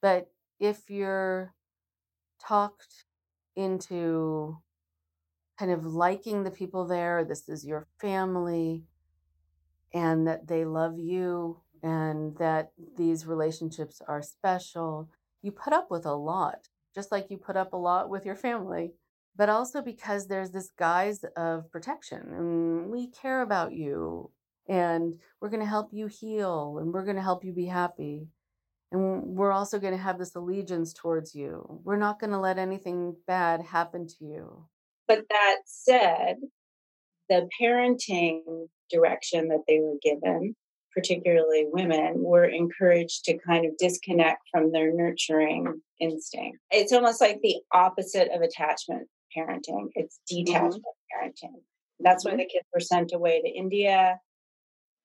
But 0.02 0.32
if 0.60 0.90
you're 0.90 1.54
talked 2.40 3.04
into 3.56 4.58
kind 5.60 5.72
of 5.72 5.86
liking 5.86 6.44
the 6.44 6.52
people 6.52 6.86
there, 6.86 7.26
this 7.26 7.50
is 7.50 7.66
your 7.66 7.86
family, 8.00 8.86
and 9.94 10.26
that 10.26 10.48
they 10.48 10.64
love 10.66 10.98
you, 10.98 11.60
and 11.84 12.36
that 12.38 12.72
these 12.98 13.28
relationships 13.28 14.02
are 14.08 14.22
special, 14.22 15.10
you 15.42 15.52
put 15.52 15.74
up 15.74 15.92
with 15.92 16.06
a 16.06 16.16
lot, 16.16 16.70
just 16.96 17.12
like 17.12 17.30
you 17.30 17.38
put 17.38 17.58
up 17.58 17.74
a 17.74 17.78
lot 17.78 18.10
with 18.10 18.26
your 18.26 18.38
family. 18.38 18.94
But 19.36 19.50
also 19.50 19.82
because 19.82 20.28
there's 20.28 20.52
this 20.52 20.72
guise 20.72 21.26
of 21.36 21.70
protection, 21.72 22.34
and 22.34 22.90
we 22.90 23.08
care 23.08 23.42
about 23.42 23.74
you, 23.74 24.32
and 24.68 25.20
we're 25.42 25.50
going 25.50 25.62
to 25.62 25.66
help 25.66 25.94
you 25.94 26.08
heal, 26.08 26.78
and 26.80 26.94
we're 26.94 27.06
going 27.06 27.18
to 27.18 27.22
help 27.22 27.44
you 27.44 27.54
be 27.54 27.66
happy. 27.66 28.28
And 28.92 29.24
we're 29.24 29.52
also 29.52 29.80
going 29.80 29.94
to 29.94 30.02
have 30.02 30.20
this 30.20 30.36
allegiance 30.36 30.94
towards 30.94 31.34
you. 31.34 31.82
We're 31.84 31.98
not 31.98 32.20
going 32.20 32.32
to 32.32 32.40
let 32.40 32.60
anything 32.60 33.16
bad 33.26 33.62
happen 33.62 34.08
to 34.08 34.16
you. 34.26 34.66
But 35.08 35.26
that 35.30 35.58
said, 35.66 36.38
the 37.30 37.50
parenting 37.60 38.68
direction 38.92 39.48
that 39.50 39.64
they 39.68 39.80
were 39.80 39.98
given, 40.02 40.56
particularly 40.94 41.66
women, 41.72 42.16
were 42.18 42.46
encouraged 42.46 43.26
to 43.26 43.38
kind 43.40 43.66
of 43.66 43.78
disconnect 43.78 44.42
from 44.52 44.72
their 44.72 44.94
nurturing 44.94 45.82
instinct. 46.00 46.60
It's 46.70 46.94
almost 46.94 47.20
like 47.20 47.40
the 47.42 47.58
opposite 47.72 48.30
of 48.32 48.42
attachment 48.42 49.08
parenting, 49.36 49.88
it's 49.96 50.20
detachment 50.28 50.84
mm-hmm. 50.84 51.28
parenting. 51.28 51.62
That's 52.00 52.26
mm-hmm. 52.26 52.38
why 52.38 52.44
the 52.44 52.50
kids 52.50 52.68
were 52.74 52.80
sent 52.80 53.14
away 53.14 53.42
to 53.42 53.50
India. 53.50 54.20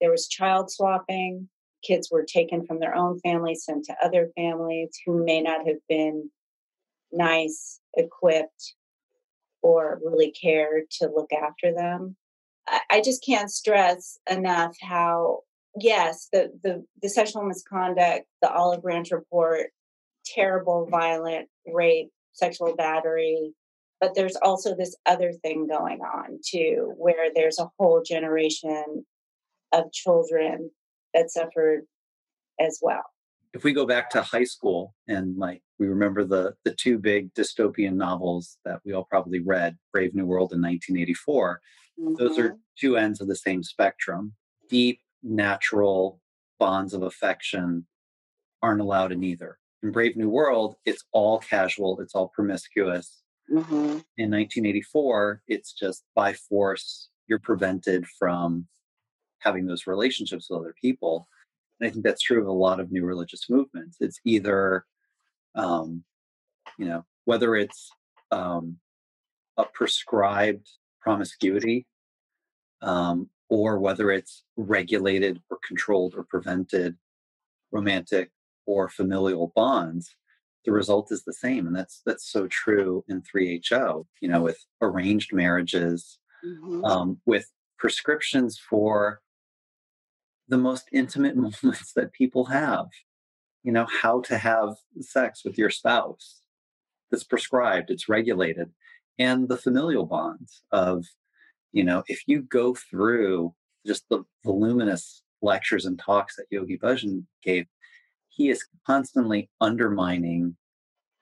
There 0.01 0.11
was 0.11 0.29
child 0.29 0.71
swapping 0.71 1.49
kids 1.83 2.11
were 2.11 2.25
taken 2.25 2.67
from 2.67 2.81
their 2.81 2.95
own 2.95 3.19
families, 3.21 3.65
sent 3.65 3.85
to 3.85 3.97
other 4.03 4.31
families 4.37 4.99
who 5.05 5.25
may 5.25 5.41
not 5.41 5.67
have 5.67 5.79
been 5.89 6.31
nice, 7.13 7.81
equipped, 7.97 8.75
or 9.63 10.01
really 10.05 10.31
cared 10.31 10.91
to 10.91 11.09
look 11.09 11.33
after 11.33 11.73
them. 11.73 12.17
I, 12.91 13.01
just 13.01 13.25
can't 13.25 13.51
stress 13.51 14.19
enough 14.31 14.77
how, 14.83 15.41
yes, 15.81 16.29
the, 16.33 16.53
the, 16.63 16.85
the 17.01 17.09
sexual 17.09 17.43
misconduct, 17.43 18.27
the 18.43 18.53
Olive 18.53 18.83
Branch 18.83 19.11
report, 19.11 19.69
terrible, 20.27 20.87
violent 20.91 21.49
rape, 21.67 22.11
sexual 22.33 22.77
battery, 22.77 23.55
but 24.03 24.15
there's 24.15 24.37
also 24.37 24.77
this 24.77 24.95
other 25.07 25.33
thing 25.33 25.67
going 25.67 26.01
on 26.01 26.41
too, 26.45 26.93
where 26.99 27.31
there's 27.35 27.59
a 27.59 27.71
whole 27.79 28.03
generation 28.03 29.07
of 29.73 29.93
children 29.93 30.71
that 31.15 31.31
suffered 31.31 31.83
as 32.61 32.79
well. 32.83 33.05
If 33.55 33.65
we 33.65 33.73
go 33.73 33.87
back 33.87 34.11
to 34.11 34.23
high 34.23 34.45
school 34.45 34.95
and 35.07 35.37
like 35.37 35.63
we 35.79 35.89
remember 35.89 36.25
the 36.25 36.55
the 36.65 36.75
two 36.75 36.99
big 36.99 37.33
dystopian 37.35 37.95
novels 37.95 38.59
that 38.65 38.81
we 38.85 38.93
all 38.93 39.05
probably 39.05 39.41
read, 39.41 39.79
Brave 39.93 40.15
New 40.15 40.27
World 40.27 40.53
in 40.53 40.61
1984, 40.61 41.61
mm-hmm. 41.99 42.15
those 42.15 42.39
are 42.39 42.51
mm-hmm. 42.51 42.57
two 42.79 42.97
ends 42.97 43.21
of 43.21 43.29
the 43.29 43.37
same 43.37 43.63
spectrum. 43.63 44.35
Deep 44.69 45.01
natural 45.23 46.21
bonds 46.59 46.95
of 46.95 47.03
affection 47.03 47.87
aren't 48.63 48.81
allowed 48.81 49.13
in 49.13 49.23
either. 49.25 49.59
In 49.83 49.93
Brave 49.93 50.17
New 50.17 50.29
World, 50.29 50.77
it's 50.85 51.05
all 51.13 51.39
casual, 51.39 52.01
it's 52.01 52.15
all 52.15 52.29
promiscuous. 52.29 53.23
Mm-hmm. 53.51 54.01
In 54.19 54.31
1984, 54.31 55.43
it's 55.47 55.73
just 55.73 56.05
by 56.15 56.33
force, 56.33 57.09
you're 57.29 57.39
prevented 57.39 58.07
from 58.19 58.67
having 59.41 59.67
those 59.67 59.87
relationships 59.87 60.49
with 60.49 60.61
other 60.61 60.75
people. 60.81 61.29
And 61.81 61.89
I 61.89 61.93
think 61.93 62.05
that's 62.05 62.23
true 62.23 62.41
of 62.41 62.47
a 62.47 62.53
lot 62.53 62.81
of 62.81 62.91
new 62.91 63.05
religious 63.05 63.49
movements. 63.49 63.99
It's 64.01 64.21
either, 64.25 64.85
um, 65.55 66.05
you 66.79 66.87
know, 66.87 67.05
whether 67.25 67.55
it's 67.57 67.91
um, 68.31 68.79
a 69.57 69.65
prescribed 69.65 70.69
promiscuity 71.01 71.87
um, 72.83 73.29
or 73.49 73.79
whether 73.79 74.11
it's 74.11 74.45
regulated 74.57 75.41
or 75.51 75.59
controlled 75.67 76.15
or 76.17 76.25
prevented 76.25 76.97
romantic 77.73 78.31
or 78.67 78.89
familial 78.89 79.53
bonds 79.55 80.15
the 80.65 80.73
result 80.73 81.11
is 81.11 81.25
the 81.25 81.33
same 81.33 81.67
and 81.67 81.75
that's 81.75 82.03
that's 82.05 82.31
so 82.31 82.47
true 82.49 83.05
in 83.09 83.23
3HO 83.23 84.05
you 84.21 84.29
know 84.29 84.43
with 84.43 84.59
arranged 84.83 85.33
marriages 85.33 86.19
mm-hmm. 86.45 86.85
um, 86.85 87.19
with 87.27 87.51
prescriptions 87.79 88.59
for 88.59 89.21
the 90.49 90.59
most 90.59 90.89
intimate 90.93 91.37
moments 91.63 91.93
that 91.95 92.13
people 92.13 92.47
have. 92.47 92.87
you 93.65 93.73
know, 93.73 93.87
how 94.03 94.21
to 94.23 94.39
have 94.39 94.77
sex 95.01 95.45
with 95.45 95.59
your 95.59 95.71
spouse. 95.71 96.41
It's 97.11 97.25
prescribed, 97.25 97.91
it's 97.91 98.09
regulated. 98.09 98.71
And 99.19 99.49
the 99.49 99.57
familial 99.57 100.07
bonds 100.07 100.63
of, 100.73 101.05
you 101.73 101.85
know, 101.85 102.03
if 102.07 102.23
you 102.27 102.43
go 102.43 102.75
through 102.75 103.55
just 103.87 104.05
the 104.09 104.25
voluminous 104.45 105.23
lectures 105.43 105.87
and 105.87 105.99
talks 105.99 106.37
that 106.37 106.47
Yogi 106.51 106.79
Bhajan 106.79 107.25
gave, 107.43 107.67
he 108.29 108.49
is 108.49 108.65
constantly 108.87 109.51
undermining 109.61 110.57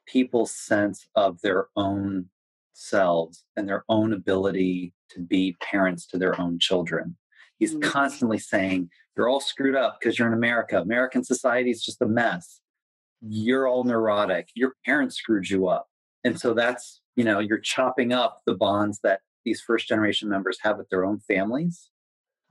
people's 0.06 0.54
sense 0.54 1.08
of 1.14 1.40
their 1.40 1.68
own 1.74 2.28
selves 2.74 3.44
and 3.56 3.68
their 3.68 3.84
own 3.88 4.12
ability 4.12 4.92
to 5.10 5.20
be 5.20 5.56
parents 5.62 6.06
to 6.08 6.18
their 6.18 6.38
own 6.40 6.58
children. 6.58 7.16
He's 7.58 7.72
mm-hmm. 7.74 7.88
constantly 7.88 8.38
saying, 8.38 8.90
You're 9.16 9.28
all 9.28 9.40
screwed 9.40 9.76
up 9.76 9.98
because 10.00 10.18
you're 10.18 10.28
in 10.28 10.34
America. 10.34 10.80
American 10.80 11.24
society 11.24 11.70
is 11.70 11.84
just 11.84 12.02
a 12.02 12.06
mess. 12.06 12.60
You're 13.20 13.66
all 13.66 13.84
neurotic. 13.84 14.50
Your 14.54 14.74
parents 14.84 15.16
screwed 15.16 15.48
you 15.48 15.68
up. 15.68 15.88
And 16.24 16.38
so 16.38 16.54
that's, 16.54 17.00
you 17.14 17.24
know, 17.24 17.38
you're 17.38 17.58
chopping 17.58 18.12
up 18.12 18.40
the 18.46 18.54
bonds 18.54 19.00
that 19.02 19.20
these 19.44 19.60
first 19.60 19.88
generation 19.88 20.28
members 20.28 20.58
have 20.62 20.76
with 20.76 20.88
their 20.88 21.04
own 21.04 21.20
families, 21.20 21.88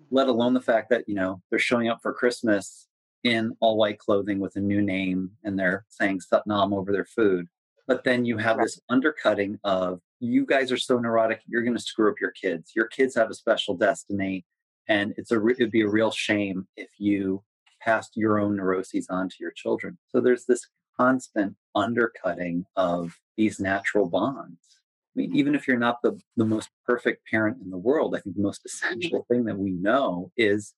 let 0.10 0.28
alone 0.28 0.54
the 0.54 0.62
fact 0.62 0.90
that, 0.90 1.04
you 1.08 1.14
know, 1.14 1.42
they're 1.50 1.60
showing 1.60 1.90
up 1.90 2.00
for 2.02 2.14
Christmas 2.14 2.88
in 3.24 3.56
all 3.60 3.76
white 3.76 4.00
clothing 4.00 4.40
with 4.40 4.56
a 4.56 4.62
new 4.62 4.82
name 4.82 5.32
and 5.44 5.60
they're 5.60 5.86
saying 5.90 6.22
Satnam 6.22 6.74
over 6.74 6.92
their 6.92 7.06
food. 7.06 7.48
But 7.88 8.04
then 8.04 8.26
you 8.26 8.38
have 8.38 8.58
this 8.58 8.80
undercutting 8.90 9.60
of 9.64 10.00
you 10.20 10.46
guys 10.46 10.72
are 10.72 10.78
so 10.78 10.98
neurotic, 10.98 11.42
you're 11.46 11.64
going 11.64 11.76
to 11.76 11.82
screw 11.82 12.10
up 12.10 12.20
your 12.20 12.32
kids. 12.32 12.72
Your 12.76 12.88
kids 12.88 13.16
have 13.16 13.30
a 13.30 13.36
special 13.36 13.76
destiny, 13.76 14.46
and 14.88 15.14
it's 15.18 15.32
a 15.32 15.48
it'd 15.48 15.72
be 15.72 15.82
a 15.82 15.88
real 15.88 16.12
shame 16.12 16.68
if 16.76 16.90
you 16.98 17.44
passed 17.82 18.12
your 18.16 18.40
own 18.40 18.58
neuroses 18.58 19.08
on 19.10 19.30
to 19.30 19.36
your 19.40 19.52
children. 19.52 19.98
So 20.10 20.20
there's 20.20 20.46
this 20.46 20.68
constant 20.98 21.56
undercutting 21.76 22.66
of 22.76 23.14
these 23.38 23.60
natural 23.60 24.08
bonds. 24.08 24.60
I 25.16 25.20
mean, 25.20 25.36
even 25.36 25.56
if 25.56 25.68
you're 25.68 25.78
not 25.78 26.02
the, 26.02 26.20
the 26.36 26.46
most 26.46 26.70
perfect 26.86 27.26
parent 27.30 27.58
in 27.64 27.70
the 27.70 27.78
world, 27.78 28.16
I 28.16 28.20
think 28.20 28.36
the 28.36 28.42
most 28.42 28.62
mm-hmm. 28.62 28.88
essential 29.00 29.26
thing 29.30 29.46
that 29.46 29.58
we 29.58 29.72
know 29.72 30.32
is 30.36 30.74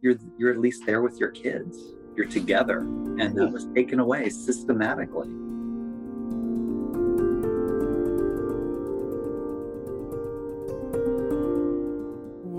you're 0.00 0.16
you're 0.38 0.52
at 0.52 0.58
least 0.58 0.84
there 0.86 1.00
with 1.00 1.18
your 1.18 1.30
kids. 1.30 1.78
You're 2.16 2.26
together. 2.26 2.80
And 2.80 3.34
that 3.36 3.50
was 3.50 3.66
taken 3.74 3.98
away 4.00 4.28
systematically. 4.28 5.28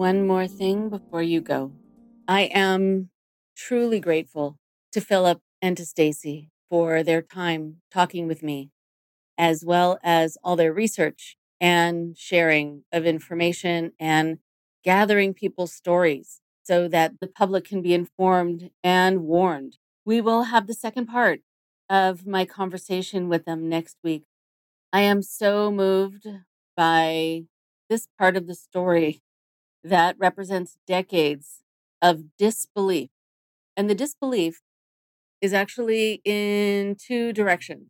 One 0.04 0.28
more 0.28 0.48
thing 0.48 0.90
before 0.90 1.24
you 1.24 1.40
go. 1.40 1.72
I 2.28 2.50
am 2.54 3.10
truly 3.56 4.02
grateful 4.02 4.58
to 4.92 5.00
Philip 5.00 5.40
and 5.62 5.78
to 5.78 5.84
Stacie 5.84 6.50
for 6.70 7.04
their 7.04 7.22
time 7.22 7.78
talking 7.90 8.28
with 8.28 8.44
me, 8.44 8.70
as 9.38 9.64
well 9.64 10.00
as 10.04 10.38
all 10.44 10.58
their 10.58 10.74
research 10.74 11.38
and 11.62 12.18
sharing 12.18 12.84
of 12.92 13.06
information 13.06 13.94
and 13.98 14.40
gathering 14.84 15.34
people's 15.34 15.72
stories 15.72 16.42
so 16.64 16.90
that 16.90 17.22
the 17.22 17.28
public 17.28 17.64
can 17.64 17.82
be 17.82 17.94
informed 17.94 18.72
and 18.84 19.22
warned. 19.22 19.78
We 20.04 20.20
will 20.20 20.44
have 20.44 20.68
the 20.68 20.74
second 20.74 21.06
part 21.06 21.40
of 21.90 22.28
my 22.28 22.44
conversation 22.44 23.30
with 23.30 23.46
them 23.46 23.70
next 23.70 23.96
week. 24.04 24.26
I 24.92 25.00
am 25.00 25.22
so 25.22 25.72
moved 25.72 26.28
by 26.76 27.44
this 27.90 28.10
part 28.20 28.36
of 28.36 28.48
the 28.48 28.56
story 28.56 29.22
that 29.84 30.16
represents 30.18 30.78
decades 30.88 31.64
of 32.02 32.38
disbelief. 32.38 33.10
And 33.76 33.90
the 33.90 33.96
disbelief 33.96 34.62
is 35.42 35.54
actually 35.54 36.22
in 36.24 36.96
two 36.96 37.34
directions. 37.34 37.90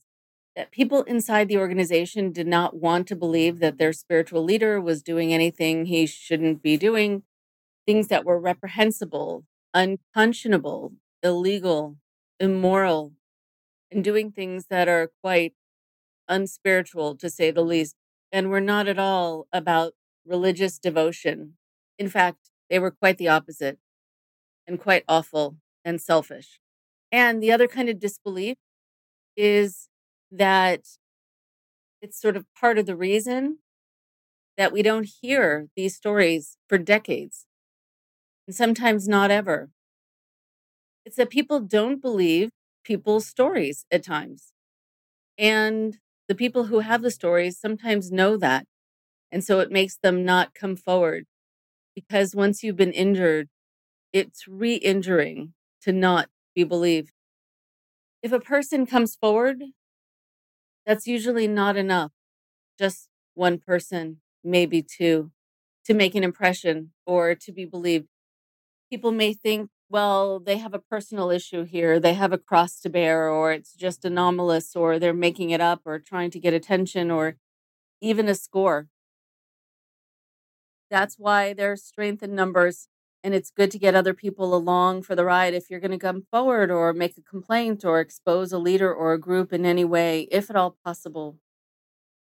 That 0.56 0.72
people 0.72 1.04
inside 1.04 1.48
the 1.48 1.58
organization 1.58 2.32
did 2.32 2.48
not 2.48 2.76
want 2.76 3.08
to 3.08 3.16
believe 3.16 3.60
that 3.60 3.78
their 3.78 3.94
spiritual 3.94 4.44
leader 4.44 4.80
was 4.80 5.02
doing 5.02 5.34
anything 5.34 5.86
he 5.86 6.06
shouldn't 6.06 6.62
be 6.62 6.78
doing, 6.78 7.24
things 7.88 8.08
that 8.10 8.24
were 8.24 8.40
reprehensible, 8.40 9.46
unconscionable, 9.74 10.94
illegal, 11.24 11.98
immoral, 12.40 13.14
and 13.92 14.04
doing 14.04 14.32
things 14.32 14.68
that 14.70 14.88
are 14.88 15.12
quite 15.24 15.54
unspiritual, 16.28 17.16
to 17.18 17.30
say 17.30 17.50
the 17.50 17.62
least, 17.62 17.96
and 18.32 18.50
were 18.50 18.62
not 18.62 18.88
at 18.88 19.00
all 19.00 19.48
about 19.52 19.94
religious 20.26 20.78
devotion 20.78 21.56
in 22.00 22.10
fact, 22.10 22.50
they 22.70 22.80
were 22.80 22.92
quite 22.92 23.18
the 23.18 23.28
opposite 23.30 23.80
and 24.68 24.80
quite 24.80 25.04
awful 25.08 25.58
and 25.86 26.02
selfish. 26.02 26.60
And 27.12 27.44
the 27.44 27.52
other 27.52 27.68
kind 27.68 27.90
of 27.90 28.00
disbelief 28.00 28.58
is 29.38 29.90
that 30.32 30.82
it's 32.02 32.20
sort 32.20 32.36
of 32.36 32.46
part 32.60 32.78
of 32.78 32.86
the 32.86 32.96
reason 32.96 33.58
that 34.58 34.72
we 34.72 34.82
don't 34.82 35.10
hear 35.22 35.70
these 35.76 35.96
stories 35.96 36.58
for 36.68 36.78
decades, 36.78 37.46
and 38.48 38.56
sometimes 38.56 39.08
not 39.08 39.32
ever. 39.32 39.70
It's 41.06 41.16
that 41.18 41.30
people 41.30 41.60
don't 41.60 42.02
believe 42.02 42.50
people's 42.84 43.26
stories 43.28 43.86
at 43.92 44.04
times. 44.04 44.52
And 45.38 46.00
the 46.28 46.36
people 46.36 46.66
who 46.66 46.80
have 46.80 47.02
the 47.02 47.12
stories 47.12 47.60
sometimes 47.60 48.12
know 48.12 48.38
that. 48.38 48.66
And 49.32 49.44
so 49.44 49.60
it 49.62 49.72
makes 49.72 49.98
them 49.98 50.26
not 50.26 50.54
come 50.54 50.76
forward 50.76 51.26
because 51.96 52.36
once 52.36 52.64
you've 52.64 52.76
been 52.78 52.92
injured, 52.94 53.50
it's 54.14 54.48
re 54.48 54.76
injuring 54.76 55.54
to 55.82 55.92
not 55.92 56.30
be 56.56 56.64
believed. 56.64 57.12
If 58.22 58.32
a 58.32 58.40
person 58.40 58.86
comes 58.86 59.16
forward, 59.16 59.62
that's 60.86 61.08
usually 61.08 61.48
not 61.48 61.78
enough. 61.78 62.12
Just 62.80 63.10
one 63.36 63.58
person, 63.60 64.22
maybe 64.44 64.82
two, 64.82 65.32
to 65.86 65.94
make 65.94 66.16
an 66.16 66.24
impression 66.24 66.92
or 67.06 67.36
to 67.36 67.52
be 67.52 67.66
believed. 67.66 68.08
People 68.90 69.12
may 69.12 69.34
think, 69.34 69.70
well, 69.90 70.40
they 70.40 70.58
have 70.58 70.74
a 70.74 70.80
personal 70.80 71.30
issue 71.32 71.64
here, 71.64 72.00
they 72.00 72.14
have 72.14 72.34
a 72.34 72.38
cross 72.38 72.80
to 72.82 72.90
bear, 72.90 73.30
or 73.30 73.52
it's 73.52 73.74
just 73.76 74.06
anomalous, 74.06 74.76
or 74.76 75.00
they're 75.00 75.14
making 75.14 75.52
it 75.52 75.62
up, 75.62 75.82
or 75.86 76.00
trying 76.00 76.32
to 76.32 76.40
get 76.40 76.54
attention, 76.54 77.12
or 77.12 77.38
even 78.02 78.30
a 78.30 78.36
score. 78.36 78.88
That's 80.94 81.16
why 81.18 81.54
there's 81.54 81.84
strength 81.84 82.22
in 82.22 82.36
numbers. 82.36 82.88
And 83.24 83.34
it's 83.34 83.50
good 83.50 83.72
to 83.72 83.80
get 83.80 83.96
other 83.96 84.14
people 84.14 84.54
along 84.54 85.02
for 85.02 85.16
the 85.16 85.26
ride 85.26 85.56
if 85.56 85.68
you're 85.68 85.80
going 85.80 85.90
to 85.90 85.98
come 85.98 86.28
forward 86.30 86.70
or 86.70 86.94
make 86.94 87.18
a 87.18 87.22
complaint 87.24 87.84
or 87.84 88.00
expose 88.00 88.52
a 88.52 88.60
leader 88.60 88.94
or 88.94 89.12
a 89.12 89.20
group 89.20 89.52
in 89.52 89.66
any 89.66 89.84
way, 89.84 90.28
if 90.30 90.52
at 90.52 90.56
all 90.56 90.78
possible. 90.86 91.38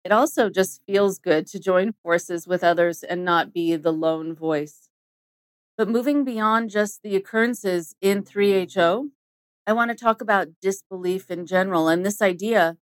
It 0.04 0.12
also 0.12 0.48
just 0.48 0.80
feels 0.86 1.18
good 1.18 1.48
to 1.48 1.58
join 1.58 1.92
forces 2.04 2.46
with 2.46 2.62
others 2.62 3.02
and 3.02 3.24
not 3.24 3.52
be 3.52 3.74
the 3.74 3.92
lone 3.92 4.32
voice. 4.32 4.90
But 5.76 5.88
moving 5.88 6.22
beyond 6.22 6.70
just 6.70 7.02
the 7.02 7.16
occurrences 7.16 7.96
in 8.00 8.22
3HO, 8.22 9.08
I 9.66 9.72
want 9.72 9.90
to 9.90 9.96
talk 9.96 10.20
about 10.20 10.60
disbelief 10.60 11.32
in 11.32 11.46
general 11.46 11.88
and 11.88 12.06
this 12.06 12.22
idea 12.22 12.76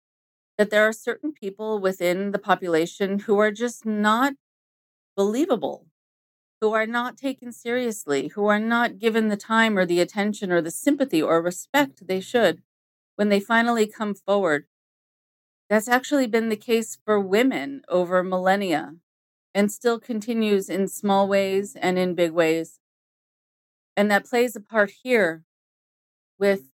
that 0.57 0.71
there 0.71 0.89
are 0.89 0.93
certain 0.93 1.33
people 1.33 1.79
within 1.79 2.33
the 2.33 2.39
population 2.41 3.21
who 3.21 3.39
are 3.39 3.53
just 3.53 3.87
not 3.87 4.33
believable, 5.19 5.85
who 6.61 6.73
are 6.73 6.87
not 6.87 7.17
taken 7.17 7.51
seriously, 7.51 8.29
who 8.29 8.47
are 8.47 8.61
not 8.61 9.01
given 9.01 9.27
the 9.27 9.37
time 9.37 9.77
or 9.77 9.85
the 9.85 9.99
attention 10.01 10.53
or 10.53 10.63
the 10.63 10.71
sympathy 10.71 11.21
or 11.21 11.43
respect 11.43 12.07
they 12.07 12.21
should 12.21 12.63
when 13.17 13.29
they 13.29 13.41
finally 13.41 13.85
come 13.85 14.15
forward. 14.15 14.67
That's 15.69 15.89
actually 15.89 16.29
been 16.29 16.51
the 16.51 16.57
case 16.57 16.97
for 17.05 17.19
women 17.19 17.83
over 17.89 18.23
millennia 18.23 18.95
and 19.53 19.73
still 19.73 19.99
continues 19.99 20.69
in 20.69 20.87
small 20.87 21.27
ways 21.27 21.75
and 21.75 21.99
in 21.99 22.15
big 22.15 22.31
ways. 22.31 22.79
And 23.97 24.09
that 24.13 24.25
plays 24.25 24.55
a 24.55 24.61
part 24.61 24.93
here 25.03 25.43
with 26.39 26.71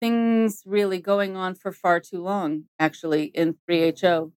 things 0.00 0.64
really 0.66 1.00
going 1.00 1.36
on 1.36 1.54
for 1.54 1.70
far 1.70 2.00
too 2.00 2.20
long, 2.20 2.64
actually, 2.76 3.26
in 3.26 3.54
3HO, 3.70 4.32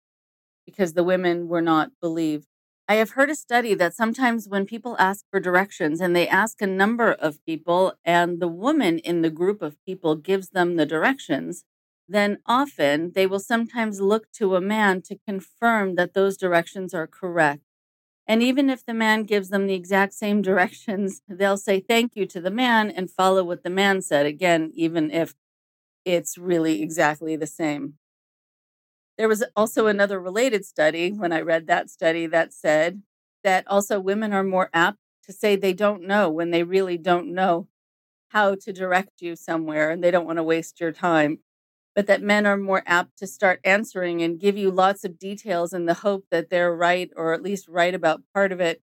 because 0.66 0.92
the 0.92 1.06
women 1.06 1.48
were 1.48 1.62
not 1.62 1.92
believed. 2.02 2.48
I 2.88 2.96
have 2.96 3.12
heard 3.12 3.32
a 3.32 3.36
study 3.36 3.74
that 3.74 3.96
sometimes 3.96 4.48
when 4.48 4.68
people 4.68 4.96
ask 5.00 5.26
for 5.32 5.40
directions 5.40 6.00
and 6.00 6.16
they 6.16 6.28
ask 6.28 6.62
a 6.62 6.68
number 6.68 7.12
of 7.12 7.44
people, 7.44 7.94
and 8.06 8.40
the 8.40 8.48
woman 8.48 9.00
in 9.00 9.24
the 9.24 9.32
group 9.32 9.64
of 9.64 9.84
people 9.86 10.16
gives 10.16 10.50
them 10.50 10.76
the 10.76 10.86
directions, 10.86 11.66
then 12.08 12.38
often 12.46 13.14
they 13.16 13.26
will 13.26 13.40
sometimes 13.40 14.02
look 14.02 14.32
to 14.34 14.56
a 14.56 14.62
man 14.62 15.02
to 15.02 15.18
confirm 15.28 15.96
that 15.96 16.14
those 16.14 16.38
directions 16.38 16.94
are 16.94 17.08
correct. 17.08 17.64
And 18.28 18.44
even 18.44 18.70
if 18.70 18.86
the 18.86 18.94
man 18.94 19.24
gives 19.24 19.50
them 19.50 19.66
the 19.66 19.74
exact 19.74 20.14
same 20.14 20.42
directions, 20.44 21.22
they'll 21.28 21.58
say 21.58 21.80
thank 21.80 22.16
you 22.16 22.28
to 22.28 22.40
the 22.40 22.52
man 22.52 22.92
and 22.92 23.10
follow 23.10 23.44
what 23.44 23.64
the 23.64 23.72
man 23.72 24.04
said, 24.04 24.28
again, 24.28 24.72
even 24.76 25.10
if 25.10 25.34
it's 26.06 26.38
really 26.38 26.84
exactly 26.84 27.36
the 27.36 27.48
same. 27.48 27.96
There 29.18 29.28
was 29.28 29.44
also 29.56 29.88
another 29.88 30.20
related 30.20 30.66
study 30.66 31.12
when 31.12 31.32
I 31.32 31.42
read 31.42 31.68
that 31.68 31.90
study 31.90 32.28
that 32.28 32.54
said 32.54 33.02
that 33.44 33.68
also 33.68 34.00
women 34.00 34.34
are 34.34 34.44
more 34.44 34.70
apt 34.74 35.00
to 35.24 35.34
say 35.34 35.56
they 35.56 35.74
don't 35.74 36.04
know 36.04 36.30
when 36.30 36.52
they 36.52 36.64
really 36.64 36.98
don't 36.98 37.34
know. 37.34 37.68
how 38.30 38.56
to 38.56 38.74
direct 38.74 39.22
you 39.22 39.36
somewhere 39.36 39.90
and 39.92 40.04
they 40.04 40.12
don't 40.12 40.26
want 40.26 40.38
to 40.38 40.44
waste 40.44 40.80
your 40.80 40.92
time. 40.92 41.40
But 41.96 42.08
that 42.08 42.22
men 42.22 42.46
are 42.46 42.58
more 42.58 42.84
apt 42.86 43.18
to 43.20 43.28
start 43.28 43.62
answering 43.64 44.22
and 44.22 44.40
give 44.40 44.58
you 44.58 44.72
lots 44.72 45.06
of 45.06 45.20
details 45.20 45.74
in 45.74 45.86
the 45.86 45.96
hope 45.96 46.26
that 46.32 46.50
they're 46.50 46.76
right 46.76 47.10
or 47.16 47.34
at 47.34 47.44
least 47.44 47.68
right 47.68 47.94
about 47.96 48.24
part 48.34 48.52
of 48.52 48.60
it. 48.60 48.82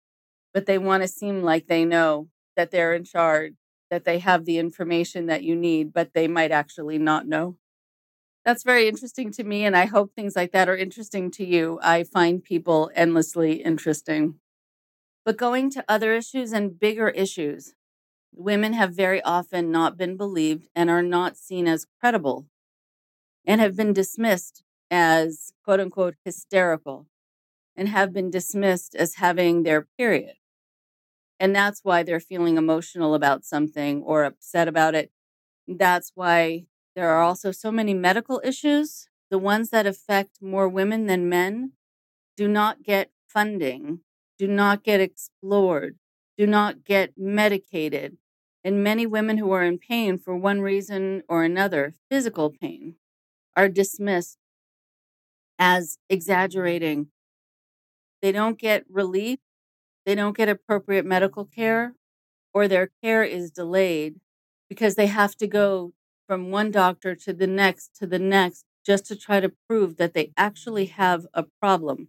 But 0.53 0.65
they 0.65 0.77
want 0.77 1.03
to 1.03 1.07
seem 1.07 1.43
like 1.43 1.67
they 1.67 1.86
know 1.86 2.29
that 2.55 2.71
they're 2.71 2.93
in 2.93 3.03
charge, 3.03 3.53
that 3.89 4.05
they 4.05 4.19
have 4.19 4.45
the 4.45 4.57
information 4.57 5.27
that 5.27 5.43
you 5.43 5.55
need, 5.55 5.93
but 5.93 6.13
they 6.13 6.27
might 6.27 6.51
actually 6.51 6.97
not 6.97 7.27
know. 7.27 7.57
That's 8.46 8.64
very 8.64 8.88
interesting 8.88 9.32
to 9.34 9.44
me. 9.44 9.66
And 9.66 9.76
I 9.76 9.86
hope 9.86 10.14
things 10.14 10.36
like 10.36 10.52
that 10.52 10.68
are 10.70 10.76
interesting 10.78 11.30
to 11.32 11.46
you. 11.46 11.80
I 11.84 12.04
find 12.04 12.44
people 12.44 12.92
endlessly 12.96 13.62
interesting. 13.64 14.36
But 15.26 15.38
going 15.38 15.72
to 15.72 15.86
other 15.89 16.14
issues 16.14 16.54
and 16.54 16.80
bigger 16.80 17.10
issues, 17.10 17.74
women 18.34 18.74
have 18.74 18.94
very 18.96 19.22
often 19.24 19.72
not 19.72 19.98
been 19.98 20.18
believed 20.18 20.70
and 20.76 20.89
are 20.89 21.04
not 21.04 21.38
seen 21.38 21.68
as 21.68 21.88
credible 22.02 22.48
and 23.46 23.62
have 23.62 23.76
been 23.76 23.94
dismissed 23.94 24.64
as 24.92 25.54
quote 25.64 25.80
unquote 25.80 26.16
hysterical 26.26 27.08
and 27.76 27.89
have 27.89 28.14
been 28.14 28.32
dismissed 28.32 28.96
as 28.96 29.16
having 29.16 29.64
their 29.64 29.88
period. 29.98 30.36
And 31.39 31.56
that's 31.56 31.84
why 31.84 32.04
they're 32.04 32.20
feeling 32.20 32.58
emotional 32.58 33.16
about 33.16 33.46
something 33.46 34.04
or 34.04 34.24
upset 34.24 34.68
about 34.68 34.96
it. 34.96 35.12
That's 35.68 36.12
why 36.16 36.66
there 36.96 37.10
are 37.10 37.22
also 37.22 37.52
so 37.52 37.72
many 37.72 37.94
medical 37.94 38.42
issues. 38.44 39.08
The 39.30 39.38
ones 39.38 39.70
that 39.70 39.88
affect 39.88 40.42
more 40.42 40.68
women 40.68 41.06
than 41.06 41.30
men 41.30 41.74
do 42.38 42.48
not 42.48 42.84
get 42.84 43.12
funding, 43.28 44.02
do 44.38 44.48
not 44.48 44.84
get 44.84 45.00
explored, 45.02 45.98
do 46.38 46.48
not 46.48 46.84
get 46.84 47.14
medicated. 47.18 48.18
And 48.64 48.84
many 48.84 49.06
women 49.08 49.38
who 49.38 49.52
are 49.52 49.64
in 49.64 49.80
pain 49.80 50.18
for 50.18 50.36
one 50.36 50.62
reason 50.62 51.24
or 51.30 51.44
another, 51.44 51.96
physical 52.10 52.52
pain, 52.52 52.96
are 53.56 53.70
dismissed 53.70 54.38
as 55.60 55.98
exaggerating. 56.10 57.08
They 58.22 58.32
don't 58.32 58.58
get 58.60 58.86
relief, 58.89 59.39
they 60.06 60.16
don't 60.16 60.38
get 60.38 60.50
appropriate 60.50 61.06
medical 61.06 61.46
care, 61.46 61.96
or 62.54 62.68
their 62.68 62.92
care 63.04 63.24
is 63.24 63.52
delayed 63.52 64.20
because 64.70 64.96
they 64.96 65.08
have 65.08 65.36
to 65.38 65.48
go 65.48 65.94
from 66.32 66.49
one 66.49 66.71
doctor 66.71 67.13
to 67.13 67.34
the 67.34 67.45
next 67.45 67.93
to 67.93 68.07
the 68.07 68.17
next 68.17 68.63
just 68.86 69.05
to 69.05 69.17
try 69.17 69.41
to 69.41 69.51
prove 69.67 69.97
that 69.97 70.13
they 70.13 70.32
actually 70.38 70.86
have 70.86 71.27
a 71.34 71.43
problem. 71.59 72.07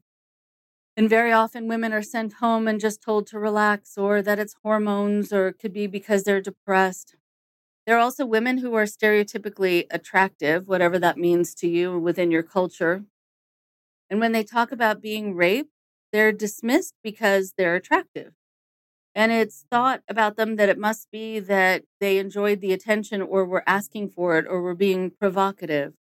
And 0.96 1.10
very 1.10 1.32
often 1.32 1.66
women 1.66 1.92
are 1.92 2.04
sent 2.04 2.34
home 2.34 2.68
and 2.68 2.78
just 2.78 3.02
told 3.02 3.26
to 3.26 3.40
relax 3.40 3.98
or 3.98 4.22
that 4.22 4.38
it's 4.38 4.54
hormones 4.62 5.32
or 5.32 5.48
it 5.48 5.58
could 5.58 5.72
be 5.72 5.88
because 5.88 6.22
they're 6.22 6.40
depressed. 6.40 7.16
There 7.84 7.96
are 7.96 7.98
also 7.98 8.24
women 8.24 8.58
who 8.58 8.74
are 8.74 8.84
stereotypically 8.84 9.86
attractive, 9.90 10.68
whatever 10.68 11.00
that 11.00 11.18
means 11.18 11.52
to 11.56 11.66
you 11.66 11.98
within 11.98 12.30
your 12.30 12.44
culture. 12.44 13.02
And 14.08 14.20
when 14.20 14.30
they 14.30 14.44
talk 14.44 14.70
about 14.70 15.02
being 15.02 15.34
raped, 15.34 15.72
they're 16.12 16.30
dismissed 16.30 16.94
because 17.02 17.54
they're 17.58 17.74
attractive. 17.74 18.34
And 19.14 19.30
it's 19.30 19.66
thought 19.70 20.02
about 20.08 20.36
them 20.36 20.56
that 20.56 20.70
it 20.70 20.78
must 20.78 21.10
be 21.10 21.38
that 21.40 21.84
they 22.00 22.18
enjoyed 22.18 22.60
the 22.60 22.72
attention 22.72 23.20
or 23.20 23.44
were 23.44 23.62
asking 23.66 24.08
for 24.10 24.38
it 24.38 24.46
or 24.48 24.62
were 24.62 24.74
being 24.74 25.10
provocative. 25.10 25.92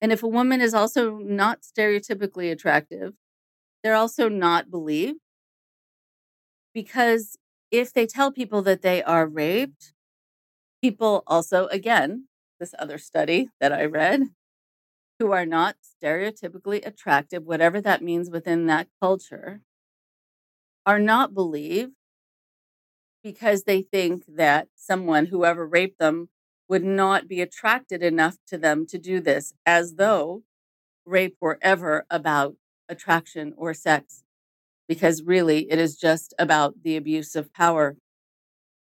And 0.00 0.12
if 0.12 0.22
a 0.22 0.28
woman 0.28 0.60
is 0.60 0.74
also 0.74 1.18
not 1.18 1.62
stereotypically 1.62 2.52
attractive, 2.52 3.14
they're 3.82 3.96
also 3.96 4.28
not 4.28 4.70
believed. 4.70 5.18
Because 6.72 7.36
if 7.72 7.92
they 7.92 8.06
tell 8.06 8.30
people 8.30 8.62
that 8.62 8.82
they 8.82 9.02
are 9.02 9.26
raped, 9.26 9.94
people 10.80 11.24
also, 11.26 11.66
again, 11.68 12.28
this 12.60 12.74
other 12.78 12.98
study 12.98 13.50
that 13.60 13.72
I 13.72 13.84
read, 13.84 14.22
who 15.18 15.32
are 15.32 15.46
not 15.46 15.76
stereotypically 15.82 16.86
attractive, 16.86 17.44
whatever 17.44 17.80
that 17.80 18.02
means 18.02 18.30
within 18.30 18.66
that 18.66 18.88
culture, 19.00 19.62
are 20.88 20.98
not 20.98 21.34
believed 21.34 21.92
because 23.22 23.64
they 23.64 23.82
think 23.82 24.24
that 24.26 24.68
someone, 24.74 25.26
whoever 25.26 25.66
raped 25.66 25.98
them, 25.98 26.30
would 26.66 26.82
not 26.82 27.28
be 27.28 27.42
attracted 27.42 28.02
enough 28.02 28.38
to 28.46 28.56
them 28.56 28.86
to 28.86 28.96
do 28.96 29.20
this, 29.20 29.52
as 29.66 29.96
though 29.96 30.44
rape 31.04 31.36
were 31.42 31.58
ever 31.60 32.06
about 32.08 32.56
attraction 32.88 33.52
or 33.58 33.74
sex, 33.74 34.22
because 34.88 35.22
really 35.22 35.70
it 35.70 35.78
is 35.78 35.94
just 35.94 36.32
about 36.38 36.82
the 36.82 36.96
abuse 36.96 37.36
of 37.36 37.52
power. 37.52 37.98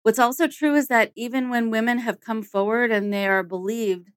What's 0.03 0.19
also 0.19 0.49
true 0.49 0.75
is 0.75 0.89
that 0.89 1.13
even 1.15 1.51
when 1.51 1.71
women 1.71 1.99
have 1.99 2.21
come 2.21 2.43
forward 2.43 2.91
and 2.91 3.13
they 3.13 3.29
are 3.29 3.45
believed, 3.45 4.11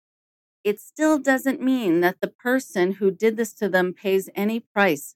it 0.64 0.80
still 0.80 1.20
doesn't 1.20 1.62
mean 1.62 2.02
that 2.02 2.20
the 2.20 2.30
person 2.30 2.94
who 2.94 3.12
did 3.12 3.38
this 3.38 3.54
to 3.54 3.70
them 3.70 3.94
pays 3.94 4.28
any 4.34 4.60
price. 4.60 5.14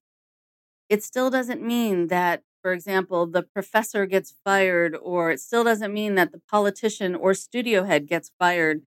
It 0.88 1.04
still 1.04 1.32
doesn't 1.32 1.64
mean 1.64 2.08
that 2.10 2.44
for 2.62 2.74
example, 2.74 3.26
the 3.28 3.44
professor 3.44 4.06
gets 4.06 4.34
fired, 4.44 4.96
or 4.96 5.32
it 5.32 5.40
still 5.40 5.64
doesn't 5.64 5.94
mean 5.94 6.16
that 6.16 6.32
the 6.32 6.42
politician 6.50 7.16
or 7.16 7.34
studio 7.34 7.84
head 7.84 8.08
gets 8.08 8.32
fired. 8.40 8.84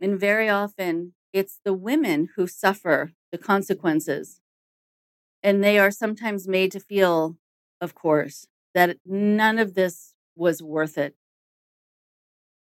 And 0.00 0.20
very 0.20 0.48
often, 0.48 1.14
it's 1.32 1.60
the 1.64 1.74
women 1.74 2.30
who 2.36 2.46
suffer 2.46 3.12
the 3.32 3.38
consequences. 3.38 4.40
And 5.42 5.62
they 5.62 5.78
are 5.78 5.90
sometimes 5.90 6.48
made 6.48 6.72
to 6.72 6.80
feel, 6.80 7.36
of 7.80 7.94
course, 7.94 8.46
that 8.74 8.98
none 9.04 9.58
of 9.58 9.74
this 9.74 10.14
was 10.36 10.62
worth 10.62 10.98
it. 10.98 11.14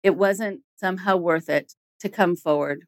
It 0.04 0.10
wasn't 0.16 0.62
somehow 0.76 1.16
worth 1.16 1.48
it 1.48 1.74
to 2.00 2.08
come 2.08 2.36
forward. 2.36 2.86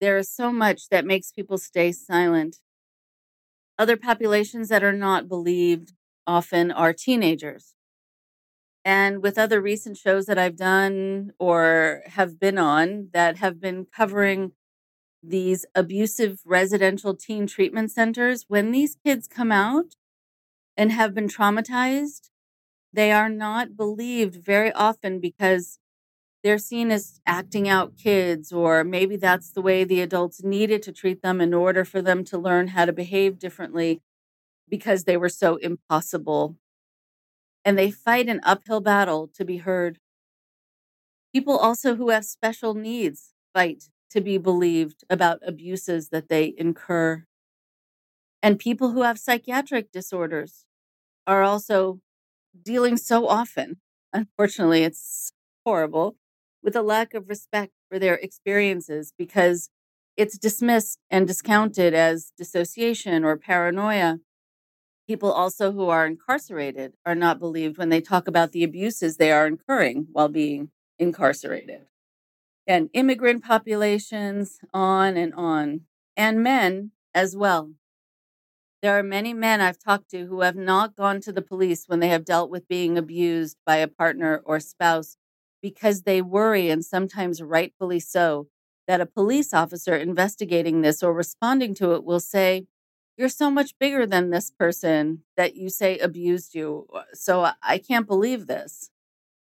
There 0.00 0.16
is 0.18 0.30
so 0.30 0.52
much 0.52 0.88
that 0.90 1.04
makes 1.04 1.32
people 1.32 1.58
stay 1.58 1.90
silent 1.92 2.58
other 3.78 3.96
populations 3.96 4.68
that 4.68 4.84
are 4.84 4.92
not 4.92 5.28
believed 5.28 5.92
often 6.26 6.70
are 6.70 6.92
teenagers. 6.92 7.74
And 8.84 9.22
with 9.22 9.38
other 9.38 9.60
recent 9.60 9.96
shows 9.96 10.26
that 10.26 10.38
I've 10.38 10.56
done 10.56 11.32
or 11.38 12.02
have 12.06 12.38
been 12.38 12.58
on 12.58 13.08
that 13.12 13.38
have 13.38 13.60
been 13.60 13.86
covering 13.86 14.52
these 15.22 15.64
abusive 15.74 16.40
residential 16.44 17.16
teen 17.16 17.46
treatment 17.46 17.90
centers, 17.90 18.44
when 18.48 18.72
these 18.72 18.96
kids 19.02 19.26
come 19.26 19.50
out 19.50 19.96
and 20.76 20.92
have 20.92 21.14
been 21.14 21.28
traumatized, 21.28 22.28
they 22.92 23.10
are 23.10 23.30
not 23.30 23.76
believed 23.76 24.36
very 24.36 24.70
often 24.72 25.18
because 25.18 25.78
they're 26.44 26.58
seen 26.58 26.92
as 26.92 27.20
acting 27.26 27.68
out 27.68 27.98
kids, 27.98 28.52
or 28.52 28.84
maybe 28.84 29.16
that's 29.16 29.50
the 29.52 29.62
way 29.62 29.84
the 29.84 30.02
adults 30.02 30.44
needed 30.44 30.82
to 30.84 30.92
treat 30.92 31.22
them 31.22 31.40
in 31.42 31.54
order 31.54 31.84
for 31.86 32.02
them 32.02 32.24
to 32.26 32.38
learn 32.38 32.68
how 32.68 32.86
to 32.86 32.94
behave 32.94 33.40
differently 33.40 34.02
because 34.68 35.04
they 35.04 35.16
were 35.16 35.30
so 35.30 35.56
impossible. 35.56 36.56
And 37.64 37.76
they 37.78 37.90
fight 37.90 38.28
an 38.30 38.40
uphill 38.42 38.80
battle 38.80 39.28
to 39.34 39.44
be 39.44 39.58
heard. 39.58 39.98
People 41.34 41.58
also 41.58 41.96
who 41.96 42.08
have 42.08 42.24
special 42.24 42.72
needs 42.74 43.34
fight 43.52 43.90
to 44.10 44.22
be 44.22 44.38
believed 44.38 45.04
about 45.10 45.40
abuses 45.46 46.08
that 46.08 46.28
they 46.30 46.54
incur. 46.56 47.26
And 48.42 48.58
people 48.58 48.90
who 48.90 49.02
have 49.02 49.18
psychiatric 49.18 49.90
disorders 49.90 50.64
are 51.26 51.42
also 51.42 52.00
dealing 52.60 52.98
so 52.98 53.28
often. 53.28 53.80
Unfortunately, 54.12 54.84
it's 54.84 55.32
horrible 55.66 56.16
with 56.64 56.74
a 56.74 56.82
lack 56.82 57.12
of 57.12 57.28
respect 57.28 57.72
for 57.88 57.98
their 57.98 58.14
experiences 58.14 59.12
because 59.16 59.68
it's 60.16 60.38
dismissed 60.38 60.98
and 61.10 61.26
discounted 61.26 61.92
as 61.92 62.32
dissociation 62.38 63.22
or 63.22 63.36
paranoia. 63.36 64.18
People 65.06 65.30
also 65.30 65.72
who 65.72 65.88
are 65.90 66.06
incarcerated 66.06 66.94
are 67.04 67.14
not 67.14 67.38
believed 67.38 67.76
when 67.76 67.90
they 67.90 68.00
talk 68.00 68.26
about 68.26 68.52
the 68.52 68.64
abuses 68.64 69.16
they 69.16 69.30
are 69.30 69.46
incurring 69.46 70.06
while 70.12 70.28
being 70.28 70.70
incarcerated. 70.98 71.82
And 72.66 72.88
immigrant 72.94 73.44
populations, 73.44 74.60
on 74.72 75.18
and 75.18 75.34
on, 75.34 75.82
and 76.16 76.42
men 76.42 76.92
as 77.14 77.36
well. 77.36 77.72
There 78.80 78.98
are 78.98 79.02
many 79.02 79.34
men 79.34 79.60
I've 79.60 79.78
talked 79.78 80.10
to 80.10 80.26
who 80.26 80.40
have 80.40 80.56
not 80.56 80.96
gone 80.96 81.20
to 81.22 81.32
the 81.32 81.42
police 81.42 81.84
when 81.86 82.00
they 82.00 82.08
have 82.08 82.24
dealt 82.24 82.50
with 82.50 82.68
being 82.68 82.96
abused 82.96 83.58
by 83.66 83.76
a 83.76 83.88
partner 83.88 84.40
or 84.46 84.60
spouse 84.60 85.18
because 85.64 86.02
they 86.02 86.20
worry, 86.20 86.68
and 86.68 86.84
sometimes 86.84 87.40
rightfully 87.40 87.98
so, 87.98 88.48
that 88.86 89.00
a 89.00 89.06
police 89.06 89.54
officer 89.54 89.96
investigating 89.96 90.82
this 90.82 91.02
or 91.02 91.14
responding 91.14 91.74
to 91.74 91.94
it 91.94 92.04
will 92.04 92.20
say, 92.20 92.66
You're 93.16 93.30
so 93.30 93.50
much 93.50 93.78
bigger 93.78 94.04
than 94.04 94.28
this 94.28 94.50
person 94.50 95.22
that 95.38 95.56
you 95.56 95.70
say 95.70 95.96
abused 95.96 96.54
you. 96.54 96.86
Uh, 96.92 97.04
so 97.14 97.48
I 97.62 97.78
can't 97.78 98.06
believe 98.06 98.46
this. 98.46 98.90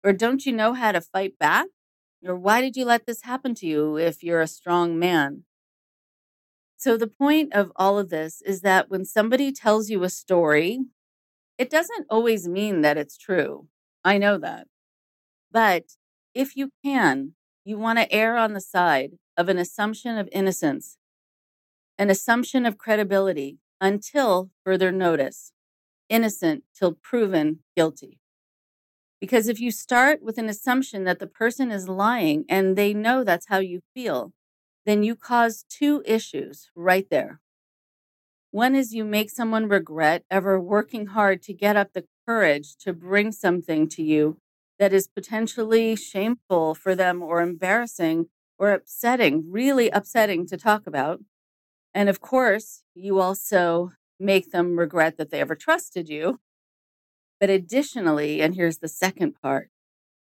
Or 0.01 0.13
don't 0.13 0.45
you 0.45 0.53
know 0.53 0.71
how 0.71 0.93
to 0.93 1.01
fight 1.01 1.37
back? 1.37 1.67
Or 2.25 2.37
why 2.37 2.61
did 2.61 2.77
you 2.77 2.85
let 2.85 3.05
this 3.05 3.23
happen 3.23 3.53
to 3.55 3.67
you 3.67 3.97
if 3.97 4.23
you're 4.23 4.39
a 4.39 4.47
strong 4.47 4.97
man? 4.97 5.43
So, 6.77 6.95
the 6.95 7.07
point 7.07 7.51
of 7.53 7.73
all 7.75 7.99
of 7.99 8.09
this 8.09 8.41
is 8.43 8.61
that 8.61 8.89
when 8.89 9.03
somebody 9.03 9.51
tells 9.51 9.89
you 9.89 10.03
a 10.03 10.09
story, 10.09 10.85
it 11.57 11.69
doesn't 11.69 12.07
always 12.09 12.47
mean 12.47 12.79
that 12.79 12.95
it's 12.95 13.17
true. 13.17 13.67
I 14.05 14.17
know 14.17 14.37
that. 14.37 14.67
But 15.51 15.95
if 16.33 16.55
you 16.55 16.69
can, 16.83 17.33
you 17.63 17.77
want 17.77 17.99
to 17.99 18.11
err 18.11 18.37
on 18.37 18.53
the 18.53 18.61
side 18.61 19.13
of 19.35 19.49
an 19.49 19.57
assumption 19.57 20.17
of 20.17 20.29
innocence, 20.31 20.97
an 21.97 22.09
assumption 22.09 22.65
of 22.65 22.77
credibility 22.77 23.57
until 23.79 24.49
further 24.63 24.91
notice, 24.91 25.51
innocent 26.09 26.63
till 26.73 26.93
proven 26.93 27.59
guilty. 27.75 28.19
Because 29.19 29.47
if 29.47 29.59
you 29.59 29.71
start 29.71 30.21
with 30.21 30.37
an 30.37 30.47
assumption 30.47 31.03
that 31.05 31.19
the 31.19 31.27
person 31.27 31.71
is 31.71 31.89
lying 31.89 32.45
and 32.47 32.75
they 32.75 32.93
know 32.93 33.23
that's 33.23 33.47
how 33.47 33.59
you 33.59 33.81
feel, 33.93 34.33
then 34.85 35.03
you 35.03 35.15
cause 35.15 35.65
two 35.69 36.03
issues 36.05 36.69
right 36.75 37.07
there. 37.09 37.41
One 38.51 38.75
is 38.75 38.93
you 38.93 39.03
make 39.03 39.29
someone 39.29 39.67
regret 39.67 40.23
ever 40.31 40.59
working 40.59 41.07
hard 41.07 41.41
to 41.43 41.53
get 41.53 41.75
up 41.75 41.93
the 41.93 42.05
courage 42.27 42.77
to 42.77 42.93
bring 42.93 43.31
something 43.31 43.89
to 43.89 44.03
you 44.03 44.37
that 44.79 44.93
is 44.93 45.07
potentially 45.07 45.95
shameful 45.95 46.75
for 46.75 46.95
them 46.95 47.21
or 47.21 47.41
embarrassing 47.41 48.27
or 48.59 48.71
upsetting, 48.71 49.45
really 49.51 49.89
upsetting 49.89 50.47
to 50.47 50.57
talk 50.57 50.87
about. 50.87 51.19
And 51.93 52.09
of 52.09 52.21
course, 52.21 52.83
you 52.95 53.19
also 53.19 53.93
make 54.19 54.51
them 54.51 54.79
regret 54.79 55.17
that 55.17 55.31
they 55.31 55.41
ever 55.41 55.55
trusted 55.55 56.09
you 56.09 56.39
but 57.39 57.49
additionally, 57.49 58.41
and 58.41 58.55
here's 58.55 58.79
the 58.79 58.87
second 58.87 59.33
part, 59.41 59.69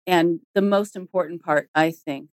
and 0.07 0.41
the 0.55 0.63
most 0.63 0.97
important 0.97 1.43
part, 1.43 1.71
I 1.75 1.91
think, 1.93 2.31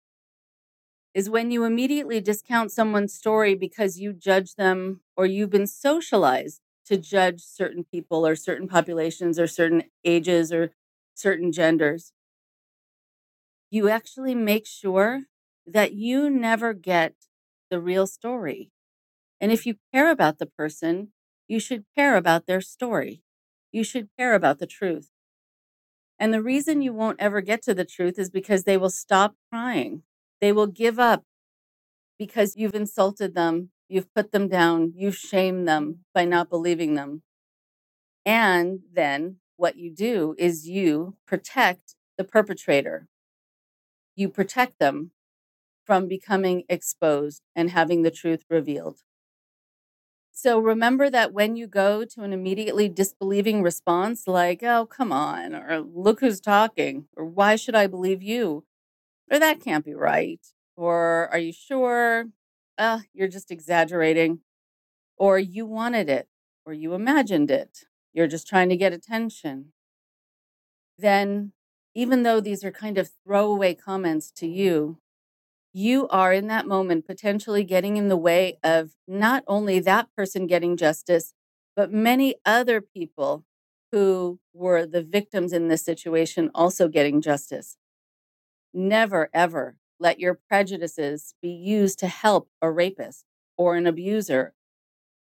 is 1.15 1.29
when 1.29 1.51
you 1.51 1.65
immediately 1.65 2.21
discount 2.21 2.73
someone's 2.73 3.13
story 3.15 3.55
because 3.55 3.99
you 3.99 4.13
judge 4.13 4.55
them 4.55 5.01
or 5.17 5.27
you've 5.27 5.51
been 5.51 5.67
socialized 5.67 6.61
to 6.87 6.97
judge 6.97 7.41
certain 7.43 7.85
people 7.85 8.27
or 8.27 8.35
certain 8.35 8.67
populations 8.67 9.39
or 9.39 9.47
certain 9.47 9.83
ages 10.05 10.53
or 10.53 10.71
certain 11.15 11.53
genders. 11.53 12.13
You 13.71 13.89
actually 13.89 14.35
make 14.35 14.67
sure 14.67 15.23
that 15.67 15.95
you 15.95 16.29
never 16.29 16.75
get 16.75 17.15
the 17.71 17.81
real 17.81 18.07
story. 18.07 18.71
And 19.41 19.51
if 19.51 19.67
you 19.67 19.77
care 19.93 20.11
about 20.11 20.39
the 20.39 20.47
person, 20.47 21.13
you 21.49 21.59
should 21.59 21.85
care 21.97 22.17
about 22.17 22.47
their 22.47 22.61
story. 22.61 23.23
You 23.73 23.85
should 23.85 24.09
care 24.19 24.35
about 24.35 24.59
the 24.59 24.67
truth. 24.67 25.11
And 26.19 26.33
the 26.33 26.43
reason 26.43 26.83
you 26.83 26.93
won't 26.93 27.21
ever 27.21 27.41
get 27.41 27.63
to 27.63 27.75
the 27.75 27.85
truth 27.85 28.19
is 28.19 28.31
because 28.31 28.65
they 28.65 28.77
will 28.77 28.91
stop 28.91 29.35
trying. 29.53 30.03
They 30.41 30.53
will 30.53 30.69
give 30.69 30.99
up 30.99 31.25
because 32.19 32.57
you've 32.57 32.75
insulted 32.75 33.35
them, 33.35 33.71
you've 33.89 34.13
put 34.15 34.33
them 34.33 34.49
down, 34.49 34.93
you've 34.95 35.17
shamed 35.17 35.67
them 35.67 36.05
by 36.15 36.25
not 36.25 36.49
believing 36.49 36.95
them. 36.95 37.23
And 38.25 38.81
then 38.93 39.39
what 39.63 39.77
you 39.77 39.93
do 39.93 40.35
is 40.39 40.69
you 40.69 41.15
protect 41.25 41.95
the 42.19 42.25
perpetrator. 42.25 43.07
You 44.17 44.29
protect 44.29 44.81
them 44.81 45.13
from 45.87 46.09
becoming 46.09 46.65
exposed 46.69 47.43
and 47.55 47.71
having 47.71 48.03
the 48.03 48.11
truth 48.11 48.45
revealed. 48.51 49.03
So 50.33 50.59
remember 50.59 51.09
that 51.11 51.33
when 51.33 51.55
you 51.55 51.69
go 51.69 52.05
to 52.05 52.23
an 52.25 52.33
immediately 52.33 52.89
disbelieving 52.89 53.63
response, 53.63 54.27
like, 54.27 54.65
oh, 54.65 54.85
come 54.85 55.13
on, 55.13 55.55
or 55.55 55.79
look 55.79 56.19
who's 56.19 56.41
talking, 56.41 57.07
or 57.17 57.25
why 57.25 57.55
should 57.55 57.77
I 57.77 57.87
believe 57.87 58.21
you? 58.21 58.65
Or 59.31 59.39
that 59.39 59.61
can't 59.61 59.85
be 59.85 59.95
right. 59.95 60.41
Or 60.75 61.29
are 61.31 61.39
you 61.39 61.53
sure? 61.53 62.25
Uh, 62.77 63.03
you're 63.13 63.29
just 63.29 63.53
exaggerating. 63.53 64.41
Or 65.17 65.39
you 65.39 65.67
wanted 65.67 66.09
it, 66.09 66.27
or 66.67 66.73
you 66.73 66.95
imagined 66.95 67.53
it. 67.53 67.85
You're 68.13 68.27
just 68.27 68.47
trying 68.47 68.69
to 68.69 68.77
get 68.77 68.93
attention. 68.93 69.73
Then, 70.99 71.53
even 71.95 72.23
though 72.23 72.41
these 72.41 72.65
are 72.65 72.71
kind 72.71 72.99
of 72.99 73.11
throwaway 73.25 73.75
comments 73.75 74.31
to 74.33 74.47
you, 74.47 74.99
you 75.73 76.07
are 76.09 76.33
in 76.33 76.49
that 76.49 76.67
moment 76.67 77.07
potentially 77.07 77.65
getting 77.65 77.97
in 77.97 78.09
the 78.09 78.17
way 78.17 78.59
of 78.63 78.93
not 79.09 79.43
only 79.47 79.81
that 79.81 80.09
person 80.15 80.47
getting 80.47 80.77
justice, 80.77 81.33
but 81.75 81.93
many 81.93 82.35
other 82.45 82.81
people 82.81 83.45
who 83.91 84.39
were 84.53 84.87
the 84.87 85.03
victims 85.03 85.53
in 85.53 85.69
this 85.69 85.85
situation 85.85 86.51
also 86.55 86.89
getting 86.89 87.21
justice. 87.21 87.77
Never, 88.75 89.31
ever 89.33 89.77
let 89.99 90.19
your 90.19 90.35
prejudices 90.35 91.35
be 91.41 91.51
used 91.51 91.99
to 92.01 92.09
help 92.09 92.49
a 92.61 92.71
rapist 92.71 93.25
or 93.57 93.77
an 93.77 93.87
abuser 93.87 94.55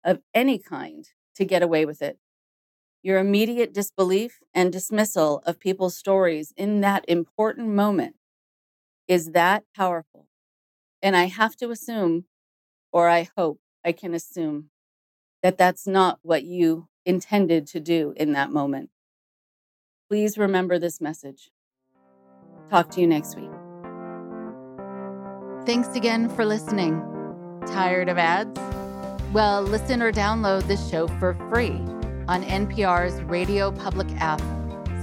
of 0.05 0.21
any 0.35 0.59
kind 0.59 1.09
to 1.37 1.45
get 1.45 1.63
away 1.63 1.85
with 1.85 2.01
it. 2.01 2.19
Your 3.03 3.19
immediate 3.19 3.73
disbelief 3.73 4.41
and 4.53 4.71
dismissal 4.71 5.43
of 5.47 5.59
people's 5.59 5.97
stories 5.97 6.53
in 6.57 6.83
that 6.83 7.05
important 7.09 7.69
moment 7.69 8.17
is 9.09 9.33
that 9.33 9.65
powerful. 9.75 10.27
And 11.03 11.17
I 11.17 11.25
have 11.25 11.57
to 11.57 11.71
assume, 11.71 12.27
or 12.93 13.09
I 13.09 13.29
hope 13.37 13.59
I 13.83 13.93
can 13.93 14.13
assume, 14.13 14.69
that 15.43 15.57
that's 15.57 15.87
not 15.87 16.19
what 16.21 16.45
you 16.45 16.89
intended 17.07 17.67
to 17.69 17.81
do 17.81 18.13
in 18.17 18.33
that 18.33 18.51
moment. 18.51 18.91
Please 20.11 20.37
remember 20.37 20.79
this 20.79 21.01
message. 21.01 21.51
Talk 22.69 22.91
to 22.91 23.01
you 23.01 23.07
next 23.07 23.35
week. 23.35 23.51
Thanks 25.65 25.89
again 25.97 26.29
for 26.29 26.45
listening. 26.45 27.01
Tired 27.67 28.11
of 28.11 28.19
ads? 28.19 28.61
Well, 29.33 29.63
listen 29.63 30.03
or 30.03 30.13
download 30.13 30.65
this 30.65 30.91
show 30.91 31.09
for 31.19 31.35
free 31.51 31.81
on 32.31 32.45
NPR's 32.45 33.21
Radio 33.25 33.73
Public 33.73 34.07
app, 34.19 34.41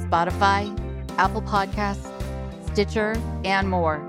Spotify, 0.08 0.74
Apple 1.18 1.42
Podcasts, 1.42 2.10
Stitcher, 2.72 3.22
and 3.44 3.70
more. 3.70 4.02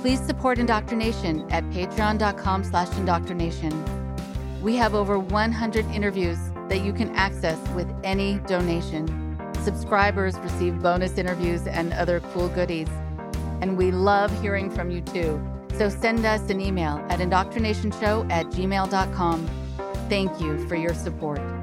Please 0.00 0.18
support 0.18 0.58
Indoctrination 0.58 1.46
at 1.52 1.62
patreon.com 1.64 2.64
slash 2.64 2.88
indoctrination. 2.96 3.70
We 4.62 4.76
have 4.76 4.94
over 4.94 5.18
100 5.18 5.84
interviews 5.90 6.38
that 6.70 6.82
you 6.82 6.94
can 6.94 7.14
access 7.16 7.58
with 7.74 7.92
any 8.02 8.38
donation. 8.46 9.36
Subscribers 9.62 10.38
receive 10.38 10.80
bonus 10.80 11.18
interviews 11.18 11.66
and 11.66 11.92
other 11.92 12.20
cool 12.32 12.48
goodies. 12.48 12.88
And 13.60 13.76
we 13.76 13.90
love 13.90 14.32
hearing 14.40 14.70
from 14.70 14.90
you 14.90 15.02
too. 15.02 15.38
So 15.76 15.90
send 15.90 16.24
us 16.24 16.48
an 16.48 16.62
email 16.62 17.04
at 17.10 17.20
indoctrinationshow 17.20 18.32
at 18.32 18.46
gmail.com. 18.46 19.50
Thank 20.08 20.40
you 20.40 20.66
for 20.66 20.76
your 20.76 20.94
support. 20.94 21.61